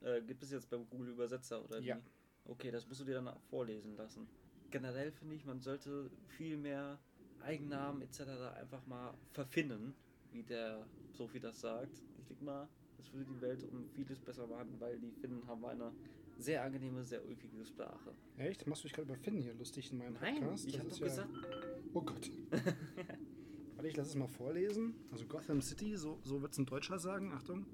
äh, 0.00 0.22
gibt 0.22 0.42
es 0.42 0.50
jetzt 0.50 0.70
beim 0.70 0.88
Google 0.88 1.10
Übersetzer 1.10 1.62
oder 1.64 1.80
Ja. 1.80 1.96
wie? 1.98 2.02
Okay, 2.44 2.70
das 2.70 2.86
musst 2.86 3.00
du 3.00 3.04
dir 3.04 3.14
dann 3.14 3.28
auch 3.28 3.42
vorlesen 3.42 3.96
lassen. 3.96 4.28
Generell 4.70 5.12
finde 5.12 5.36
ich, 5.36 5.44
man 5.44 5.60
sollte 5.60 6.10
viel 6.26 6.56
mehr 6.56 6.98
Eigennamen 7.38 8.02
etc. 8.02 8.52
einfach 8.54 8.86
mal 8.86 9.18
verfinnen, 9.30 9.94
wie 10.30 10.42
der 10.44 10.88
Sophie 11.10 11.40
das 11.40 11.60
sagt. 11.60 12.02
Ich 12.18 12.24
denke 12.26 12.44
mal, 12.44 12.68
das 12.96 13.12
würde 13.12 13.26
die 13.26 13.40
Welt 13.40 13.64
um 13.64 13.88
vieles 13.90 14.20
besser 14.20 14.46
machen, 14.46 14.80
weil 14.80 14.98
die 14.98 15.12
Finnen 15.12 15.46
haben 15.46 15.64
eine 15.64 15.94
sehr 16.38 16.62
angenehme, 16.64 17.04
sehr 17.04 17.24
ulkige 17.24 17.64
Sprache. 17.64 18.12
Echt? 18.36 18.66
Machst 18.66 18.82
du 18.84 18.88
dich 18.88 18.94
gerade 18.94 19.08
über 19.12 19.16
Finn 19.16 19.36
hier 19.38 19.54
lustig 19.54 19.92
in 19.92 19.98
meinem 19.98 20.14
Nein, 20.20 20.40
Podcast? 20.40 20.66
ich 20.66 20.72
Das 20.72 20.80
habe 20.80 20.90
ist 20.90 21.00
doch 21.00 21.06
ja- 21.06 21.24
gesagt, 21.24 21.30
Oh 21.94 22.02
Gott. 22.02 22.30
Warte, 23.76 23.88
ich 23.88 23.96
lasse 23.96 24.10
es 24.10 24.14
mal 24.16 24.28
vorlesen. 24.28 24.94
Also 25.10 25.26
Gotham 25.26 25.60
City, 25.60 25.96
so, 25.96 26.18
so 26.22 26.40
wird 26.42 26.52
es 26.52 26.58
ein 26.58 26.66
Deutscher 26.66 26.98
sagen. 26.98 27.32
Achtung. 27.32 27.66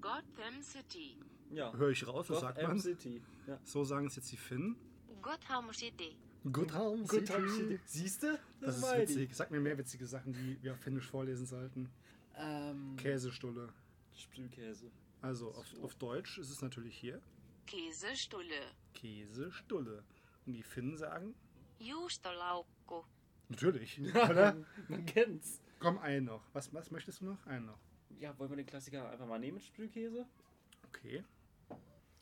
Gotham 0.00 0.62
City. 0.62 1.16
ja. 1.50 1.72
Höre 1.74 1.90
ich 1.90 2.06
raus, 2.06 2.28
was 2.30 2.40
sagt 2.40 2.56
Gotham 2.56 2.70
man? 2.72 2.80
City. 2.80 3.22
Ja. 3.46 3.58
So 3.64 3.84
sagen 3.84 4.06
es 4.06 4.16
jetzt 4.16 4.30
die 4.32 4.36
Finnen. 4.36 4.76
Gotham 5.22 5.72
City. 5.72 6.16
Gotham 6.52 7.06
City. 7.06 7.24
Gotham 7.26 7.48
City. 7.48 7.80
Siehst 7.86 8.22
du? 8.22 8.38
Das 8.60 8.76
ist 8.76 8.82
meine 8.82 9.04
ich. 9.04 9.10
witzig. 9.10 9.34
Sag 9.34 9.50
mir 9.50 9.60
mehr 9.60 9.78
witzige 9.78 10.06
Sachen, 10.06 10.32
die 10.34 10.58
wir 10.62 10.72
auf 10.72 10.78
Finnisch 10.80 11.06
vorlesen 11.08 11.46
sollten. 11.46 11.88
Ähm, 12.36 12.96
Käsestulle. 12.96 13.68
Sprühkäse. 14.14 14.90
Also 15.22 15.48
auf, 15.52 15.66
So. 15.68 15.82
auf 15.82 15.94
Deutsch 15.94 16.38
ist 16.38 16.50
es 16.50 16.60
natürlich 16.60 16.94
hier 16.96 17.20
Käsestulle. 17.66 18.60
Käsestulle. 18.94 20.04
Und 20.46 20.52
die 20.52 20.62
Finnen 20.62 20.96
sagen 20.96 21.34
Juustolaukku. 21.78 23.02
natürlich, 23.48 24.00
oder? 24.14 24.56
Man 24.88 25.04
kennt's. 25.06 25.60
Komm, 25.78 25.98
einen 25.98 26.26
noch. 26.26 26.42
Was, 26.52 26.72
was 26.72 26.90
möchtest 26.90 27.20
du 27.20 27.26
noch? 27.26 27.46
Einen 27.46 27.66
noch. 27.66 27.78
Ja, 28.18 28.38
wollen 28.38 28.50
wir 28.50 28.56
den 28.56 28.66
Klassiker 28.66 29.10
einfach 29.10 29.26
mal 29.26 29.38
nehmen, 29.38 29.60
Sprühkäse? 29.60 30.26
Okay. 30.86 31.24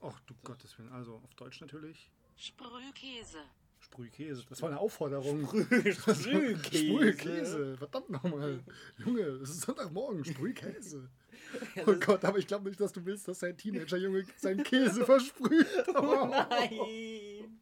Ach 0.00 0.18
du 0.20 0.34
Gottes 0.42 0.76
Willen. 0.78 0.90
Also 0.90 1.16
auf 1.16 1.34
Deutsch 1.34 1.60
natürlich 1.60 2.10
Sprühkäse. 2.36 3.38
Sprühkäse. 3.78 4.44
Das 4.48 4.62
war 4.62 4.70
eine 4.70 4.78
Aufforderung. 4.80 5.46
Sprühkäse. 5.92 6.54
Sprühkäse. 6.60 7.76
Verdammt 7.76 8.10
nochmal. 8.10 8.64
Junge, 8.98 9.20
es 9.20 9.50
ist 9.50 9.60
Sonntagmorgen. 9.62 10.24
Sprühkäse. 10.24 11.10
Ja, 11.74 11.84
Oh 11.86 11.94
Gott, 11.94 12.24
aber 12.24 12.38
ich 12.38 12.46
glaube 12.46 12.68
nicht, 12.68 12.80
dass 12.80 12.92
du 12.92 13.04
willst, 13.04 13.28
dass 13.28 13.42
ein 13.44 13.56
Teenager-Junge 13.56 14.24
seinen 14.36 14.62
Käse 14.64 15.04
versprüht. 15.06 15.66
Oh 15.94 16.26
nein! 16.28 17.60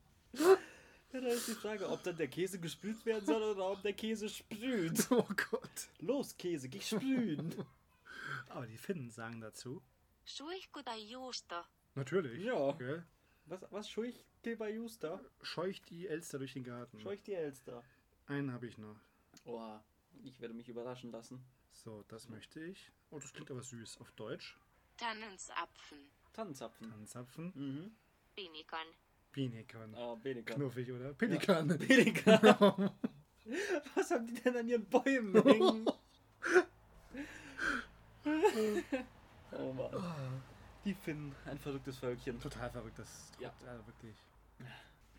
Ja, 1.13 1.21
da 1.21 1.27
ist 1.29 1.49
die 1.49 1.53
Frage, 1.55 1.89
ob 1.89 2.03
dann 2.05 2.17
der 2.17 2.29
Käse 2.29 2.61
gespült 2.61 3.05
werden 3.05 3.27
soll 3.27 3.43
oder 3.43 3.71
ob 3.71 3.83
der 3.83 3.93
Käse 3.93 4.29
sprüht. 4.29 5.07
Oh 5.11 5.27
Gott. 5.51 5.89
Los, 5.99 6.37
Käse, 6.37 6.69
geh 6.69 6.81
sprühen! 6.81 7.55
Aber 8.49 8.67
die 8.67 8.79
Finnen 8.79 9.11
sagen 9.11 9.41
dazu. 9.41 9.83
Natürlich. 11.95 12.45
Ja. 12.45 12.73
Gell? 12.73 13.05
Was, 13.47 13.61
was 13.71 13.91
scheucht 13.91 14.25
dir 14.45 14.57
bei 14.57 14.73
Juster? 14.73 15.21
Scheucht 15.43 15.91
die 15.91 16.07
Elster 16.07 16.39
durch 16.39 16.53
den 16.53 16.63
Garten. 16.65 17.01
Scheucht 17.01 17.27
die 17.27 17.35
Elster. 17.35 17.83
Einen 18.27 18.53
habe 18.53 18.67
ich 18.67 18.79
noch. 18.79 18.97
Oh, 19.45 19.79
ich 20.23 20.41
werde 20.41 20.55
mich 20.55 20.69
überraschen 20.69 21.11
lassen. 21.11 21.45
So, 21.73 22.05
das 22.09 22.29
möchte 22.29 22.61
ich. 22.63 22.91
Oh, 23.11 23.19
das 23.19 23.33
klingt 23.33 23.51
aber 23.51 23.63
süß. 23.63 23.99
Auf 24.01 24.11
Deutsch. 24.13 24.57
Tannensapfen. 24.97 25.99
Tannenzapfen. 26.33 26.91
Tanzapfen. 26.91 27.53
Mhm. 27.55 27.91
Pinikan. 28.35 28.87
Pelikan. 29.33 29.95
Ah, 29.95 30.17
Pelikan. 30.17 30.57
Knuffig, 30.57 30.91
oder? 30.93 31.15
Pelikan. 31.15 31.69
Pelikan. 31.79 32.41
Was 33.95 34.11
haben 34.11 34.27
die 34.27 34.35
denn 34.35 34.57
an 34.57 34.69
ihren 34.69 34.85
Bäumen 34.87 35.43
hängen? 35.43 35.89
oh 39.53 39.73
Mann. 39.73 40.43
Die 40.85 40.95
Finnen, 40.95 41.35
ein 41.47 41.59
verrücktes 41.59 41.99
Völkchen. 41.99 42.41
Total 42.41 42.71
verrückt, 42.71 42.99
das 42.99 43.33
Ja. 43.39 43.53
ja. 43.65 43.87
wirklich. 43.87 44.17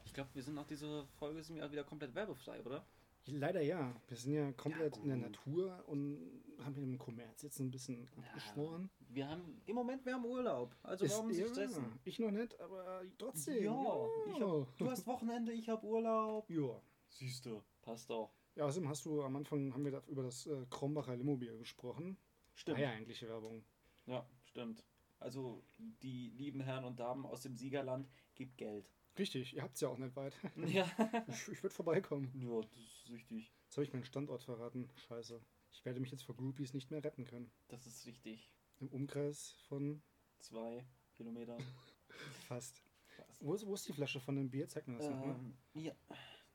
Ich 0.05 0.13
glaube, 0.13 0.29
wir 0.33 0.43
sind 0.43 0.55
nach 0.55 0.65
dieser 0.67 1.05
Folge 1.19 1.41
sind 1.43 1.55
wir 1.55 1.71
wieder 1.71 1.83
komplett 1.83 2.13
werbefrei, 2.15 2.61
oder? 2.61 2.83
Leider 3.27 3.61
ja. 3.61 3.95
Wir 4.07 4.17
sind 4.17 4.33
ja 4.33 4.51
komplett 4.53 4.97
Ja, 4.97 5.03
in 5.03 5.09
der. 5.09 5.17
Natur 5.17 5.83
und 5.87 6.41
haben 6.59 6.75
hier 6.75 6.83
im 6.83 6.97
Kommerz 6.97 7.41
jetzt 7.43 7.59
ein 7.59 7.71
bisschen 7.71 8.07
abgeschworen. 8.17 8.89
Wir 9.09 9.27
haben 9.29 9.61
im 9.65 9.75
Moment 9.75 10.05
wir 10.05 10.13
haben 10.13 10.25
Urlaub. 10.25 10.75
Also 10.83 11.05
Ist- 11.05 11.13
warum 11.13 11.31
sich 11.31 11.43
ja, 11.43 11.47
stressen? 11.47 11.85
Ich 12.03 12.19
noch 12.19 12.31
nicht, 12.31 12.59
aber 12.59 13.03
trotzdem. 13.17 13.63
Ja, 13.63 14.07
ich 14.27 14.39
hab, 14.41 14.77
du 14.77 14.89
hast 14.89 15.05
Wochenende, 15.07 15.51
ich 15.53 15.69
habe 15.69 15.85
Urlaub. 15.85 16.49
Ja. 16.49 16.81
Siehst 17.09 17.45
du. 17.45 17.61
Passt 17.81 18.09
auch. 18.11 18.31
Ja, 18.55 18.65
außerdem 18.65 18.89
hast 18.89 19.05
du 19.05 19.21
am 19.23 19.35
Anfang 19.35 19.73
haben 19.73 19.83
wir 19.85 19.91
da 19.91 20.03
über 20.07 20.23
das 20.23 20.45
äh, 20.47 20.65
Krombacher 20.69 21.15
Limobier 21.15 21.57
gesprochen. 21.57 22.17
Stimmt. 22.53 22.77
War 22.77 22.83
ja 22.85 22.91
eigentlich 22.91 23.21
Werbung. 23.23 23.63
Ja, 24.05 24.25
stimmt. 24.43 24.83
Also 25.19 25.63
die 26.01 26.29
lieben 26.31 26.61
Herren 26.61 26.85
und 26.85 26.99
Damen 26.99 27.25
aus 27.25 27.41
dem 27.41 27.55
Siegerland, 27.55 28.09
gebt 28.35 28.57
Geld. 28.57 28.89
Richtig, 29.17 29.53
ihr 29.55 29.61
habt 29.63 29.75
es 29.75 29.81
ja 29.81 29.89
auch 29.89 29.97
nicht 29.97 30.15
weit. 30.15 30.33
ja. 30.67 30.89
Ich, 31.27 31.47
ich 31.49 31.63
würde 31.63 31.75
vorbeikommen. 31.75 32.31
Ja, 32.35 32.61
das 32.61 32.77
ist 32.79 33.09
richtig. 33.11 33.51
Jetzt 33.65 33.77
habe 33.77 33.83
ich 33.85 33.93
meinen 33.93 34.05
Standort 34.05 34.43
verraten. 34.43 34.89
Scheiße. 35.07 35.41
Ich 35.73 35.85
werde 35.85 35.99
mich 35.99 36.11
jetzt 36.11 36.23
vor 36.23 36.35
Groupies 36.35 36.73
nicht 36.73 36.91
mehr 36.91 37.03
retten 37.03 37.25
können. 37.25 37.51
Das 37.67 37.85
ist 37.85 38.05
richtig. 38.05 38.49
Im 38.79 38.87
Umkreis 38.89 39.51
von 39.67 40.01
Zwei 40.39 40.85
Kilometer. 41.13 41.57
fast. 42.47 42.81
Fast. 43.15 43.43
Wo 43.43 43.53
ist, 43.53 43.65
wo 43.65 43.73
ist 43.73 43.87
die 43.87 43.93
Flasche 43.93 44.19
von 44.19 44.35
dem 44.35 44.49
Bier? 44.49 44.67
Zeig 44.67 44.87
mir 44.87 44.97
das 44.97 45.07
nochmal. 45.09 45.35
Ähm, 45.35 45.57
ja, 45.73 45.93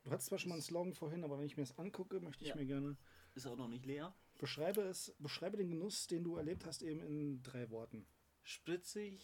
Du 0.04 0.10
hattest 0.12 0.28
zwar 0.28 0.38
schon 0.38 0.50
mal 0.50 0.54
einen 0.54 0.62
Slogan 0.62 0.94
vorhin, 0.94 1.24
aber 1.24 1.36
wenn 1.38 1.46
ich 1.46 1.56
mir 1.56 1.64
das 1.64 1.76
angucke, 1.78 2.20
möchte 2.20 2.44
ich 2.44 2.50
Ja. 2.50 2.56
mir 2.56 2.64
gerne. 2.66 2.96
ist 3.34 3.46
auch 3.46 3.56
noch 3.56 3.68
nicht 3.68 3.84
leer. 3.86 4.14
Beschreibe 4.38 4.82
es, 4.82 5.14
beschreibe 5.18 5.56
den 5.56 5.68
Genuss, 5.68 6.06
den 6.06 6.22
du 6.24 6.36
erlebt 6.36 6.64
hast, 6.64 6.82
eben 6.82 7.00
in 7.02 7.42
drei 7.42 7.68
Worten. 7.70 8.06
Spritzig. 8.46 9.20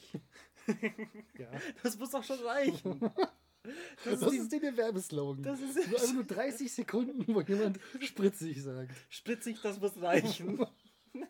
Ja. 1.39 1.51
Das 1.83 1.99
muss 1.99 2.11
doch 2.11 2.23
schon 2.23 2.39
reichen. 2.41 3.01
Das, 4.05 4.21
Das, 4.21 4.33
ist 4.33 4.53
ist 4.53 4.53
der 4.61 4.77
Werbeslogan. 4.77 5.43
Das 5.43 5.61
ist- 5.61 5.89
nur, 5.91 6.01
also 6.01 6.13
nur 6.15 6.25
30 6.25 6.73
Sekunden, 6.73 7.25
wo 7.35 7.41
jemand 7.41 7.81
spritzig 8.01 8.63
sagt. 8.63 8.91
die, 8.93 8.95
spritzig, 9.15 9.61
das 9.63 9.81
muss 9.81 10.01
reichen. 10.01 10.65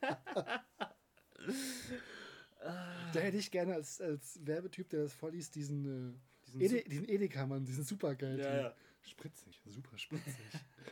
Da 3.12 3.18
hätte 3.20 3.36
ich 3.36 3.50
gerne 3.50 3.74
als, 3.74 4.00
als 4.00 4.38
Werbetyp, 4.46 4.88
der 4.90 5.02
das 5.04 5.12
vorliest, 5.14 5.54
diesen, 5.56 6.20
Diesen 6.46 6.60
äh, 6.60 6.64
Ede, 6.64 6.88
diesen 6.88 7.08
Edeka-Mann, 7.08 7.64
diesen 7.64 7.84
supergeil. 7.84 8.38
Ja, 8.38 8.56
ja. 8.56 8.74
Spritzig, 9.02 9.60
super 9.66 9.98
spritzig. 9.98 10.34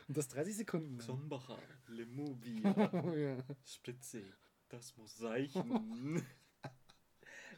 Und 0.09 0.17
das 0.17 0.27
30 0.29 0.57
Sekunden. 0.57 0.99
Lemovia, 1.87 2.91
Oh, 3.05 3.13
ja. 3.15 3.37
spritzig, 3.65 4.25
das 4.69 4.97
muss 4.97 5.23
reichen. 5.23 6.23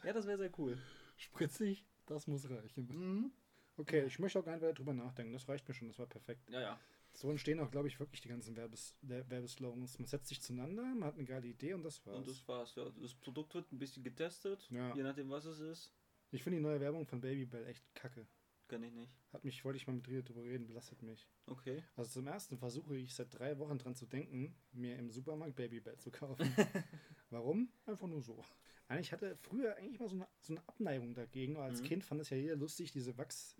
Ja, 0.03 0.13
das 0.13 0.25
wäre 0.27 0.37
sehr 0.37 0.51
cool. 0.59 0.77
Spritzig, 1.17 1.85
das 2.05 2.27
muss 2.27 2.49
reichen. 2.49 2.87
Mhm. 2.87 3.31
Okay, 3.77 4.05
ich 4.05 4.19
möchte 4.19 4.39
auch 4.39 4.45
gar 4.45 4.53
nicht 4.53 4.61
weiter 4.61 4.73
drüber 4.73 4.93
nachdenken. 4.93 5.33
Das 5.33 5.47
reicht 5.47 5.67
mir 5.67 5.73
schon, 5.73 5.87
das 5.87 5.97
war 5.99 6.05
perfekt. 6.07 6.47
Ja, 6.49 6.61
ja. 6.61 6.79
So 7.15 7.29
entstehen 7.29 7.59
auch, 7.59 7.69
glaube 7.69 7.87
ich, 7.87 7.99
wirklich 7.99 8.21
die 8.21 8.27
ganzen 8.27 8.55
Werbes 8.55 8.95
Werbeslogans. 9.01 9.99
Man 9.99 10.07
setzt 10.07 10.27
sich 10.29 10.41
zueinander, 10.41 10.83
man 10.83 11.03
hat 11.05 11.15
eine 11.15 11.25
geile 11.25 11.47
Idee 11.47 11.73
und 11.73 11.83
das 11.83 12.03
war's. 12.05 12.17
Und 12.17 12.27
das 12.27 12.47
war's, 12.47 12.75
ja. 12.75 12.89
Das 13.01 13.13
Produkt 13.13 13.53
wird 13.53 13.71
ein 13.71 13.77
bisschen 13.79 14.03
getestet, 14.03 14.67
Ja. 14.71 14.93
je 14.95 15.03
nachdem, 15.03 15.29
was 15.29 15.45
es 15.45 15.59
ist. 15.59 15.93
ich 16.31 16.41
finde 16.43 16.57
die 16.57 16.63
neue 16.63 16.79
Werbung 16.79 17.05
von 17.05 17.21
Babybell 17.21 17.65
echt 17.67 17.83
kacke. 17.93 18.25
Kann 18.67 18.81
ich 18.81 18.93
nicht. 18.93 19.11
Hat 19.31 19.43
mich, 19.43 19.63
wollte 19.65 19.77
ich 19.77 19.85
mal 19.85 19.93
mit 19.93 20.07
Rio 20.07 20.21
drüber 20.23 20.43
reden, 20.43 20.65
belastet 20.65 21.01
mich. 21.03 21.27
Okay. 21.45 21.83
Also 21.95 22.11
zum 22.11 22.27
ersten 22.27 22.57
versuche 22.57 22.95
ich 22.95 23.13
seit 23.13 23.37
drei 23.37 23.59
Wochen 23.59 23.77
dran 23.77 23.93
zu 23.93 24.05
denken, 24.07 24.55
mir 24.71 24.97
im 24.97 25.11
Supermarkt 25.11 25.55
Babybell 25.55 25.97
zu 25.99 26.09
kaufen. 26.09 26.47
Warum? 27.33 27.69
Einfach 27.85 28.07
nur 28.07 28.21
so. 28.21 28.43
Eigentlich 28.87 29.11
hatte 29.11 29.35
früher 29.37 29.75
eigentlich 29.77 29.99
mal 29.99 30.07
so 30.07 30.15
eine, 30.15 30.27
so 30.39 30.53
eine 30.53 30.61
Abneigung 30.67 31.15
dagegen. 31.15 31.57
Als 31.57 31.81
Mhm. 31.81 31.85
Kind 31.85 32.03
fand 32.03 32.21
es 32.21 32.29
ja 32.29 32.37
jeder 32.37 32.55
lustig, 32.55 32.91
diese 32.91 33.15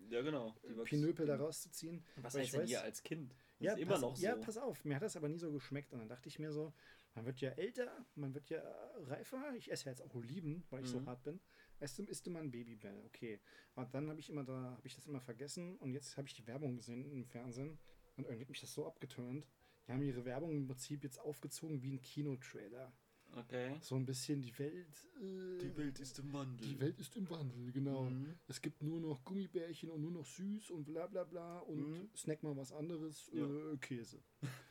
Ja, 0.10 0.22
genau. 0.22 0.54
Die 0.64 0.68
Wachs- 0.70 0.78
Wachspinöpel 0.78 1.26
da 1.26 1.38
rauszuziehen. 1.38 2.04
Was 2.18 2.36
heißt 2.36 2.46
ich 2.46 2.52
denn 2.52 2.68
ihr 2.68 2.80
weiß- 2.80 2.84
als 2.84 3.04
Kind? 3.04 3.32
Das 3.32 3.40
Ja, 3.60 3.74
ist 3.74 3.80
immer 3.80 3.92
pass, 3.94 4.02
noch 4.02 4.16
so. 4.16 4.24
ja, 4.24 4.36
pass 4.36 4.58
auf, 4.58 4.86
mir 4.86 4.96
hat 4.96 5.02
das 5.02 5.16
aber 5.16 5.30
nie 5.30 5.40
so 5.40 5.52
geschmeckt. 5.52 5.92
Und 5.94 6.00
dann 6.00 6.08
dachte 6.10 6.28
ich 6.30 6.38
mir 6.38 6.52
so, 6.52 6.72
man 7.16 7.26
wird 7.26 7.42
ja 7.42 7.50
älter, 7.52 8.06
man 8.16 8.34
wird 8.36 8.50
ja 8.50 8.62
reifer. 9.08 9.54
Ich 9.56 9.72
esse 9.72 9.86
ja 9.86 9.92
jetzt 9.92 10.02
auch 10.02 10.14
Oliven, 10.14 10.64
weil 10.70 10.84
ich 10.84 10.90
so 10.90 11.00
Mhm. 11.00 11.08
hart 11.08 11.24
bin. 11.24 11.40
Isst 11.80 12.28
immer 12.28 12.40
ein 12.40 12.52
Babybell, 12.52 13.02
okay. 13.06 13.40
Und 13.76 13.94
dann 13.96 14.10
habe 14.10 14.20
ich 14.20 14.30
immer 14.30 14.44
da, 14.44 14.54
habe 14.78 14.88
ich 14.88 14.96
das 14.96 15.06
immer 15.08 15.20
vergessen 15.20 15.78
und 15.78 15.92
jetzt 15.94 16.16
habe 16.18 16.28
ich 16.28 16.34
die 16.36 16.46
Werbung 16.48 16.76
gesehen 16.76 17.06
im 17.12 17.26
Fernsehen 17.26 17.80
und 18.18 18.26
irgendwie 18.26 18.42
hat 18.44 18.50
mich 18.50 18.62
das 18.62 18.72
so 18.74 18.86
abgeturnt. 18.86 19.48
Die 19.88 19.92
haben 19.92 20.02
ihre 20.02 20.24
Werbung 20.26 20.52
im 20.56 20.66
Prinzip 20.68 21.04
jetzt 21.04 21.20
aufgezogen 21.20 21.82
wie 21.82 21.92
ein 21.94 22.02
Kinotrailer. 22.02 22.94
Okay. 23.36 23.78
So 23.82 23.96
ein 23.96 24.06
bisschen 24.06 24.42
die 24.42 24.58
Welt. 24.60 25.08
Äh, 25.20 25.76
Welt 25.78 26.00
ist 26.00 26.20
im 26.20 26.32
Wandel. 26.34 26.68
die 26.68 26.80
Welt 26.80 27.00
ist 27.00 27.16
im 27.16 27.30
Wandel, 27.30 27.72
genau. 27.72 28.04
Mhm. 28.04 28.36
Es 28.48 28.62
gibt 28.62 28.82
nur 28.84 29.00
noch 29.00 29.24
Gummibärchen 29.26 29.90
und 29.90 30.02
nur 30.02 30.12
noch 30.12 30.26
süß 30.26 30.70
und 30.72 30.84
bla 30.86 31.08
bla 31.08 31.24
bla 31.24 31.60
und 31.60 31.80
Mhm. 31.90 32.10
snack 32.16 32.44
mal 32.44 32.56
was 32.56 32.72
anderes, 32.72 33.30
Ja. 33.34 33.44
äh, 33.46 33.78
Käse. 33.78 34.24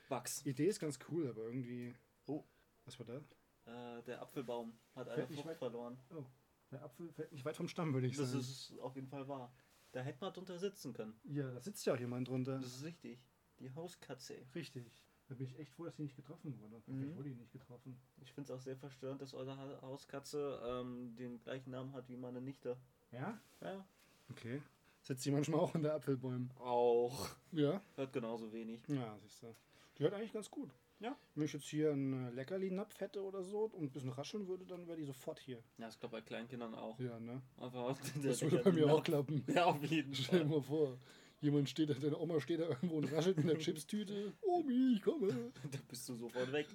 Wachs. 0.09 0.43
Idee 0.47 0.67
ist 0.69 0.79
ganz 0.81 0.99
cool, 1.11 1.29
aber 1.29 1.43
irgendwie. 1.47 1.95
Oh. 2.27 2.45
Was 2.85 2.99
war 2.99 3.07
da? 3.07 3.17
Äh, 3.65 4.03
der 4.05 4.23
Apfelbaum 4.23 4.79
hat 4.95 5.09
eine 5.09 5.27
Frucht 5.27 5.47
weit- 5.47 5.59
verloren. 5.59 5.99
Oh. 6.15 6.25
Der 6.71 6.83
Apfel 6.85 7.13
fällt 7.13 7.33
nicht 7.33 7.45
weit 7.45 7.57
vom 7.57 7.69
Stamm, 7.69 7.93
würde 7.93 8.07
ich 8.07 8.17
Das 8.17 8.29
sagen. 8.31 8.41
ist 8.41 8.79
auf 8.81 8.95
jeden 8.95 9.09
Fall 9.09 9.27
wahr. 9.29 9.53
Da 9.93 10.01
hätte 10.03 10.21
man 10.21 10.33
drunter 10.33 10.59
sitzen 10.59 10.93
können. 10.95 11.15
ja, 11.25 11.51
da 11.53 11.61
sitzt 11.61 11.85
ja 11.85 11.95
auch 11.95 11.99
jemand 11.99 12.29
drunter. 12.29 12.59
Das 12.61 12.77
ist 12.77 12.85
richtig. 12.85 13.21
Die 13.59 13.71
Hauskatze. 13.75 14.47
Richtig. 14.55 14.91
Da 15.29 15.35
bin 15.35 15.47
ich 15.47 15.59
echt 15.59 15.71
froh, 15.73 15.85
dass 15.85 15.97
sie 15.97 16.03
nicht 16.03 16.17
getroffen 16.17 16.59
wurde. 16.61 16.83
Mhm. 16.87 16.99
Vielleicht 17.01 17.17
wurde 17.17 17.29
die 17.31 17.35
nicht 17.37 17.53
getroffen. 17.53 17.99
Ich 18.23 18.33
finde 18.33 18.53
es 18.53 18.59
auch 18.59 18.63
sehr 18.63 18.77
verstörend, 18.77 19.23
dass 19.23 19.33
eure 19.35 19.57
Ha- 19.57 19.79
Hauskatze 19.83 20.61
ähm, 20.65 21.15
den 21.17 21.43
gleichen 21.43 21.71
Namen 21.71 21.93
hat 21.95 22.09
wie 22.09 22.17
meine 22.17 22.41
Nichte. 22.41 22.77
Ja? 23.13 23.39
Ja. 23.61 23.85
Okay. 24.31 24.61
Sitzt 25.01 25.23
sie 25.23 25.31
manchmal 25.31 25.61
auch 25.61 25.75
in 25.75 25.83
der 25.83 25.95
Apfelbäumen. 25.95 26.51
Auch. 26.59 27.29
Ja? 27.53 27.81
Hört 27.97 28.13
genauso 28.13 28.53
wenig. 28.53 28.81
Ja, 28.89 29.17
siehst 29.23 29.43
du. 29.43 29.55
Die 29.99 30.05
hört 30.05 30.15
eigentlich 30.15 30.33
ganz 30.33 30.51
gut. 30.51 30.71
Ja. 31.01 31.17
Wenn 31.35 31.45
ich 31.47 31.53
jetzt 31.53 31.65
hier 31.65 31.91
einen 31.93 32.33
Leckerli-Napf 32.35 33.01
hätte 33.01 33.23
oder 33.25 33.43
so 33.43 33.65
und 33.65 33.83
ein 33.83 33.91
bisschen 33.91 34.11
rascheln 34.11 34.47
würde, 34.47 34.65
dann 34.65 34.87
wäre 34.87 34.97
die 34.97 35.03
sofort 35.05 35.41
hier. 35.41 35.57
Ja, 35.79 35.87
das 35.87 35.99
glaube 35.99 36.17
bei 36.19 36.21
Kleinkindern 36.23 36.75
auch. 36.77 36.99
Ja, 37.01 37.19
ne? 37.19 37.43
Einfach 37.59 37.99
Das 38.23 38.41
würde 38.43 38.59
bei 38.59 38.71
mir 38.71 38.93
auch 38.93 39.03
klappen. 39.03 39.45
Ja, 39.53 39.65
auf 39.65 39.83
jeden 39.83 40.15
Stell 40.15 40.41
dir 40.41 40.47
Fall. 40.47 40.59
mal 40.59 40.63
vor, 40.63 40.99
jemand 41.43 41.69
steht 41.69 41.91
da, 41.91 41.95
deine 41.95 42.19
Oma 42.19 42.41
steht 42.41 42.61
da 42.61 42.65
irgendwo 42.69 42.97
und 42.97 43.13
raschelt 43.13 43.37
mit 43.37 43.51
einer 43.51 43.59
Chipstüte. 43.59 44.33
Omi, 44.43 44.95
ich 44.97 45.03
komme. 45.03 45.53
Da 45.71 45.79
bist 45.89 46.09
du 46.09 46.15
sofort 46.17 46.51
weg. 46.53 46.67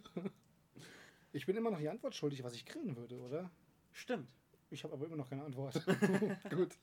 Ich 1.34 1.46
bin 1.46 1.56
immer 1.58 1.72
noch 1.72 1.80
die 1.80 1.90
Antwort 1.90 2.16
schuldig, 2.16 2.44
was 2.44 2.54
ich 2.54 2.66
grillen 2.66 2.96
würde, 2.96 3.18
oder? 3.20 3.50
Stimmt. 3.92 4.30
Ich 4.70 4.84
habe 4.84 4.94
aber 4.94 5.06
immer 5.06 5.16
noch 5.16 5.30
keine 5.30 5.44
Antwort. 5.44 5.82
Gut. 6.50 6.78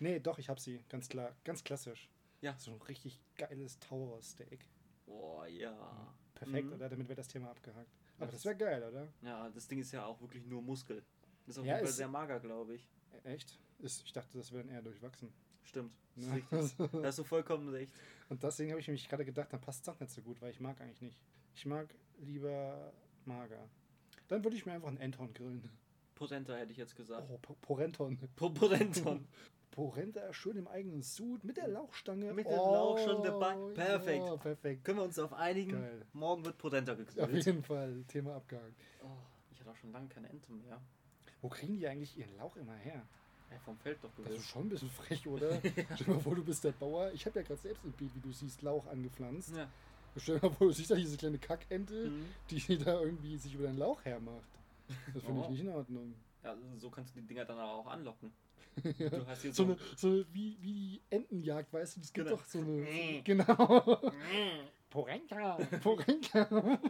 Nee, 0.00 0.20
doch, 0.20 0.38
ich 0.38 0.48
habe 0.48 0.60
sie. 0.60 0.84
Ganz 0.88 1.08
klar. 1.08 1.34
Ganz 1.44 1.64
klassisch. 1.64 2.08
Ja. 2.40 2.56
So 2.58 2.70
ein 2.72 2.82
richtig 2.82 3.20
geiles 3.36 3.78
Tower-Steak. 3.80 4.60
Boah, 5.06 5.46
ja. 5.46 6.14
Perfekt, 6.34 6.68
Mhm. 6.68 6.72
oder? 6.74 6.88
Damit 6.88 7.08
wäre 7.08 7.16
das 7.16 7.28
Thema 7.28 7.50
abgehakt. 7.50 7.90
Aber 8.16 8.26
Ja, 8.26 8.32
das 8.32 8.44
wäre 8.44 8.56
geil, 8.56 8.82
oder? 8.84 9.08
Ja, 9.22 9.48
das 9.50 9.66
Ding 9.66 9.80
ist 9.80 9.90
ja 9.92 10.04
auch 10.04 10.20
wirklich 10.20 10.44
nur 10.46 10.62
Muskel. 10.62 11.02
Ist 11.46 11.58
auf 11.58 11.64
Ja, 11.64 11.74
jeden 11.74 11.86
Fall 11.86 11.94
sehr 11.94 12.08
mager, 12.08 12.38
glaube 12.40 12.74
ich. 12.74 12.86
Echt? 13.24 13.58
Ist, 13.80 14.04
ich 14.04 14.12
dachte, 14.12 14.36
das 14.38 14.52
wäre 14.52 14.68
eher 14.68 14.82
durchwachsen. 14.82 15.32
Stimmt. 15.68 15.92
Das 16.16 16.24
ist 16.24 16.30
Ne? 16.30 16.36
richtig. 16.36 16.92
Da 17.02 17.02
hast 17.08 17.18
du 17.18 17.24
vollkommen 17.24 17.68
recht. 17.68 17.92
Und 18.28 18.42
deswegen 18.42 18.70
habe 18.72 18.80
ich 18.80 18.88
mich 18.88 19.08
gerade 19.08 19.24
gedacht, 19.24 19.52
dann 19.52 19.60
passt 19.60 19.80
es 19.80 19.84
doch 19.94 20.00
nicht 20.00 20.12
so 20.12 20.20
gut, 20.22 20.40
weil 20.42 20.50
ich 20.50 20.60
mag 20.60 20.80
eigentlich 20.80 21.00
nicht. 21.02 21.18
Ich 21.54 21.64
mag 21.66 21.94
lieber 22.18 22.92
mager. 23.24 23.68
Dann 24.28 24.42
würde 24.44 24.56
ich 24.56 24.66
mir 24.66 24.72
einfach 24.72 24.88
einen 24.88 24.98
Enthorn 24.98 25.32
grillen. 25.32 25.68
Potenter 26.14 26.58
hätte 26.58 26.72
ich 26.72 26.78
jetzt 26.78 26.96
gesagt. 26.96 27.28
Oh, 27.30 27.38
Po- 27.40 27.56
Porenton. 27.62 28.18
Po- 28.36 28.50
Porenton. 28.50 29.26
Porenta 29.70 30.32
schön 30.32 30.56
im 30.56 30.66
eigenen 30.66 31.02
Sud 31.02 31.44
mit 31.44 31.56
der 31.56 31.68
Lauchstange. 31.68 32.32
Mit 32.34 32.46
der 32.46 32.56
Lauchstange 32.56 33.22
dabei. 33.22 33.52
Ja, 33.54 33.74
Perfekt. 33.74 34.40
perfekt. 34.42 34.84
Können 34.84 34.98
wir 34.98 35.04
uns 35.04 35.18
auf 35.20 35.32
einigen? 35.32 35.72
Geil. 35.72 36.04
Morgen 36.14 36.44
wird 36.44 36.58
Potenter 36.58 36.92
Auf 36.94 36.98
gegrillt. 36.98 37.46
jeden 37.46 37.62
Fall. 37.62 38.02
Thema 38.08 38.34
abgehakt. 38.36 38.74
Oh, 39.04 39.06
ich 39.52 39.60
hatte 39.60 39.70
auch 39.70 39.76
schon 39.76 39.92
lange 39.92 40.08
keine 40.08 40.28
Ente 40.30 40.50
mehr. 40.52 40.80
Wo 41.40 41.48
kriegen 41.48 41.76
die 41.76 41.86
eigentlich 41.86 42.16
ihren 42.18 42.34
Lauch 42.36 42.56
immer 42.56 42.74
her? 42.74 43.06
Ja, 43.50 43.58
vom 43.64 43.78
Feld 43.78 43.98
doch 44.02 44.10
Das 44.24 44.34
ist 44.34 44.46
schon 44.48 44.66
ein 44.66 44.68
bisschen 44.68 44.90
frech, 44.90 45.26
oder? 45.26 45.58
Stell 45.60 45.72
dir 46.06 46.10
mal 46.12 46.20
vor, 46.20 46.34
du 46.34 46.44
bist 46.44 46.62
der 46.64 46.72
Bauer. 46.72 47.10
Ich 47.12 47.24
habe 47.26 47.38
ja 47.40 47.44
gerade 47.46 47.60
selbst 47.60 47.84
im 47.84 47.92
Bild, 47.92 48.14
wie 48.14 48.20
du 48.20 48.32
siehst, 48.32 48.60
Lauch 48.62 48.86
angepflanzt. 48.86 49.56
Ja. 49.56 49.68
Stell 50.16 50.38
dir 50.38 50.48
mal 50.48 50.54
vor, 50.54 50.66
du 50.68 50.72
siehst 50.72 50.90
da 50.90 50.94
diese 50.96 51.16
kleine 51.16 51.38
Kackente, 51.38 52.10
Mhm. 52.10 52.24
die 52.50 52.78
da 52.78 53.00
irgendwie 53.00 53.36
sich 53.38 53.54
über 53.54 53.64
deinen 53.64 53.78
Lauch 53.78 54.04
hermacht. 54.04 54.48
Das 55.14 55.22
finde 55.22 55.40
ich 55.40 55.46
Oh. 55.46 55.50
nicht 55.50 55.60
in 55.60 55.68
Ordnung. 55.68 56.14
ja, 56.44 56.56
so 56.78 56.90
kannst 56.90 57.14
du 57.16 57.20
die 57.20 57.26
Dinger 57.26 57.44
dann 57.44 57.58
auch 57.58 57.86
anlocken. 57.86 58.32
Du 58.82 59.26
hast 59.26 59.42
hier 59.42 59.52
So 59.52 59.64
so, 59.64 59.70
eine, 59.72 59.78
so 59.96 60.08
eine 60.08 60.26
wie, 60.32 60.56
wie 60.60 60.72
die 60.72 61.00
Entenjagd, 61.10 61.72
weißt 61.72 61.96
du, 61.96 62.00
es 62.00 62.12
gibt 62.12 62.28
Genau. 62.28 62.36
doch 62.38 62.46
so 62.46 62.58
eine. 62.60 63.22
Genau. 63.24 64.12
Porenka. 64.90 65.56
Porenka. 65.82 66.80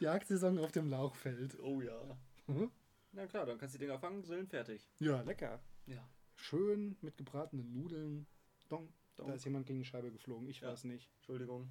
Jagdsaison 0.00 0.58
auf 0.58 0.72
dem 0.72 0.88
Lauchfeld. 0.90 1.58
Oh 1.60 1.80
ja. 1.80 2.00
Mhm. 2.46 2.70
Na 3.12 3.26
klar, 3.26 3.44
dann 3.46 3.58
kannst 3.58 3.74
du 3.74 3.78
die 3.78 3.84
Dinger 3.86 3.98
fangen, 3.98 4.22
grillen, 4.22 4.46
fertig. 4.46 4.88
Ja, 4.98 5.20
lecker. 5.22 5.60
Ja. 5.86 6.08
Schön 6.34 6.96
mit 7.02 7.16
gebratenen 7.16 7.72
Nudeln. 7.72 8.26
Dong. 8.68 8.92
Da 9.16 9.24
Donk. 9.24 9.34
ist 9.34 9.44
jemand 9.44 9.66
gegen 9.66 9.78
die 9.78 9.84
Scheibe 9.84 10.10
geflogen. 10.10 10.48
Ich 10.48 10.60
Ja. 10.60 10.68
weiß 10.68 10.84
nicht. 10.84 11.10
Entschuldigung. 11.16 11.70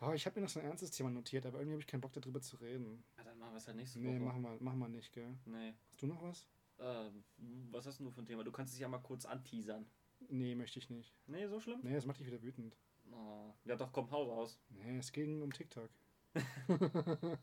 Oh, 0.00 0.12
ich 0.14 0.24
habe 0.24 0.36
mir 0.40 0.46
noch 0.46 0.48
so 0.50 0.60
ein 0.60 0.66
ernstes 0.66 0.90
Thema 0.92 1.10
notiert, 1.10 1.44
aber 1.44 1.58
irgendwie 1.58 1.74
habe 1.74 1.82
ich 1.82 1.86
keinen 1.86 2.00
Bock 2.00 2.12
darüber 2.14 2.40
zu 2.40 2.56
reden. 2.56 3.04
Ja, 3.18 3.24
dann 3.24 3.38
machen 3.38 3.52
wir 3.52 3.58
es 3.58 3.66
halt 3.66 3.76
nächste 3.76 3.98
Nee, 4.00 4.14
Woche. 4.14 4.20
machen 4.24 4.42
wir, 4.42 4.56
machen 4.62 4.78
wir 4.78 4.88
nicht, 4.88 5.12
gell? 5.12 5.36
Nee. 5.44 5.74
Hast 5.90 6.02
du 6.02 6.06
noch 6.06 6.22
was? 6.22 6.46
Äh, 6.78 7.10
was 7.70 7.86
hast 7.86 8.00
du 8.00 8.10
für 8.10 8.22
ein 8.22 8.26
Thema? 8.26 8.44
Du 8.44 8.52
kannst 8.52 8.72
dich 8.72 8.80
ja 8.80 8.88
mal 8.88 8.98
kurz 8.98 9.26
anteasern. 9.26 9.86
Nee, 10.30 10.54
möchte 10.54 10.78
ich 10.78 10.88
nicht. 10.88 11.14
Nee, 11.26 11.46
so 11.48 11.60
schlimm? 11.60 11.80
Nee, 11.82 11.92
das 11.94 12.06
macht 12.06 12.18
dich 12.20 12.26
wieder 12.26 12.40
wütend. 12.42 12.74
Oh. 13.12 13.52
Ja 13.66 13.76
doch, 13.76 13.92
komm, 13.92 14.10
hau 14.10 14.24
raus. 14.32 14.58
Nee, 14.70 14.96
es 14.98 15.12
ging 15.12 15.42
um 15.42 15.52
TikTok. 15.52 15.90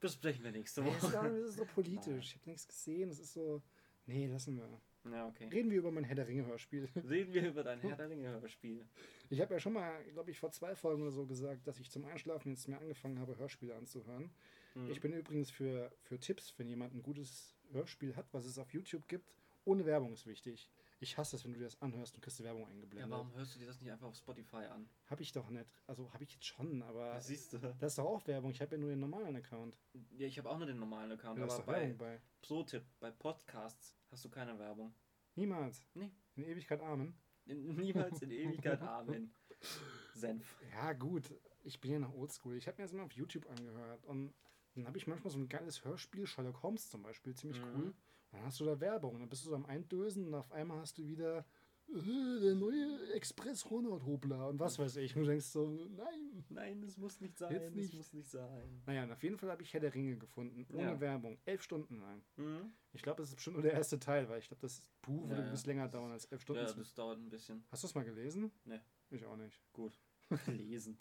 Besprechen 0.00 0.44
wir 0.44 0.52
nächste 0.52 0.82
Nee, 0.82 0.88
Woche. 0.90 1.10
gar- 1.12 1.26
es 1.26 1.50
ist 1.50 1.56
so 1.56 1.64
politisch. 1.74 2.26
Ich 2.26 2.34
habe 2.36 2.50
nichts 2.50 2.68
gesehen. 2.68 3.10
Es 3.10 3.18
ist 3.18 3.32
so. 3.32 3.62
Nee, 4.06 4.26
lassen 4.26 4.56
wir. 4.56 4.68
Ja, 5.10 5.26
okay. 5.26 5.48
Reden 5.48 5.70
wir 5.70 5.78
über 5.78 5.90
mein 5.90 6.04
Herr 6.04 6.14
der 6.16 6.28
Ringe 6.28 6.46
Hörspiel. 6.46 6.88
Reden 7.08 7.32
wir 7.32 7.48
über 7.48 7.62
dein 7.62 7.80
Herr 7.80 7.96
der 7.96 8.08
Ringe 8.10 8.28
Hörspiel. 8.28 8.84
Ich 9.30 9.40
habe 9.40 9.54
ja 9.54 9.60
schon 9.60 9.72
mal, 9.74 10.04
glaube 10.12 10.30
ich, 10.30 10.38
vor 10.38 10.50
zwei 10.50 10.74
Folgen 10.74 11.02
oder 11.02 11.10
so 11.12 11.26
gesagt, 11.26 11.66
dass 11.66 11.78
ich 11.78 11.90
zum 11.90 12.04
Einschlafen 12.04 12.50
jetzt 12.52 12.68
mir 12.68 12.78
angefangen 12.78 13.18
habe, 13.18 13.36
Hörspiele 13.38 13.74
anzuhören. 13.74 14.30
Hm. 14.74 14.90
Ich 14.90 15.00
bin 15.00 15.12
übrigens 15.12 15.50
für, 15.50 15.90
für 16.02 16.18
Tipps, 16.18 16.54
wenn 16.58 16.68
jemand 16.68 16.94
ein 16.94 17.02
gutes 17.02 17.54
Hörspiel 17.72 18.16
hat, 18.16 18.26
was 18.32 18.44
es 18.46 18.58
auf 18.58 18.72
YouTube 18.72 19.06
gibt. 19.08 19.30
Ohne 19.64 19.84
Werbung 19.86 20.12
ist 20.12 20.26
wichtig. 20.26 20.70
Ich 21.00 21.16
hasse 21.16 21.36
es, 21.36 21.44
wenn 21.44 21.52
du 21.52 21.58
dir 21.58 21.64
das 21.66 21.80
anhörst 21.80 22.14
und 22.16 22.22
kriegst 22.22 22.40
die 22.40 22.44
Werbung 22.44 22.62
Ja, 22.62 22.68
eingeblendet. 22.68 23.10
warum 23.10 23.32
hörst 23.34 23.54
du 23.54 23.58
dir 23.60 23.66
das 23.66 23.80
nicht 23.80 23.90
einfach 23.92 24.08
auf 24.08 24.16
Spotify 24.16 24.64
an? 24.66 24.88
Habe 25.06 25.22
ich 25.22 25.30
doch 25.32 25.48
nicht. 25.48 25.70
Also 25.86 26.12
habe 26.12 26.24
ich 26.24 26.32
jetzt 26.32 26.44
schon, 26.44 26.82
aber 26.82 27.12
Das 27.14 27.28
siehst 27.28 27.52
du. 27.52 27.58
das 27.58 27.92
ist 27.92 27.98
doch 27.98 28.04
auch 28.06 28.26
Werbung. 28.26 28.50
Ich 28.50 28.60
habe 28.60 28.74
ja 28.74 28.78
nur 28.80 28.90
den 28.90 28.98
normalen 29.00 29.36
Account. 29.36 29.78
Ja, 30.16 30.26
ich 30.26 30.36
habe 30.38 30.50
auch 30.50 30.58
nur 30.58 30.66
den 30.66 30.78
normalen 30.78 31.12
Account, 31.12 31.38
ist 31.38 31.52
aber 31.52 31.62
bei 31.62 31.72
Werbung 31.82 31.98
bei. 31.98 32.20
Pro-Tipp, 32.42 32.84
bei 32.98 33.10
Podcasts 33.12 33.94
hast 34.10 34.24
du 34.24 34.28
keine 34.28 34.58
Werbung. 34.58 34.92
Niemals. 35.36 35.84
Nee. 35.94 36.10
In 36.34 36.42
Ewigkeit 36.44 36.80
Amen. 36.80 37.14
In, 37.46 37.76
niemals 37.76 38.20
in 38.22 38.30
Ewigkeit 38.32 38.80
Amen. 38.82 39.32
Senf. 40.14 40.56
Ja, 40.72 40.92
gut. 40.94 41.32
Ich 41.62 41.80
bin 41.80 41.92
ja 41.92 41.98
noch 42.00 42.12
oldschool. 42.14 42.56
Ich 42.56 42.66
habe 42.66 42.76
mir 42.78 42.84
das 42.84 42.92
immer 42.92 43.04
auf 43.04 43.12
YouTube 43.12 43.48
angehört. 43.48 44.04
Und 44.04 44.34
dann 44.74 44.86
habe 44.86 44.98
ich 44.98 45.06
manchmal 45.06 45.30
so 45.30 45.38
ein 45.38 45.48
geiles 45.48 45.84
Hörspiel, 45.84 46.26
Sherlock 46.26 46.62
Holmes 46.62 46.90
zum 46.90 47.02
Beispiel, 47.02 47.34
ziemlich 47.36 47.60
Mhm. 47.60 47.66
cool. 47.76 47.94
Dann 48.30 48.42
hast 48.44 48.60
du 48.60 48.64
da 48.64 48.78
Werbung. 48.80 49.18
Dann 49.18 49.28
bist 49.28 49.44
du 49.44 49.50
so 49.50 49.54
am 49.54 49.66
Eindösen 49.66 50.26
und 50.26 50.34
auf 50.34 50.50
einmal 50.52 50.78
hast 50.80 50.98
du 50.98 51.06
wieder 51.06 51.46
äh, 51.88 52.40
der 52.40 52.54
neue 52.54 53.12
Express 53.14 53.64
Hornhaut 53.70 54.04
Hobler 54.04 54.48
und 54.48 54.60
was 54.60 54.78
weiß 54.78 54.96
ich. 54.96 55.16
Und 55.16 55.22
du 55.22 55.28
denkst 55.28 55.46
so, 55.46 55.66
nein. 55.96 56.44
Nein, 56.50 56.82
es 56.82 56.98
muss 56.98 57.20
nicht 57.20 57.38
sein. 57.38 57.52
Jetzt 57.52 57.74
nicht. 57.74 57.88
Es 57.92 57.94
muss 57.96 58.12
nicht 58.12 58.28
sein. 58.28 58.82
Naja, 58.86 59.04
und 59.04 59.12
auf 59.12 59.22
jeden 59.22 59.38
Fall 59.38 59.50
habe 59.50 59.62
ich 59.62 59.72
Herr 59.72 59.80
der 59.80 59.94
Ringe 59.94 60.16
gefunden. 60.18 60.66
Ohne 60.72 60.82
Ja. 60.82 61.00
Werbung. 61.00 61.38
Elf 61.46 61.62
Stunden 61.62 62.00
lang. 62.00 62.22
Mhm. 62.36 62.72
Ich 62.92 63.02
glaube, 63.02 63.22
das 63.22 63.30
ist 63.30 63.36
bestimmt 63.36 63.56
nur 63.56 63.62
der 63.62 63.72
erste 63.72 63.98
Teil, 63.98 64.28
weil 64.28 64.40
ich 64.40 64.48
glaube, 64.48 64.60
das 64.60 64.82
Buch 65.02 65.22
Ja, 65.24 65.30
würde 65.30 65.44
ein 65.44 65.50
bisschen 65.50 65.68
länger 65.70 65.88
dauern 65.88 66.12
als 66.12 66.26
elf 66.26 66.42
Stunden. 66.42 66.62
Ja, 66.62 66.70
das 66.72 66.94
dauert 66.94 67.18
ein 67.18 67.30
bisschen. 67.30 67.64
Hast 67.70 67.82
du 67.82 67.86
es 67.86 67.94
mal 67.94 68.04
gelesen? 68.04 68.50
Nee. 68.64 68.80
Ich 69.10 69.24
auch 69.24 69.36
nicht. 69.36 69.58
Gut. 69.72 69.98
Lesen. 70.46 70.98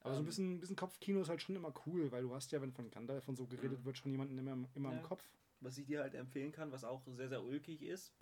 Aber 0.00 0.14
so 0.14 0.18
ein 0.20 0.22
Ähm, 0.22 0.26
bisschen, 0.26 0.54
ein 0.54 0.60
bisschen 0.60 0.76
Kopfkino 0.76 1.20
ist 1.20 1.28
halt 1.28 1.42
schon 1.42 1.56
immer 1.56 1.72
cool, 1.86 2.10
weil 2.12 2.22
du 2.22 2.34
hast 2.34 2.50
ja, 2.52 2.60
wenn 2.62 2.72
von 2.72 2.90
Gandalf 2.90 3.28
und 3.28 3.36
so 3.36 3.46
geredet 3.46 3.80
Mhm. 3.80 3.84
wird, 3.84 3.98
schon 3.98 4.10
jemanden 4.12 4.38
immer, 4.38 4.52
im- 4.52 4.68
immer 4.74 4.92
Ja. 4.92 4.98
im 4.98 5.02
Kopf. 5.02 5.22
Was 5.64 5.78
ich 5.78 5.86
dir 5.86 6.00
halt 6.00 6.14
empfehlen 6.14 6.52
kann, 6.52 6.70
was 6.72 6.84
auch 6.84 7.02
sehr, 7.06 7.28
sehr 7.30 7.42
ulkig 7.42 7.80
ist? 7.82 8.16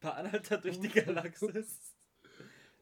Paranhalter 0.00 0.58
durch 0.62 0.80
die 0.80 0.88
Galaxis. 0.88 1.92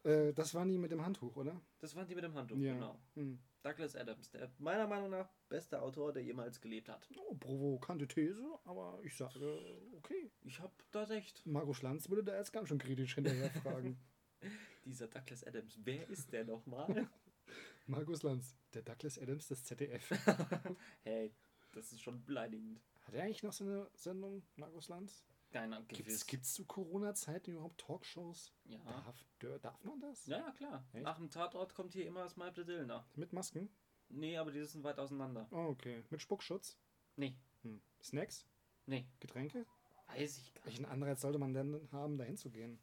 Äh, 0.05 0.33
das 0.33 0.53
waren 0.53 0.69
die 0.69 0.77
mit 0.77 0.91
dem 0.91 1.03
Handtuch, 1.03 1.35
oder? 1.35 1.59
Das 1.79 1.95
waren 1.95 2.07
die 2.07 2.13
mit 2.13 2.23
dem 2.23 2.35
Handtuch, 2.35 2.57
Ja. 2.59 2.73
genau. 2.73 2.99
Hm. 3.15 3.39
Douglas 3.63 3.95
Adams, 3.95 4.29
der 4.29 4.51
meiner 4.59 4.85
Meinung 4.85 5.09
nach 5.09 5.27
beste 5.49 5.81
Autor, 5.81 6.13
der 6.13 6.21
jemals 6.21 6.61
gelebt 6.61 6.89
hat. 6.89 7.09
Oh, 7.17 7.33
provokante 7.33 8.07
These, 8.07 8.45
aber 8.65 8.99
ich 9.01 9.17
sage, 9.17 9.59
okay. 9.97 10.29
Ich 10.43 10.59
hab 10.59 10.71
da 10.91 11.05
recht. 11.05 11.43
Markus 11.47 11.77
Schlanz 11.77 12.07
würde 12.07 12.23
da 12.23 12.37
jetzt 12.37 12.53
ganz 12.53 12.67
schön 12.69 12.77
kritisch 12.77 13.15
hinterher 13.15 13.49
fragen. 13.49 13.97
Dieser 14.85 15.07
Douglas 15.07 15.43
Adams, 15.43 15.79
wer 15.83 16.07
ist 16.07 16.31
der 16.31 16.45
nochmal? 16.45 17.09
Markus 17.87 18.23
Lanz, 18.23 18.55
der 18.73 18.81
Douglas 18.81 19.17
Adams 19.19 19.47
des 19.47 19.63
ZDF. 19.63 20.09
hey, 21.03 21.33
das 21.73 21.91
ist 21.91 22.01
schon 22.01 22.23
beleidigend. 22.25 22.81
Hat 23.03 23.13
er 23.13 23.23
eigentlich 23.23 23.43
noch 23.43 23.53
so 23.53 23.63
eine 23.63 23.89
Sendung, 23.93 24.43
Markus 24.55 24.89
Lanz? 24.89 25.23
Keiner 25.51 25.81
Gibt's, 25.83 25.97
gewiss. 25.97 26.25
gibt's 26.27 26.53
zu 26.53 26.65
Corona-Zeiten 26.65 27.51
überhaupt 27.51 27.79
Talkshows? 27.79 28.51
Ja. 28.65 28.79
Darf, 28.79 29.25
darf 29.61 29.83
man 29.83 29.99
das? 29.99 30.25
ja, 30.25 30.39
ja, 30.39 30.51
klar. 30.51 30.85
Echt? 30.93 31.03
Nach 31.03 31.17
dem 31.17 31.29
Tatort 31.29 31.73
kommt 31.75 31.93
hier 31.93 32.07
immer 32.07 32.23
das 32.23 32.35
Malte 32.35 32.65
Dillner. 32.65 33.07
Mit 33.15 33.31
Masken? 33.31 33.69
Nee, 34.09 34.37
aber 34.37 34.51
die 34.51 34.63
sind 34.65 34.83
weit 34.83 34.99
auseinander. 34.99 35.47
Oh, 35.51 35.67
okay. 35.69 36.03
Mit 36.09 36.21
Spuckschutz? 36.21 36.77
Nee, 37.15 37.35
Hm. 37.61 37.81
Snacks? 38.03 38.45
nee, 38.85 39.07
Getränke? 39.19 39.65
weiß 40.07 40.37
ich 40.37 40.53
gar 40.53 40.65
nicht. 40.65 40.79
Welchen 40.79 40.85
Anreiz 40.85 41.21
sollte 41.21 41.39
man 41.39 41.53
denn 41.53 41.87
haben, 41.91 42.17
da 42.17 42.23
hinzugehen? 42.23 42.79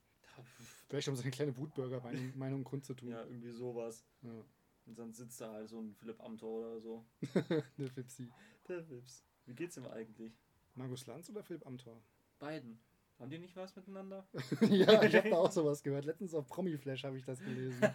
Vielleicht 0.88 1.08
um 1.08 1.14
seine 1.16 1.30
kleine 1.30 1.56
Wutbürger-Meinung 1.56 2.64
kundzutun. 2.64 3.10
Ja, 3.10 3.24
irgendwie 3.24 3.50
sowas. 3.52 4.04
Ja. 4.22 4.44
Und 4.86 4.98
dann 4.98 5.12
sitzt 5.12 5.40
da 5.40 5.52
halt 5.52 5.68
so 5.68 5.80
ein 5.80 5.94
Philipp 5.94 6.20
Amthor 6.20 6.60
oder 6.60 6.80
so. 6.80 7.04
Der 7.78 7.90
Fipsi. 7.90 8.28
Der 8.68 8.88
Wips. 8.88 9.24
Wie 9.46 9.54
geht's 9.54 9.76
ihm 9.76 9.86
eigentlich? 9.86 10.32
Markus 10.74 11.06
Lanz 11.06 11.28
oder 11.30 11.42
Philipp 11.42 11.66
Amthor? 11.66 12.02
Beiden. 12.38 12.80
Haben 13.18 13.30
die 13.30 13.38
nicht 13.38 13.54
was 13.54 13.76
miteinander? 13.76 14.26
ja, 14.68 15.02
ich 15.02 15.14
habe 15.14 15.30
da 15.30 15.36
auch 15.36 15.52
sowas 15.52 15.82
gehört. 15.82 16.04
Letztens 16.04 16.34
auf 16.34 16.48
Promiflash 16.48 17.04
habe 17.04 17.18
ich 17.18 17.24
das 17.24 17.40
gelesen. 17.40 17.80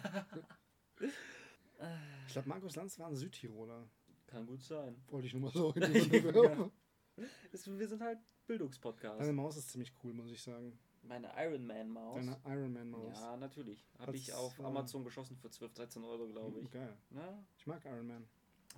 Ich 2.26 2.32
glaube, 2.32 2.48
Markus 2.48 2.74
Lanz 2.74 2.98
war 2.98 3.06
ein 3.06 3.14
Südtiroler. 3.14 3.88
Kann 4.26 4.46
gut 4.46 4.60
sein. 4.62 5.00
Wollte 5.06 5.28
ich 5.28 5.32
nur 5.32 5.42
mal 5.42 5.52
so 5.52 5.70
in 5.70 5.92
die. 5.92 7.22
Es, 7.52 7.66
wir 7.66 7.88
sind 7.88 8.02
halt 8.02 8.18
Bildungspodcast. 8.46 9.20
Deine 9.20 9.32
Maus 9.32 9.56
ist 9.56 9.70
ziemlich 9.70 9.92
cool, 10.02 10.12
muss 10.12 10.30
ich 10.30 10.42
sagen. 10.42 10.78
Meine 11.08 11.30
Iron 11.38 11.66
Man 11.66 11.88
Maus. 11.90 12.14
Deine 12.16 12.36
Iron 12.46 12.72
Man 12.72 12.90
Maus. 12.90 13.18
Ja, 13.18 13.36
natürlich. 13.36 13.84
Habe 13.98 14.16
ich 14.16 14.32
auf 14.32 14.58
äh, 14.58 14.62
Amazon 14.62 15.04
geschossen 15.04 15.36
für 15.36 15.50
12, 15.50 15.72
13 15.74 16.04
Euro, 16.04 16.26
glaube 16.28 16.60
ich. 16.60 16.70
Geil. 16.70 16.96
Na, 17.10 17.42
Ich 17.56 17.66
mag 17.66 17.84
Iron 17.86 18.06
Man. 18.06 18.28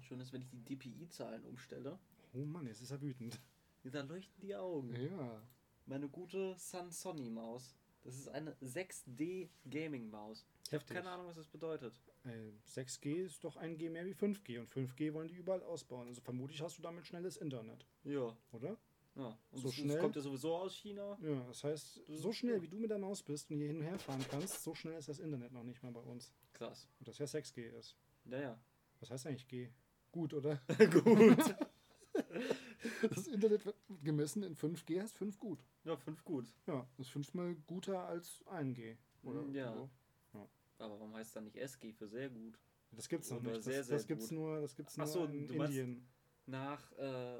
schön 0.03 0.20
ist, 0.20 0.33
wenn 0.33 0.43
ich 0.43 0.49
die 0.49 0.62
DPI-Zahlen 0.64 1.45
umstelle. 1.45 1.99
Oh 2.33 2.39
Mann, 2.45 2.66
jetzt 2.66 2.81
ist 2.83 2.91
er 2.93 3.01
wütend. 3.03 3.39
Da 3.83 4.03
leuchten 4.03 4.41
die 4.41 4.55
Augen. 4.55 4.95
Ja. 4.95 5.43
Meine 5.87 6.09
gute 6.09 6.55
Sansoni 6.57 7.28
Maus. 7.31 7.74
Das 8.03 8.14
ist 8.16 8.28
eine 8.28 8.53
6D 8.62 9.49
Gaming 9.68 10.09
Maus. 10.11 10.47
Ich 10.68 10.74
habe 10.74 10.85
keine 10.85 11.11
Ahnung, 11.11 11.26
was 11.26 11.37
das 11.37 11.49
bedeutet. 11.49 11.99
Äh, 12.24 12.53
6G 12.68 13.24
ist 13.24 13.43
doch 13.43 13.57
1G 13.57 13.91
mehr 13.91 14.07
wie 14.07 14.14
5G 14.14 14.61
und 14.61 14.70
5G 14.70 15.12
wollen 15.12 15.28
die 15.28 15.35
überall 15.35 15.62
ausbauen. 15.64 16.09
Also 16.09 16.20
vermutlich 16.20 16.62
hast 16.62 16.78
du 16.78 16.83
damit 16.83 17.07
schnelles 17.07 17.37
Internet, 17.39 17.85
Ja. 18.05 18.35
oder? 18.53 18.76
Ja. 19.17 19.39
Und 19.51 19.61
So 19.61 19.69
es, 19.69 19.75
schnell? 19.75 19.97
Es 19.97 20.03
kommt 20.03 20.17
ja 20.17 20.23
sowieso 20.23 20.57
aus 20.57 20.75
China. 20.75 21.19
Ja, 21.23 21.45
das 21.47 21.65
heißt, 21.65 22.01
so 22.09 22.33
schnell 22.33 22.61
wie 22.63 22.69
du 22.69 22.79
mit 22.79 22.91
der 22.91 22.99
Maus 22.99 23.23
bist 23.23 23.51
und 23.51 23.57
hier 23.59 23.67
hin 23.69 23.77
und 23.79 23.83
her 23.85 23.99
fahren 23.99 24.25
kannst, 24.31 24.63
so 24.63 24.75
schnell 24.75 24.99
ist 24.99 25.09
das 25.09 25.19
Internet 25.19 25.53
noch 25.53 25.65
nicht 25.65 25.83
mal 25.83 25.93
bei 25.93 26.01
uns. 26.01 26.33
Krass. 26.53 26.89
Und 26.99 27.09
das 27.09 27.19
ja 27.19 27.27
6G 27.27 27.63
ist. 27.79 27.97
Ja, 28.25 28.41
ja. 28.41 28.61
Was 29.01 29.11
heißt 29.11 29.27
eigentlich 29.27 29.49
G? 29.49 29.71
Gut, 30.13 30.35
oder? 30.35 30.61
gut. 31.05 31.57
Das 33.11 33.27
Internet 33.29 33.65
wird 33.67 33.77
gemessen 34.03 34.43
in 34.43 34.55
5G 34.57 35.01
heißt 35.01 35.17
5 35.17 35.39
gut. 35.39 35.65
Ja, 35.85 35.97
5 35.97 36.25
gut. 36.25 36.53
Ja, 36.67 36.87
das 36.97 37.07
ist 37.07 37.13
fünfmal 37.13 37.55
guter 37.67 38.01
als 38.07 38.45
1G. 38.47 38.97
Oder 39.23 39.45
Ja. 39.53 39.73
so. 39.75 39.91
Aber 40.79 40.99
warum 40.99 41.15
heißt 41.15 41.37
dann 41.37 41.45
nicht 41.45 41.57
SG 41.57 41.93
für 41.93 42.09
sehr 42.09 42.31
gut? 42.31 42.59
Das 42.93 43.07
gibt's 43.09 43.31
noch 43.31 43.39
Oder 43.41 43.49
nicht. 43.51 43.59
Das, 43.59 43.65
sehr, 43.67 43.85
sehr 43.85 43.97
das 43.99 44.07
gibt's 44.07 44.29
gut. 44.31 44.39
nur, 44.39 44.61
das 44.63 44.75
gibt's 44.75 44.95
Ach 44.95 45.05
nur 45.05 45.07
so, 45.07 45.25
in 45.27 45.47
meinst- 45.57 45.77
Indien. 45.77 46.09
Nach 46.47 46.91
äh, 46.93 47.39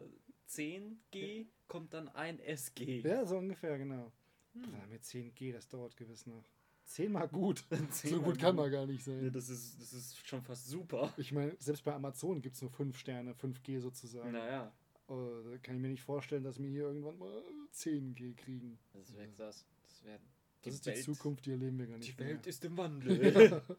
10G 0.51 1.47
kommt 1.69 1.95
dann 1.95 2.09
ein 2.09 2.39
SG. 2.41 3.01
Ja, 3.01 3.25
so 3.25 3.39
ungefähr, 3.39 3.79
genau. 3.79 4.13
Hm. 4.55 4.65
Mit 4.91 5.03
10G, 5.05 5.53
das 5.53 5.69
dauert 5.69 5.97
gewiss 5.97 6.27
noch. 6.27 6.45
10 6.85 7.13
mal 7.13 7.29
gut. 7.29 7.65
so 7.71 7.87
Zehnmal 7.87 8.21
gut 8.33 8.39
kann 8.41 8.57
man 8.57 8.71
gar 8.71 8.85
nicht 8.87 9.05
sein. 9.05 9.23
Ja, 9.23 9.31
das, 9.31 9.49
ist, 9.49 9.81
das 9.81 9.93
ist 9.93 10.27
schon 10.27 10.43
fast 10.43 10.67
super. 10.67 11.15
Ich 11.19 11.31
meine, 11.31 11.55
selbst 11.61 11.85
bei 11.85 11.95
Amazon 11.95 12.43
gibt 12.43 12.57
es 12.57 12.63
nur 12.63 12.71
5 12.73 12.99
Sterne, 12.99 13.33
5G 13.35 13.79
sozusagen. 13.81 14.33
Naja, 14.33 14.73
Äh, 15.09 15.13
da 15.53 15.59
kann 15.59 15.77
ich 15.77 15.81
mir 15.83 15.89
nicht 15.89 16.03
vorstellen, 16.03 16.43
dass 16.43 16.59
wir 16.59 16.69
hier 16.69 16.83
irgendwann 16.83 17.17
mal 17.19 17.45
10G 17.73 18.35
kriegen. 18.37 18.77
das 18.93 19.15
wäre 19.17 19.29
krass. 19.29 19.65
Das, 19.87 20.05
wär 20.05 20.19
Das 20.63 20.75
ist 20.75 20.87
die 20.87 20.95
Zukunft, 20.95 21.47
die 21.47 21.53
erleben 21.53 21.79
wir 21.79 21.87
gar 21.87 21.97
nicht 21.99 22.13
Die 22.13 22.19
Welt 22.19 22.41
mehr. 22.41 22.47
ist 22.49 22.65
im 22.65 22.77
Wandel. 22.77 23.63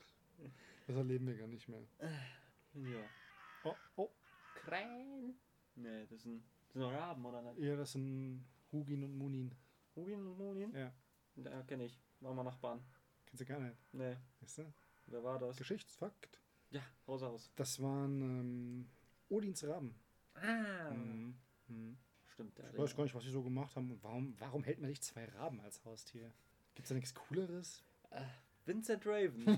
Das 0.88 0.96
erleben 0.96 1.28
wir 1.28 1.36
gar 1.36 1.48
nicht 1.48 1.70
mehr. 1.70 1.84
ja. 2.74 3.04
Oh, 3.64 3.76
oh. 3.98 4.10
Krähen. 4.56 5.36
Nee, 5.76 6.06
das 6.10 6.24
sind, 6.24 6.44
das 6.58 6.61
sind 6.74 6.82
Raben, 6.84 7.26
oder 7.26 7.42
nicht? 7.42 7.60
Ja, 7.60 7.76
das 7.76 7.92
sind 7.94 8.46
Hugin 8.72 9.04
und 9.04 9.18
Munin. 9.18 9.54
Rubin 9.96 10.26
und 10.26 10.38
Monin? 10.38 10.72
Ja, 10.74 10.94
Ja, 11.36 11.64
kenne 11.64 11.86
ich. 11.86 12.00
Waren 12.22 12.36
wir 12.36 12.44
Nachbarn. 12.44 12.82
kennst 13.26 13.42
du 13.42 13.46
gar 13.46 13.60
nicht. 13.60 13.76
Nee, 13.94 14.16
Weißt 14.40 14.60
du? 14.60 14.74
wer 15.08 15.24
war 15.24 15.40
das? 15.40 15.58
Geschichtsfakt. 15.58 16.40
Ja, 16.70 16.82
Haus 17.08 17.24
aus. 17.24 17.52
Das 17.56 17.82
waren 17.82 18.22
ähm, 18.22 18.90
Odins 19.30 19.64
Raben. 19.66 19.94
Ah. 20.36 20.92
Mhm. 20.92 21.36
Mhm. 21.68 21.98
Stimmt, 22.28 22.58
der 22.58 22.72
Ich 22.72 22.78
weiß 22.80 22.96
gar 22.96 23.04
nicht, 23.04 23.14
was 23.16 23.24
sie 23.24 23.32
so 23.32 23.44
gemacht 23.44 23.76
haben. 23.76 23.92
Und 23.92 24.02
warum, 24.04 24.34
warum 24.40 24.64
hält 24.64 24.80
man 24.80 24.90
nicht 24.90 25.04
zwei 25.04 25.26
Raben 25.26 25.60
als 25.62 25.84
Haustier? 25.84 26.32
Gibt 26.76 26.86
es 26.86 26.90
da 26.90 26.96
nichts 26.96 27.14
Cooleres? 27.14 27.84
Äh, 28.12 28.24
Vincent 28.66 29.06
Raven. 29.06 29.46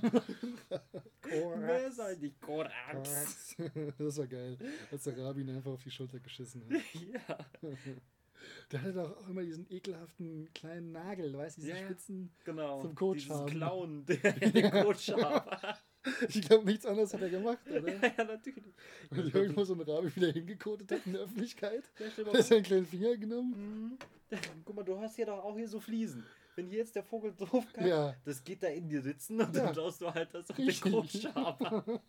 Korax. 1.22 1.62
wer 1.62 1.88
ist 1.88 2.00
eigentlich 2.00 2.40
Korax? 2.40 3.56
Das 3.98 4.18
war 4.18 4.28
geil, 4.28 4.58
als 4.92 5.04
der 5.04 5.18
Rabi 5.18 5.42
ihn 5.42 5.50
einfach 5.50 5.72
auf 5.72 5.84
die 5.84 5.92
Schulter 5.92 6.20
geschissen 6.20 6.64
hat. 6.64 6.82
ja. 7.28 7.38
Der 8.72 8.82
hatte 8.82 8.94
doch 8.94 9.18
auch 9.18 9.30
immer 9.30 9.42
diesen 9.44 9.72
ekelhaften 9.72 10.50
kleinen 10.54 10.92
Nagel, 10.92 11.34
weißt 11.34 11.58
du, 11.58 11.62
diese 11.62 11.74
Ja. 11.74 11.86
Spitzen. 11.86 12.34
Genau. 12.44 12.82
Zum 12.82 12.96
Coach 12.96 13.24
Dieses 13.24 13.38
haben. 13.38 13.50
Clown, 13.50 14.06
der 14.06 14.34
den 14.34 14.72
Coach 14.72 15.10
haben. 15.12 15.78
Ich 16.28 16.42
glaube, 16.42 16.66
nichts 16.66 16.86
anderes 16.86 17.14
hat 17.14 17.22
er 17.22 17.30
gemacht, 17.30 17.60
oder? 17.70 17.88
ja, 18.18 18.24
natürlich. 18.26 18.74
Weil 19.10 19.24
die 19.24 19.32
irgendwo 19.38 19.64
so 19.64 19.74
einen 19.74 19.84
Rabi 19.84 20.14
wieder 20.16 20.32
hingekotet 20.32 20.92
hat 20.92 21.06
in 21.06 21.14
der 21.14 21.22
Öffentlichkeit. 21.22 21.84
Ja, 22.00 22.06
stell 22.12 22.26
Hat 22.26 22.36
er 22.36 22.44
seinen 22.44 22.64
kleinen 22.64 22.86
Finger 22.86 23.16
genommen? 23.16 23.98
Mhm. 24.30 24.38
Guck 24.66 24.76
mal, 24.76 24.84
du 24.84 25.00
hast 25.00 25.16
hier 25.16 25.28
doch 25.28 25.42
auch 25.44 25.56
hier 25.56 25.70
so 25.70 25.80
Fliesen. 25.80 26.26
Wenn 26.56 26.68
hier 26.68 26.80
jetzt 26.80 26.96
der 26.96 27.04
Vogel 27.04 27.34
drauf 27.38 27.66
kann, 27.74 27.88
Ja. 27.88 28.16
das 28.26 28.44
geht 28.44 28.64
da 28.64 28.68
in 28.68 28.88
die 28.90 28.98
Ritzen 28.98 29.40
und 29.42 29.56
Ja. 29.56 29.66
dann 29.66 29.76
schaust 29.76 30.02
du 30.02 30.14
halt, 30.14 30.34
dass 30.34 30.48
du 30.48 30.54
den. 30.54 30.80
Kotschab 30.80 32.00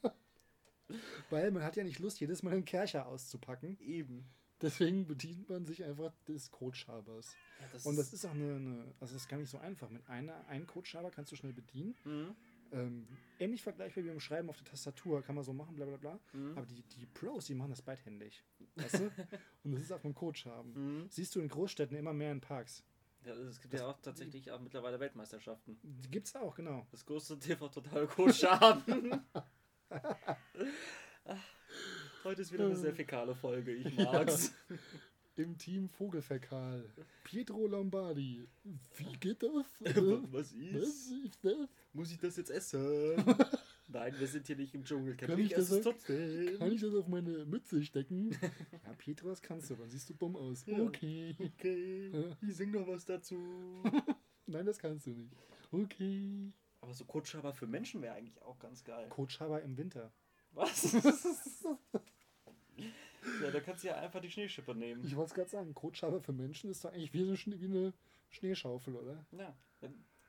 Weil 1.31 1.51
man 1.51 1.63
hat 1.63 1.77
ja 1.77 1.85
nicht 1.85 1.99
Lust, 1.99 2.21
jedes 2.21 2.43
Mal 2.43 2.53
einen 2.53 2.65
Kercher 2.65 3.07
auszupacken. 3.07 3.79
Eben. 3.81 4.27
Deswegen 4.61 5.07
bedient 5.07 5.49
man 5.49 5.65
sich 5.67 5.83
einfach 5.85 6.13
des 6.29 6.51
Kotschabers. 6.51 7.35
Ja, 7.61 7.67
das 7.73 7.85
Und 7.87 7.97
das 7.97 8.13
ist 8.13 8.25
auch 8.25 8.31
eine, 8.31 8.55
eine 8.57 8.79
also 9.01 9.15
das 9.15 9.23
ist 9.23 9.29
gar 9.29 9.39
nicht 9.39 9.51
so 9.51 9.59
einfach. 9.59 9.89
Mit 9.91 10.09
einer, 10.09 10.47
einem 10.47 10.67
Koteschaber 10.67 11.11
kannst 11.11 11.33
du 11.33 11.37
schnell 11.37 11.53
bedienen. 11.53 11.95
Mhm. 12.05 12.37
Ähm, 12.73 13.07
ähnlich 13.39 13.63
vergleichbar 13.63 14.05
wie 14.05 14.09
beim 14.09 14.21
Schreiben 14.21 14.49
auf 14.49 14.57
der 14.57 14.65
Tastatur, 14.67 15.23
kann 15.23 15.35
man 15.35 15.45
so 15.45 15.53
machen, 15.53 15.75
bla 15.77 15.87
bla 15.87 15.97
bla. 15.97 16.19
Mhm. 16.33 16.57
Aber 16.57 16.67
die, 16.67 16.83
die 16.83 17.07
Pros, 17.07 17.47
die 17.47 17.55
machen 17.55 17.71
das 17.71 17.83
beidhändig. 17.83 18.43
Weißt 18.77 18.95
du? 19.01 19.11
Und 19.65 19.73
das 19.73 19.83
ist 19.83 19.93
auf 19.93 20.05
einem 20.05 20.15
Codeschaben. 20.15 20.73
Mhm. 21.03 21.07
Siehst 21.09 21.35
du 21.35 21.41
in 21.41 21.49
Großstädten 21.49 21.97
immer 21.97 22.13
mehr 22.13 22.33
in 22.33 22.41
Parks. 22.41 22.83
Ja, 23.25 23.33
es 23.35 23.61
gibt 23.61 23.73
Das- 23.75 23.81
ja 23.81 23.87
auch 23.89 23.99
tatsächlich 24.01 24.51
auch 24.51 24.61
mittlerweile 24.61 25.01
Weltmeisterschaften. 25.01 25.79
Die 25.83 26.11
gibt's 26.11 26.35
auch, 26.37 26.55
genau. 26.55 26.87
Das 26.91 27.05
größte 27.07 27.39
TV 27.39 27.69
Total 27.69 28.07
Kotschab. 28.07 28.83
Heute 32.25 32.43
ist 32.43 32.53
wieder 32.53 32.67
eine 32.67 32.77
sehr 32.77 32.95
fäkale 32.95 33.35
Folge, 33.35 33.73
ich 33.75 33.97
mag's. 33.99 34.53
im 35.37 35.59
Team 35.59 35.89
Vogelfäkal. 35.89 36.85
Pietro 37.25 37.67
Lombardi. 37.67 38.47
Wie 38.97 39.13
geht 39.19 39.43
das? 39.43 39.51
Was 40.31 40.53
ist? 40.53 40.75
Was 40.75 41.11
ist 41.25 41.39
das? 41.45 41.69
Muss 41.93 42.13
ich 42.13 42.19
das 42.19 42.37
jetzt 42.37 42.51
essen? 42.51 43.17
Nein, 43.95 44.13
wir 44.19 44.27
sind 44.27 44.47
hier 44.49 44.57
nicht 44.57 44.75
im 44.75 44.85
Dschungel. 44.85 45.17
Kann 45.17 45.39
ich 45.39 45.51
das 45.51 45.69
trotzdem. 45.81 46.59
Kann 46.59 46.73
ich 46.73 46.81
das 46.81 46.93
auf 46.97 47.07
meine 47.07 47.45
Mütze 47.45 47.81
stecken? 47.85 48.33
ja, 48.85 48.93
Pietro, 48.99 49.29
das 49.29 49.41
kannst 49.41 49.71
du, 49.71 49.77
dann 49.77 49.89
siehst 49.89 50.11
du 50.11 50.15
dumm 50.15 50.35
aus. 50.35 50.67
Ja. 50.67 50.81
Okay. 50.81 51.37
Okay, 51.39 52.11
ich 52.43 52.57
sing 52.57 52.73
noch 52.73 52.89
was 52.89 53.05
dazu. 53.05 53.37
Nein, 54.47 54.67
das 54.67 54.81
kannst 54.81 55.07
du 55.07 55.11
nicht. 55.11 55.33
Okay. 55.71 56.51
Aber 56.81 56.93
so 56.93 57.05
Kutschaber 57.05 57.55
für 57.55 57.69
Menschen 57.69 58.03
wäre 58.03 58.17
eigentlich 58.17 58.43
auch 58.43 58.59
ganz 58.59 58.83
geil. 58.83 59.09
Coachhaber 59.11 59.63
im 59.63 59.79
Winter. 59.79 60.13
Was? 60.51 60.93
ja, 63.43 63.51
da 63.53 63.61
kannst 63.61 63.85
du 63.85 63.89
ja 63.89 63.95
einfach 63.95 64.21
die 64.21 64.31
Schneeschippe 64.31 64.75
nehmen. 64.75 65.05
Ich 65.05 65.15
wollte 65.15 65.29
es 65.29 65.35
gerade 65.35 65.51
sagen, 65.51 65.73
Coachhaber 65.73 66.21
für 66.21 66.33
Menschen 66.33 66.69
ist 66.69 66.85
doch 66.85 66.93
eigentlich 66.93 67.15
wie 67.15 67.23
eine, 67.23 67.39
wie 67.61 67.65
eine 67.65 67.93
Schneeschaufel, 68.29 68.97
oder? 68.97 69.25
Ja, 69.31 69.57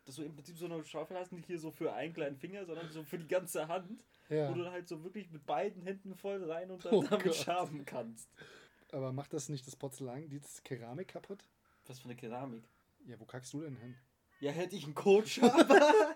dass 0.05 0.15
du 0.15 0.23
im 0.23 0.33
Prinzip 0.35 0.57
so 0.57 0.65
eine 0.65 0.83
Schaufel 0.83 1.17
hast, 1.17 1.31
nicht 1.31 1.47
hier 1.47 1.59
so 1.59 1.71
für 1.71 1.93
einen 1.93 2.13
kleinen 2.13 2.37
Finger, 2.37 2.65
sondern 2.65 2.89
so 2.91 3.03
für 3.03 3.17
die 3.17 3.27
ganze 3.27 3.67
Hand, 3.67 4.03
Ja. 4.29 4.49
wo 4.49 4.53
du 4.53 4.63
dann 4.63 4.71
halt 4.73 4.87
so 4.87 5.03
wirklich 5.03 5.29
mit 5.31 5.45
beiden 5.45 5.81
Händen 5.83 6.15
voll 6.15 6.43
rein 6.49 6.71
und 6.71 6.85
dann 6.85 6.93
Oh 6.93 7.03
damit 7.03 7.25
Gott. 7.25 7.35
schaben 7.35 7.85
kannst. 7.85 8.29
Aber 8.91 9.11
macht 9.11 9.33
das 9.33 9.49
nicht 9.49 9.65
das 9.67 9.75
Porzellan, 9.75 10.29
die 10.29 10.39
das 10.39 10.63
Keramik 10.63 11.09
kaputt? 11.09 11.43
Was 11.87 11.99
für 11.99 12.05
eine 12.05 12.15
Keramik. 12.15 12.63
Ja, 13.05 13.19
wo 13.19 13.25
kackst 13.25 13.51
du 13.53 13.61
denn 13.61 13.75
hin? 13.77 13.95
Ja, 14.39 14.51
hätte 14.51 14.75
ich 14.75 14.83
einen 14.85 14.95
Coatschaber. 14.95 16.15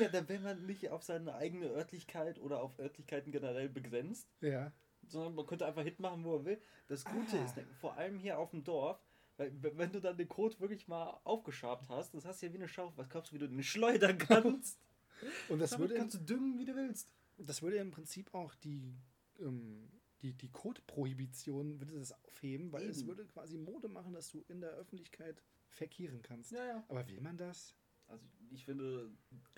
ja, 0.00 0.08
dann 0.08 0.28
wäre 0.28 0.40
man 0.42 0.66
nicht 0.66 0.88
auf 0.90 1.02
seine 1.02 1.34
eigene 1.34 1.66
Örtlichkeit 1.66 2.38
oder 2.40 2.62
auf 2.62 2.78
Örtlichkeiten 2.78 3.32
generell 3.32 3.68
begrenzt, 3.68 4.28
Ja. 4.40 4.72
sondern 5.06 5.34
man 5.34 5.46
könnte 5.46 5.66
einfach 5.66 5.82
hinmachen, 5.82 6.24
wo 6.24 6.36
er 6.36 6.44
will. 6.44 6.62
Das 6.88 7.04
Gute 7.04 7.38
Ah. 7.38 7.44
ist, 7.44 7.54
vor 7.80 7.96
allem 7.96 8.18
hier 8.18 8.38
auf 8.38 8.50
dem 8.50 8.64
Dorf, 8.64 8.98
wenn 9.38 9.92
du 9.92 10.00
dann 10.00 10.16
den 10.16 10.28
Code 10.28 10.58
wirklich 10.60 10.88
mal 10.88 11.20
aufgeschabt 11.24 11.88
hast, 11.88 12.12
das 12.14 12.24
hast 12.24 12.42
du 12.42 12.46
ja 12.46 12.52
wie 12.52 12.56
eine 12.58 12.68
Schaufel. 12.68 12.98
Was 12.98 13.08
glaubst 13.08 13.30
du, 13.30 13.36
wie 13.36 13.38
du 13.38 13.48
den 13.48 13.62
schleudern 13.62 14.18
kannst? 14.18 14.80
Und 15.48 15.60
das 15.60 15.70
Damit 15.70 15.90
würde, 15.90 16.00
kannst 16.00 16.14
du 16.16 16.18
düngen, 16.18 16.58
wie 16.58 16.64
du 16.64 16.74
willst. 16.74 17.08
das 17.38 17.62
würde 17.62 17.76
im 17.76 17.90
Prinzip 17.90 18.34
auch 18.34 18.54
die, 18.56 18.94
ähm, 19.40 19.90
die, 20.22 20.32
die 20.32 20.50
Code-Prohibition 20.50 21.80
würde 21.80 21.94
das 21.98 22.12
aufheben, 22.24 22.72
weil 22.72 22.88
es 22.88 22.98
Eben. 22.98 23.08
würde 23.08 23.26
quasi 23.26 23.56
Mode 23.56 23.88
machen, 23.88 24.12
dass 24.12 24.30
du 24.30 24.44
in 24.48 24.60
der 24.60 24.70
Öffentlichkeit 24.70 25.42
verkehren 25.70 26.22
kannst. 26.22 26.52
Ja, 26.52 26.64
ja. 26.64 26.84
Aber 26.88 27.06
will 27.08 27.20
man 27.20 27.36
das? 27.36 27.74
Also 28.06 28.26
ich 28.50 28.64
finde, 28.64 29.10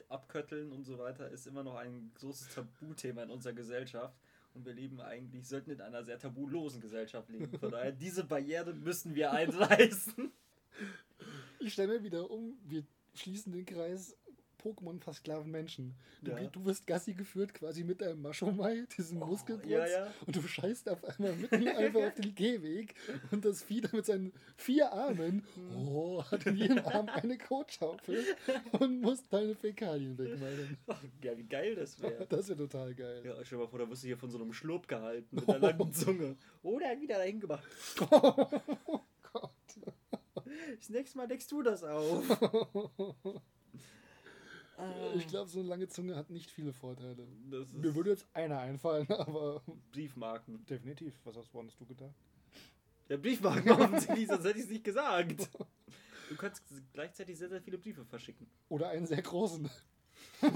Abkötteln 0.09 0.73
und 0.73 0.85
so 0.85 0.99
weiter 0.99 1.31
ist 1.31 1.47
immer 1.47 1.63
noch 1.63 1.77
ein 1.77 2.13
großes 2.15 2.49
Tabuthema 2.49 3.23
in 3.23 3.31
unserer 3.31 3.53
Gesellschaft. 3.53 4.19
Und 4.55 4.67
wir 4.67 4.73
leben 4.73 5.01
eigentlich, 5.01 5.47
sollten 5.47 5.71
in 5.71 5.81
einer 5.81 6.03
sehr 6.03 6.19
tabulosen 6.19 6.81
Gesellschaft 6.81 7.29
leben. 7.31 7.57
Von 7.59 7.71
daher, 7.71 7.93
diese 7.93 8.25
Barriere 8.25 8.75
müssen 8.75 9.15
wir 9.15 9.31
einreißen. 9.31 10.33
Ich 11.61 11.73
stelle 11.73 11.99
mir 11.99 12.05
wieder 12.05 12.31
um, 12.31 12.59
wir 12.65 12.85
schließen 13.15 13.53
den 13.53 13.65
Kreis 13.65 14.17
Pokémon 14.63 15.01
versklaven 15.01 15.51
Menschen. 15.51 15.95
Du, 16.23 16.31
Ja. 16.33 16.43
du 16.49 16.65
wirst 16.67 16.87
Gassi 16.87 17.15
geführt 17.15 17.55
quasi 17.55 17.83
mit 17.85 18.01
deinem 18.01 18.23
Maschomai, 18.23 18.85
diesem 18.97 19.23
Oh, 19.23 19.27
Muskelprotz, 19.27 19.71
ja, 19.71 19.87
ja. 19.87 20.13
und 20.27 20.37
du 20.37 20.43
scheißt 20.43 20.89
auf 20.91 21.03
einmal 21.05 21.33
mitten 21.35 21.67
einfach 21.69 22.01
auf 22.09 22.15
den 22.15 22.35
Gehweg 22.35 22.95
und 23.31 23.45
das 23.45 23.63
Vieh 23.63 23.81
da 23.81 23.89
mit 23.93 24.05
seinen 24.07 24.33
vier 24.57 24.93
Armen 24.93 25.45
Hm. 25.55 25.89
oh, 25.89 26.23
hat 26.25 26.47
in 26.47 26.57
jedem 26.57 26.79
Arm 26.87 27.09
eine 27.09 27.39
Kotschaufel 27.39 28.25
und 28.79 29.01
muss 29.01 29.27
deine 29.29 29.55
Fäkalien 29.55 30.17
wegmeinen. 30.19 30.77
Ja, 31.23 31.37
wie 31.37 31.45
geil 31.45 31.75
das 31.75 32.01
wäre. 32.01 32.27
Das 32.29 32.49
wäre 32.49 32.59
total 32.59 32.95
geil. 32.95 33.23
Ja, 33.25 33.35
stell 33.45 33.59
dir 33.59 33.65
mal 33.65 33.71
vor, 33.71 33.79
da 33.79 33.89
wirst 33.91 34.03
du 34.03 34.07
hier 34.09 34.17
von 34.19 34.31
so 34.31 34.39
einem 34.39 34.53
Schlurp 34.53 34.87
gehalten 34.89 35.35
mit 35.37 35.49
einer 35.49 35.59
langen 35.59 35.93
Zunge. 35.93 36.37
Oder 36.63 37.01
wieder 37.01 37.17
dahin 37.17 37.41
gemacht. 37.41 37.65
Oh 38.11 39.01
Gott. 39.33 39.51
Das 40.79 40.89
nächste 40.89 41.19
Mal 41.19 41.29
deckst 41.29 41.51
du 41.53 41.63
das 41.63 41.85
auf. 41.85 42.25
Ich 45.15 45.27
glaube, 45.27 45.51
so 45.51 45.61
eine 45.61 45.69
lange 45.69 45.89
Zunge 45.89 46.17
hat 46.17 46.31
nicht 46.31 46.51
viele 46.51 46.73
Vorteile. 46.73 47.27
Mir 47.73 47.95
würde 47.95 48.11
jetzt 48.11 48.27
einer 48.33 48.59
einfallen, 48.61 49.09
aber 49.11 49.63
Briefmarken. 49.93 50.65
definitiv. 50.67 51.15
Was 51.25 51.37
hast, 51.37 51.51
hast 51.55 51.81
du 51.81 51.87
gedacht? 51.87 52.15
Der 53.09 53.17
Briefmarken 53.19 53.73
offensichtlich, 53.73 54.29
sonst 54.29 54.45
hätte 54.45 54.59
ich 54.59 54.65
es 54.65 54.71
nicht 54.71 54.85
gesagt. 54.85 55.49
Du 56.29 56.37
kannst 56.37 56.63
gleichzeitig 56.93 57.37
sehr, 57.37 57.49
sehr 57.49 57.61
viele 57.61 57.77
Briefe 57.79 58.05
verschicken. 58.05 58.47
Oder 58.69 58.91
einen 58.91 59.07
sehr 59.07 59.23
großen. 59.23 59.69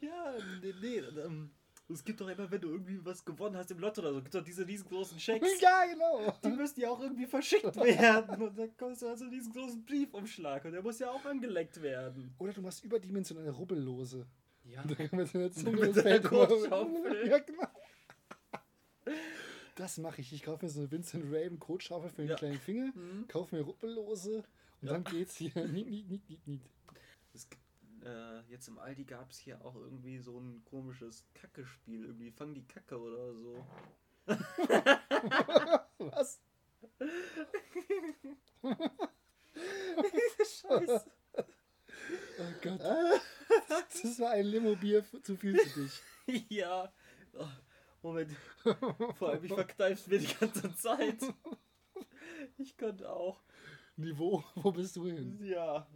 Ja, 0.00 0.34
nee, 0.62 0.74
nee. 0.80 0.98
ähm, 0.98 1.50
Es 1.88 2.02
gibt 2.04 2.20
doch 2.20 2.28
immer, 2.28 2.50
wenn 2.50 2.60
du 2.60 2.68
irgendwie 2.70 3.04
was 3.04 3.24
gewonnen 3.24 3.56
hast 3.56 3.70
im 3.70 3.78
Lotto 3.78 4.00
oder 4.00 4.12
so, 4.12 4.20
gibt 4.20 4.34
doch 4.34 4.42
diese 4.42 4.66
riesengroßen 4.66 5.18
Schecks. 5.20 5.60
Ja, 5.60 5.84
genau. 5.86 6.36
Die 6.44 6.48
müssen 6.48 6.80
ja 6.80 6.90
auch 6.90 7.00
irgendwie 7.00 7.26
verschickt 7.26 7.76
werden. 7.76 8.42
Und 8.42 8.58
dann 8.58 8.76
kommst 8.76 9.02
du 9.02 9.06
also 9.08 9.24
einen 9.24 9.32
riesengroßen 9.34 9.84
Briefumschlag 9.84 10.64
und 10.64 10.72
der 10.72 10.82
muss 10.82 10.98
ja 10.98 11.10
auch 11.10 11.24
angeleckt 11.24 11.80
werden. 11.80 12.34
Oder 12.38 12.52
du 12.52 12.60
machst 12.62 12.82
überdimensionale 12.84 13.50
Rubbellose. 13.50 14.26
Ja. 14.64 14.82
Da 14.82 14.94
kann 14.96 15.10
man 15.12 15.26
so 15.26 15.38
eine 15.38 15.50
Zunge 15.52 15.76
Mit 15.80 15.96
das 15.96 16.02
der 16.02 16.20
Kotschaufel. 16.22 17.28
Ja, 17.28 17.38
genau. 17.38 17.68
Das 19.76 19.98
mache 19.98 20.20
ich. 20.22 20.32
Ich 20.32 20.42
kaufe 20.42 20.64
mir 20.64 20.70
so 20.70 20.80
eine 20.80 20.90
Vincent 20.90 21.24
Raven 21.32 21.58
Kotschaufel 21.60 22.10
für 22.10 22.22
den 22.22 22.30
Ja. 22.30 22.36
kleinen 22.36 22.58
Finger, 22.58 22.92
Mhm. 22.94 23.28
kaufe 23.28 23.54
mir 23.54 23.62
Rubbellose 23.62 24.38
und 24.80 24.88
Ja. 24.88 24.92
dann 24.94 25.04
geht's 25.04 25.36
hier. 25.36 25.52
Niet, 25.68 25.86
niet, 25.88 26.08
niet, 26.08 26.28
niet, 26.28 26.46
niet. 26.46 26.62
Es 27.34 27.48
gibt, 27.48 27.62
äh, 28.06 28.40
jetzt 28.48 28.68
im 28.68 28.78
Aldi 28.78 29.04
gab 29.04 29.30
es 29.30 29.38
hier 29.38 29.60
auch 29.64 29.74
irgendwie 29.74 30.18
so 30.18 30.38
ein 30.38 30.64
komisches 30.64 31.24
Kacke-Spiel. 31.34 32.04
Irgendwie 32.04 32.30
fang 32.30 32.54
die 32.54 32.66
Kacke 32.66 32.98
oder 32.98 33.34
so. 33.34 33.66
Was? 35.98 36.40
Scheiße. 40.38 41.10
Oh 42.38 42.52
Gott. 42.62 42.80
Das 43.58 44.20
war 44.20 44.30
ein 44.32 44.46
Limo-Bier 44.46 45.04
zu 45.22 45.36
viel 45.36 45.58
für 45.58 45.80
dich. 45.80 46.02
ja. 46.48 46.92
Oh, 47.32 47.48
Moment. 48.02 48.32
Vor 49.18 49.30
allem, 49.30 49.44
ich 49.44 49.52
verkneif's 49.52 50.06
mir 50.06 50.18
die 50.18 50.34
ganze 50.34 50.74
Zeit. 50.76 51.18
Ich 52.58 52.76
könnte 52.76 53.10
auch. 53.10 53.42
Niveau, 53.96 54.44
wo 54.56 54.72
bist 54.72 54.96
du 54.96 55.06
hin? 55.06 55.38
Ja, 55.42 55.86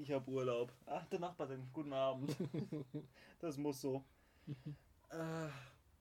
ich 0.00 0.10
habe 0.10 0.30
Urlaub. 0.30 0.72
Ach, 0.86 1.06
der 1.06 1.20
Nachbarin, 1.20 1.68
guten 1.72 1.92
Abend. 1.92 2.34
Das 3.38 3.56
muss 3.56 3.80
so. 3.80 4.04
Äh, 5.12 5.48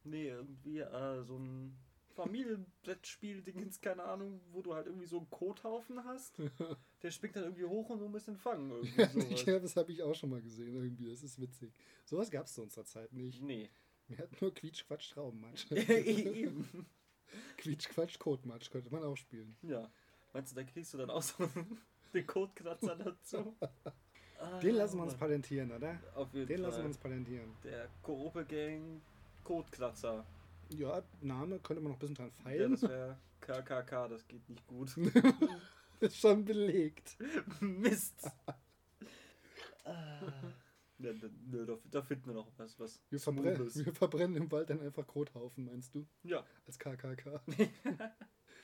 nee, 0.03 0.27
irgendwie 0.27 0.81
äh, 0.81 1.23
so 1.23 1.35
ein 1.35 1.75
Familienbrettspiel-Dingens, 2.13 3.81
keine 3.81 4.03
Ahnung, 4.03 4.39
wo 4.51 4.61
du 4.61 4.75
halt 4.75 4.85
irgendwie 4.85 5.07
so 5.07 5.17
einen 5.17 5.31
Kothaufen 5.31 6.03
hast. 6.03 6.35
Der 7.01 7.09
springt 7.09 7.35
dann 7.35 7.45
irgendwie 7.45 7.65
hoch 7.65 7.89
und 7.89 7.97
so 7.97 8.05
ein 8.05 8.11
bisschen 8.11 8.37
fangen. 8.37 8.71
Ja, 9.47 9.57
das 9.57 9.75
habe 9.77 9.91
ich 9.91 10.03
auch 10.03 10.13
schon 10.13 10.29
mal 10.29 10.43
gesehen 10.43 10.75
irgendwie. 10.75 11.09
Das 11.09 11.23
ist 11.23 11.41
witzig. 11.41 11.73
Sowas 12.05 12.29
gab 12.29 12.45
es 12.45 12.53
zu 12.53 12.61
unserer 12.61 12.85
Zeit 12.85 13.11
nicht. 13.13 13.41
Nee. 13.41 13.71
Wir 14.07 14.19
hatten 14.19 14.35
nur 14.41 14.53
Quietsch-Quatsch 14.53 15.11
Traubenmatsch. 15.11 15.71
Eben. 15.71 16.85
Quietsch-Quatsch 17.57 18.19
Kotmatsch 18.19 18.69
könnte 18.69 18.91
man 18.91 19.03
auch 19.03 19.17
spielen. 19.17 19.57
Ja. 19.63 19.89
Meinst 20.33 20.51
du, 20.51 20.55
da 20.55 20.63
kriegst 20.63 20.93
du 20.93 20.97
dann 20.97 21.09
auch 21.09 21.21
so 21.21 21.47
den 22.13 22.25
Kotkratzer 22.27 22.95
dazu? 22.95 23.55
Ah, 24.39 24.59
Den 24.61 24.75
lassen 24.75 24.97
wir 24.97 25.03
uns 25.03 25.13
Mann. 25.13 25.19
patentieren, 25.19 25.71
oder? 25.71 25.99
Auf 26.15 26.33
jeden 26.33 26.47
Den 26.47 26.57
Fall. 26.57 26.65
lassen 26.67 26.79
wir 26.79 26.85
uns 26.85 26.97
patentieren. 26.97 27.55
Der 27.63 27.89
Koope 28.01 28.45
Gang 28.45 29.01
Kotkratzer. 29.43 30.25
Ja, 30.69 31.01
Name 31.21 31.59
könnte 31.59 31.81
man 31.81 31.91
noch 31.91 31.97
ein 31.97 31.99
bisschen 31.99 32.15
dran 32.15 32.31
Ja, 32.37 32.43
feilen. 32.43 32.71
das 32.71 32.81
wäre 32.83 33.17
KKK, 33.41 34.07
das 34.07 34.27
geht 34.27 34.47
nicht 34.49 34.65
gut. 34.67 34.95
ist 35.99 36.17
schon 36.17 36.45
belegt. 36.45 37.17
Mist. 37.59 38.29
ah. 39.85 40.21
ja, 40.99 41.13
da, 41.13 41.27
nö, 41.47 41.65
da, 41.65 41.77
da 41.89 42.01
finden 42.03 42.27
wir 42.27 42.33
noch 42.35 42.47
was. 42.57 42.79
was 42.79 43.01
Wir, 43.09 43.19
verbrennen, 43.19 43.73
wir 43.73 43.93
verbrennen 43.93 44.35
im 44.37 44.51
Wald 44.51 44.69
dann 44.69 44.81
einfach 44.81 45.07
Kothaufen, 45.07 45.65
meinst 45.65 45.95
du? 45.95 46.05
Ja, 46.23 46.45
Als 46.67 46.77
KKK. 46.77 47.41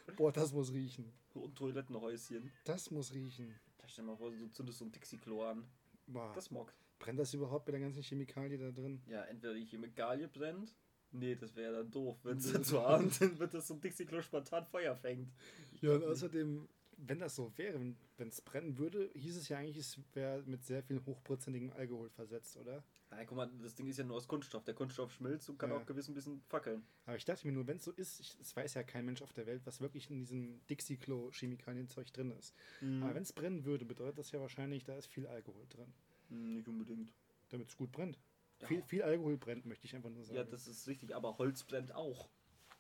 Boah, 0.18 0.32
das 0.32 0.53
muss 0.53 0.72
riechen. 0.74 1.12
und 1.34 1.56
Toilettenhäuschen. 1.56 2.51
Das 2.64 2.91
muss 2.91 3.14
riechen. 3.14 3.53
Da 3.78 3.88
stell 3.88 4.06
dir 4.06 4.12
mal 4.12 4.18
vor, 4.18 4.32
du 4.32 4.47
zündest 4.51 4.80
so 4.80 4.86
ein 4.86 4.91
Dixie-Klo 4.91 5.43
an. 5.43 5.66
Boah. 6.08 6.32
Das 6.34 6.51
mag. 6.51 6.74
Brennt 6.99 7.20
das 7.20 7.34
überhaupt 7.34 7.68
mit 7.68 7.74
der 7.74 7.82
ganzen 7.82 8.01
Chemikalie 8.03 8.58
da 8.58 8.72
drin? 8.72 9.01
Ja, 9.08 9.24
entweder 9.24 9.53
die 9.53 9.66
Chemikalie 9.66 10.28
brennt. 10.28 10.74
Nee, 11.12 11.36
das 11.36 11.56
wäre 11.56 11.78
dann 11.78 11.91
doof. 11.91 12.18
Wenn 12.24 12.38
es 12.38 12.51
dann 12.51 12.64
zu 12.64 12.80
Abend 12.80 13.20
dann 13.22 13.38
wird 13.39 13.53
das 13.53 13.68
so 13.68 13.74
ein 13.76 13.82
Dixie-Klo 13.82 14.22
spontan 14.22 14.66
Feuer 14.66 14.95
fängt. 14.95 15.32
Ich 15.74 15.82
Ja, 15.82 15.95
und 15.95 16.03
außerdem, 16.03 16.68
wenn 16.98 17.20
das 17.20 17.36
so 17.36 17.52
wäre, 17.58 17.80
wenn 18.18 18.28
es 18.30 18.41
brennen 18.41 18.78
würde, 18.78 19.10
hieß 19.16 19.38
es 19.38 19.50
ja 19.50 19.58
eigentlich, 19.58 19.78
es 19.78 20.00
wäre 20.14 20.41
mit 20.43 20.64
sehr 20.64 20.82
viel 20.84 21.04
hochprozentigem 21.06 21.72
Alkohol 21.72 22.10
versetzt, 22.10 22.58
oder? 22.58 22.84
Nein, 23.12 23.26
guck 23.28 23.38
mal, 23.38 23.50
das 23.62 23.76
Ding 23.76 23.88
ist 23.88 23.98
ja 23.98 24.04
nur 24.04 24.18
aus 24.18 24.28
Kunststoff. 24.28 24.64
Der 24.64 24.74
Kunststoff 24.74 25.12
schmilzt 25.14 25.50
und 25.50 25.58
kann 25.58 25.70
Ja. 25.70 25.78
auch 25.78 25.86
gewiss 25.86 26.08
ein 26.08 26.14
bisschen 26.14 26.41
fackeln. 26.48 26.86
Aber 27.06 27.16
ich 27.16 27.26
dachte 27.26 27.46
mir 27.48 27.54
nur, 27.54 27.68
wenn 27.68 27.78
es 27.78 27.84
so 27.86 27.91
ist, 27.91 28.20
ich, 28.20 28.38
es 28.41 28.56
weiß 28.56 28.74
ja 28.74 28.84
kein 28.84 29.06
Mensch 29.06 29.22
auf 29.22 29.32
der 29.34 29.46
Welt, 29.46 29.62
was 29.66 29.80
wirklich 29.82 30.10
in 30.10 30.18
diesem 30.20 30.60
Dixie-Klo-Chemikalienzeug 30.68 32.12
drin 32.14 32.32
ist. 32.32 32.54
Mhm. 32.82 33.04
Aber 33.04 33.16
wenn 33.16 33.24
es 33.24 33.34
brennen 33.34 33.66
würde, 33.66 33.86
bedeutet 33.86 34.18
das 34.18 34.32
ja 34.32 34.39
wahrscheinlich, 34.39 34.84
da 34.84 34.96
ist 34.98 35.08
viel 35.08 35.28
Alkohol 35.28 35.66
drin. 35.70 35.93
Hm, 36.30 36.54
Nicht 36.56 36.68
unbedingt. 36.68 37.14
damit 37.50 37.70
es 37.70 37.78
gut 37.78 37.91
brennt. 37.91 38.20
Ja. 38.62 38.68
Viel, 38.68 38.82
viel 38.84 39.04
Alkohol 39.04 39.38
brennt, 39.38 39.66
möchte 39.66 39.86
ich 39.86 39.96
einfach 39.96 40.10
nur 40.10 40.24
sagen. 40.24 40.38
Ja, 40.38 40.43
das 40.43 40.68
ist 40.68 40.88
richtig, 40.88 41.14
aber 41.16 41.38
Holz 41.38 41.64
brennt 41.64 41.93
auch. 41.93 42.30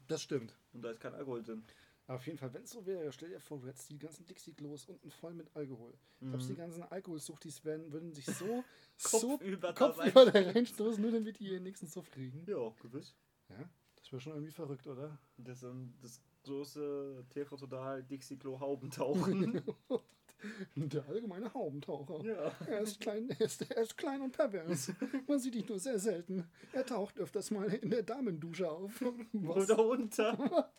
das 0.07 0.21
stimmt. 0.21 0.55
Und 0.73 0.81
da 0.83 0.91
ist 0.91 0.99
kein 0.99 1.13
Alkohol 1.13 1.41
drin. 1.43 1.63
Auf 2.07 2.25
jeden 2.27 2.37
Fall, 2.37 2.53
wenn 2.53 2.63
es 2.63 2.69
so 2.71 2.85
wäre, 2.85 3.11
stell 3.11 3.29
dir 3.29 3.39
vor, 3.39 3.59
du 3.59 3.67
hättest 3.67 3.89
die 3.89 3.97
ganzen 3.97 4.25
Dixie-Klos 4.27 4.85
unten 4.85 5.09
voll 5.09 5.33
mit 5.33 5.47
Alkohol. 5.55 5.93
Ich 6.21 6.27
glaube, 6.29 6.43
die 6.45 6.55
ganzen 6.55 6.83
Alkoholsuchtis 6.83 7.65
werden, 7.65 7.91
würden 7.91 8.13
sich 8.13 8.25
so, 8.27 8.63
so 8.97 9.19
Kopfüber 9.37 9.73
da 9.73 9.73
kopfüber 9.73 10.25
da 10.31 10.39
reinstoßen, 10.51 11.01
nur 11.01 11.11
damit 11.11 11.39
die 11.39 11.45
ihren 11.49 11.63
nächsten 11.63 11.87
Suff 11.87 12.11
kriegen. 12.11 12.45
Ja, 12.47 12.71
gewiss. 12.81 13.15
Ja, 13.49 13.67
das 13.95 14.11
wäre 14.11 14.21
schon 14.21 14.33
irgendwie 14.33 14.51
verrückt, 14.51 14.85
oder? 14.85 15.17
Das 15.37 15.57
ist 15.57 15.63
ein- 15.63 15.95
das 16.01 16.21
große 16.43 17.25
TV 17.29 17.57
Total 17.57 18.03
Dixie 18.03 18.37
Klo 18.37 18.59
Haubentauchen. 18.59 19.63
Der 20.75 21.07
allgemeine 21.07 21.51
Haubentaucher. 21.55 22.23
ja. 22.23 22.51
Er 22.67 22.81
ist 22.81 22.99
klein, 22.99 23.29
er 23.31 23.41
ist, 23.41 23.61
er 23.71 23.81
ist 23.81 23.97
klein 23.97 24.21
und 24.21 24.31
pervers. 24.31 24.91
Man 25.27 25.39
sieht 25.39 25.55
ihn 25.55 25.65
nur 25.67 25.79
sehr 25.79 25.97
selten. 25.97 26.47
Er 26.71 26.85
taucht 26.85 27.17
öfters 27.17 27.49
mal 27.49 27.65
in 27.73 27.89
der 27.89 28.03
Damendusche 28.03 28.69
auf. 28.69 29.01
Was? 29.33 29.69
Oder 29.71 29.83
unter. 29.83 30.71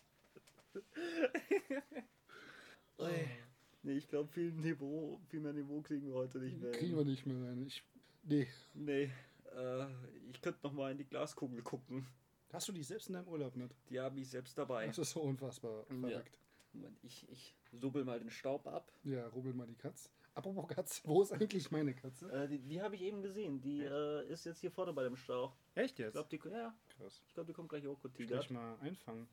nee, 3.83 3.97
ich 3.97 4.07
glaube, 4.07 4.29
viel 4.29 4.51
Niveau, 4.51 5.19
viel 5.27 5.39
mehr 5.39 5.53
Niveau 5.53 5.81
kriegen 5.81 6.07
wir 6.07 6.15
heute 6.15 6.39
nicht 6.39 6.59
mehr. 6.59 6.71
Kriegen 6.71 6.95
wir 6.95 7.05
nicht 7.05 7.25
mehr 7.25 7.37
rein. 7.49 7.65
Ich, 7.65 7.83
nee. 8.23 8.47
Nee, 8.73 9.11
äh, 9.55 9.85
ich 10.31 10.41
könnte 10.41 10.59
noch 10.63 10.73
mal 10.73 10.91
in 10.91 10.97
die 10.97 11.05
Glaskugel 11.05 11.61
gucken. 11.61 12.07
Hast 12.51 12.67
du 12.67 12.71
die 12.71 12.83
selbst 12.83 13.07
in 13.07 13.13
deinem 13.13 13.27
Urlaub 13.27 13.55
nicht? 13.55 13.75
Die 13.89 13.99
habe 13.99 14.19
ich 14.19 14.29
selbst 14.29 14.57
dabei. 14.57 14.87
Das 14.87 14.97
ist 14.97 15.11
so 15.11 15.21
unfassbar 15.21 15.85
verrückt. 15.85 16.39
Moment, 16.73 16.99
ich, 17.03 17.27
ich 17.29 17.55
subbel 17.71 18.05
mal 18.05 18.19
den 18.19 18.29
Staub 18.29 18.67
ab. 18.67 18.91
Ja, 19.03 19.27
rubbel 19.27 19.53
mal 19.53 19.67
die 19.67 19.75
Katz. 19.75 20.09
Apropos 20.35 20.67
Katz, 20.67 21.01
wo 21.03 21.23
ist 21.23 21.31
eigentlich 21.33 21.71
meine 21.71 21.95
Katze? 21.95 22.31
Äh, 22.31 22.47
die 22.47 22.59
die 22.59 22.79
habe 22.81 22.93
ich 22.95 23.01
eben 23.01 23.23
gesehen. 23.23 23.59
Die 23.59 23.81
äh, 23.83 24.27
ist 24.27 24.45
jetzt 24.45 24.59
hier 24.61 24.69
vorne 24.69 24.93
bei 24.93 25.03
dem 25.03 25.15
Stauch. 25.15 25.55
Echt 25.73 25.93
Ich 25.97 26.05
jetzt? 26.05 26.13
glaube, 26.13 26.29
die, 26.29 26.39
ja, 26.49 26.75
Krass. 26.89 27.23
ich 27.27 27.33
glaub, 27.33 27.47
die 27.47 27.53
kommt 27.53 27.69
gleich 27.69 27.85
hochgetigert. 27.87 28.29
Gleich 28.29 28.49
mal 28.51 28.77
einfangen. 28.79 29.27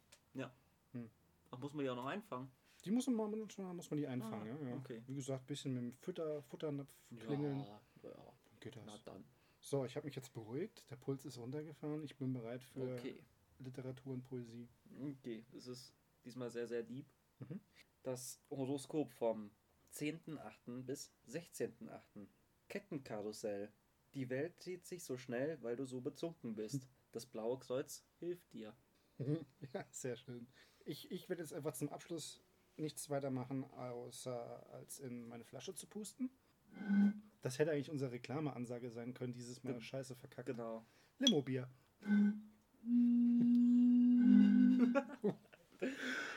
Ach, 1.55 1.61
muss 1.61 1.73
man 1.75 1.85
die 1.85 1.91
auch 1.91 1.97
noch 1.97 2.07
einfangen? 2.07 2.51
Die 2.85 2.91
muss 2.91 3.07
man, 3.07 3.31
manchmal 3.31 3.75
muss 3.75 3.91
man 3.91 3.99
die 3.99 4.07
einfangen, 4.07 4.43
Ah, 4.43 4.63
ja, 4.63 4.69
ja. 4.69 4.77
okay. 4.77 5.03
Wie 5.07 5.15
gesagt, 5.15 5.47
bisschen 5.47 5.73
mit 5.75 5.83
dem 5.83 5.93
Fütter, 5.95 6.43
Futternapf 6.43 6.95
klingeln. 7.19 7.61
Ja, 7.61 7.81
ja. 8.03 8.33
Geht 8.61 8.77
Na 8.85 8.93
das. 8.93 9.05
dann. 9.05 9.25
So, 9.61 9.85
ich 9.85 9.97
habe 9.97 10.07
mich 10.07 10.15
jetzt 10.17 10.33
beruhigt. 10.35 10.91
Der 10.91 10.97
Puls 10.97 11.25
ist 11.25 11.39
runtergefahren. 11.39 12.05
Ich 12.05 12.17
bin 12.17 12.33
bereit 12.35 12.63
für 12.63 12.95
Okay. 12.99 13.25
Literatur 13.59 14.13
und 14.13 14.23
Poesie. 14.25 14.69
Okay, 15.01 15.45
es 15.57 15.67
ist 15.67 15.95
diesmal 16.25 16.51
sehr, 16.51 16.67
sehr 16.67 16.83
deep. 16.83 17.07
Mhm. 17.39 17.61
Das 18.03 18.43
Horoskop 18.51 19.13
vom 19.13 19.51
10.8. 19.93 20.83
bis 20.83 21.11
16.8. 21.29 22.27
Kettenkarussell. 22.69 23.73
Die 24.13 24.29
Welt 24.29 24.63
dreht 24.65 24.85
sich 24.87 25.03
so 25.05 25.17
schnell, 25.17 25.61
weil 25.63 25.77
du 25.77 25.87
so 25.87 26.01
betrunken 26.01 26.55
bist. 26.55 26.87
Das 27.13 27.27
blaue 27.27 27.61
Kreuz 27.61 28.05
hilft 28.19 28.53
dir. 28.53 28.75
ja, 29.73 29.85
sehr 29.93 30.17
schön. 30.17 30.49
Ich, 30.85 31.11
ich 31.11 31.29
werde 31.29 31.43
jetzt 31.43 31.53
einfach 31.55 31.73
zum 31.75 31.89
Abschluss 31.89 32.43
nichts 32.77 33.09
weiter 33.11 33.31
machen, 33.31 33.65
außer 33.65 34.67
als 34.73 34.99
in 35.01 35.29
meine 35.29 35.45
Flasche 35.45 35.75
zu 35.75 35.87
pusten. 35.87 36.31
Das 37.43 37.59
hätte 37.59 37.71
eigentlich 37.71 37.91
unsere 37.91 38.11
Reklameansage 38.13 38.91
sein 38.91 39.15
können, 39.15 39.33
dieses 39.33 39.63
Mal 39.63 39.75
Ge- 39.75 39.83
scheiße 39.83 40.15
verkackt. 40.17 40.47
Genau. 40.47 40.85
Limo-Bier. 41.19 41.69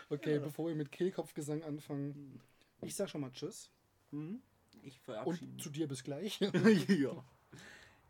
Okay, 0.09 0.39
bevor 0.39 0.67
wir 0.69 0.75
mit 0.75 0.91
Kehlkopfgesang 0.91 1.63
anfangen, 1.63 2.39
ich 2.81 2.95
sag 2.95 3.09
schon 3.09 3.21
mal 3.21 3.31
Tschüss 3.31 3.69
Mhm. 4.11 4.41
Ich 4.83 4.99
verabschiede. 5.01 5.51
und 5.51 5.61
zu 5.61 5.69
dir 5.69 5.85
bis 5.87 6.01
gleich. 6.03 6.39
ja. 6.87 7.23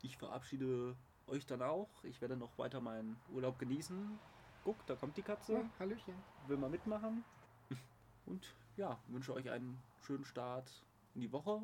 Ich 0.03 0.15
verabschiede 0.17 0.95
euch 1.25 1.45
dann 1.47 1.63
auch. 1.63 2.03
Ich 2.03 2.21
werde 2.21 2.37
noch 2.37 2.57
weiter 2.59 2.81
meinen 2.81 3.17
Urlaub 3.33 3.57
genießen. 3.57 4.19
Guck, 4.67 4.85
da 4.85 4.95
kommt 4.95 5.15
die 5.15 5.21
Katze. 5.21 5.53
Ja, 5.53 5.69
Hallöchen. 5.79 6.13
will 6.47 6.57
mal 6.57 6.69
mitmachen. 6.69 7.23
Und 8.25 8.53
ja, 8.75 8.99
wünsche 9.07 9.33
euch 9.33 9.49
einen 9.49 9.81
schönen 10.01 10.25
Start 10.25 10.83
in 11.15 11.21
die 11.21 11.31
Woche 11.31 11.61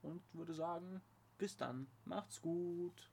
und 0.00 0.22
würde 0.32 0.54
sagen, 0.54 1.02
bis 1.36 1.58
dann. 1.58 1.86
Macht's 2.06 2.40
gut. 2.40 3.10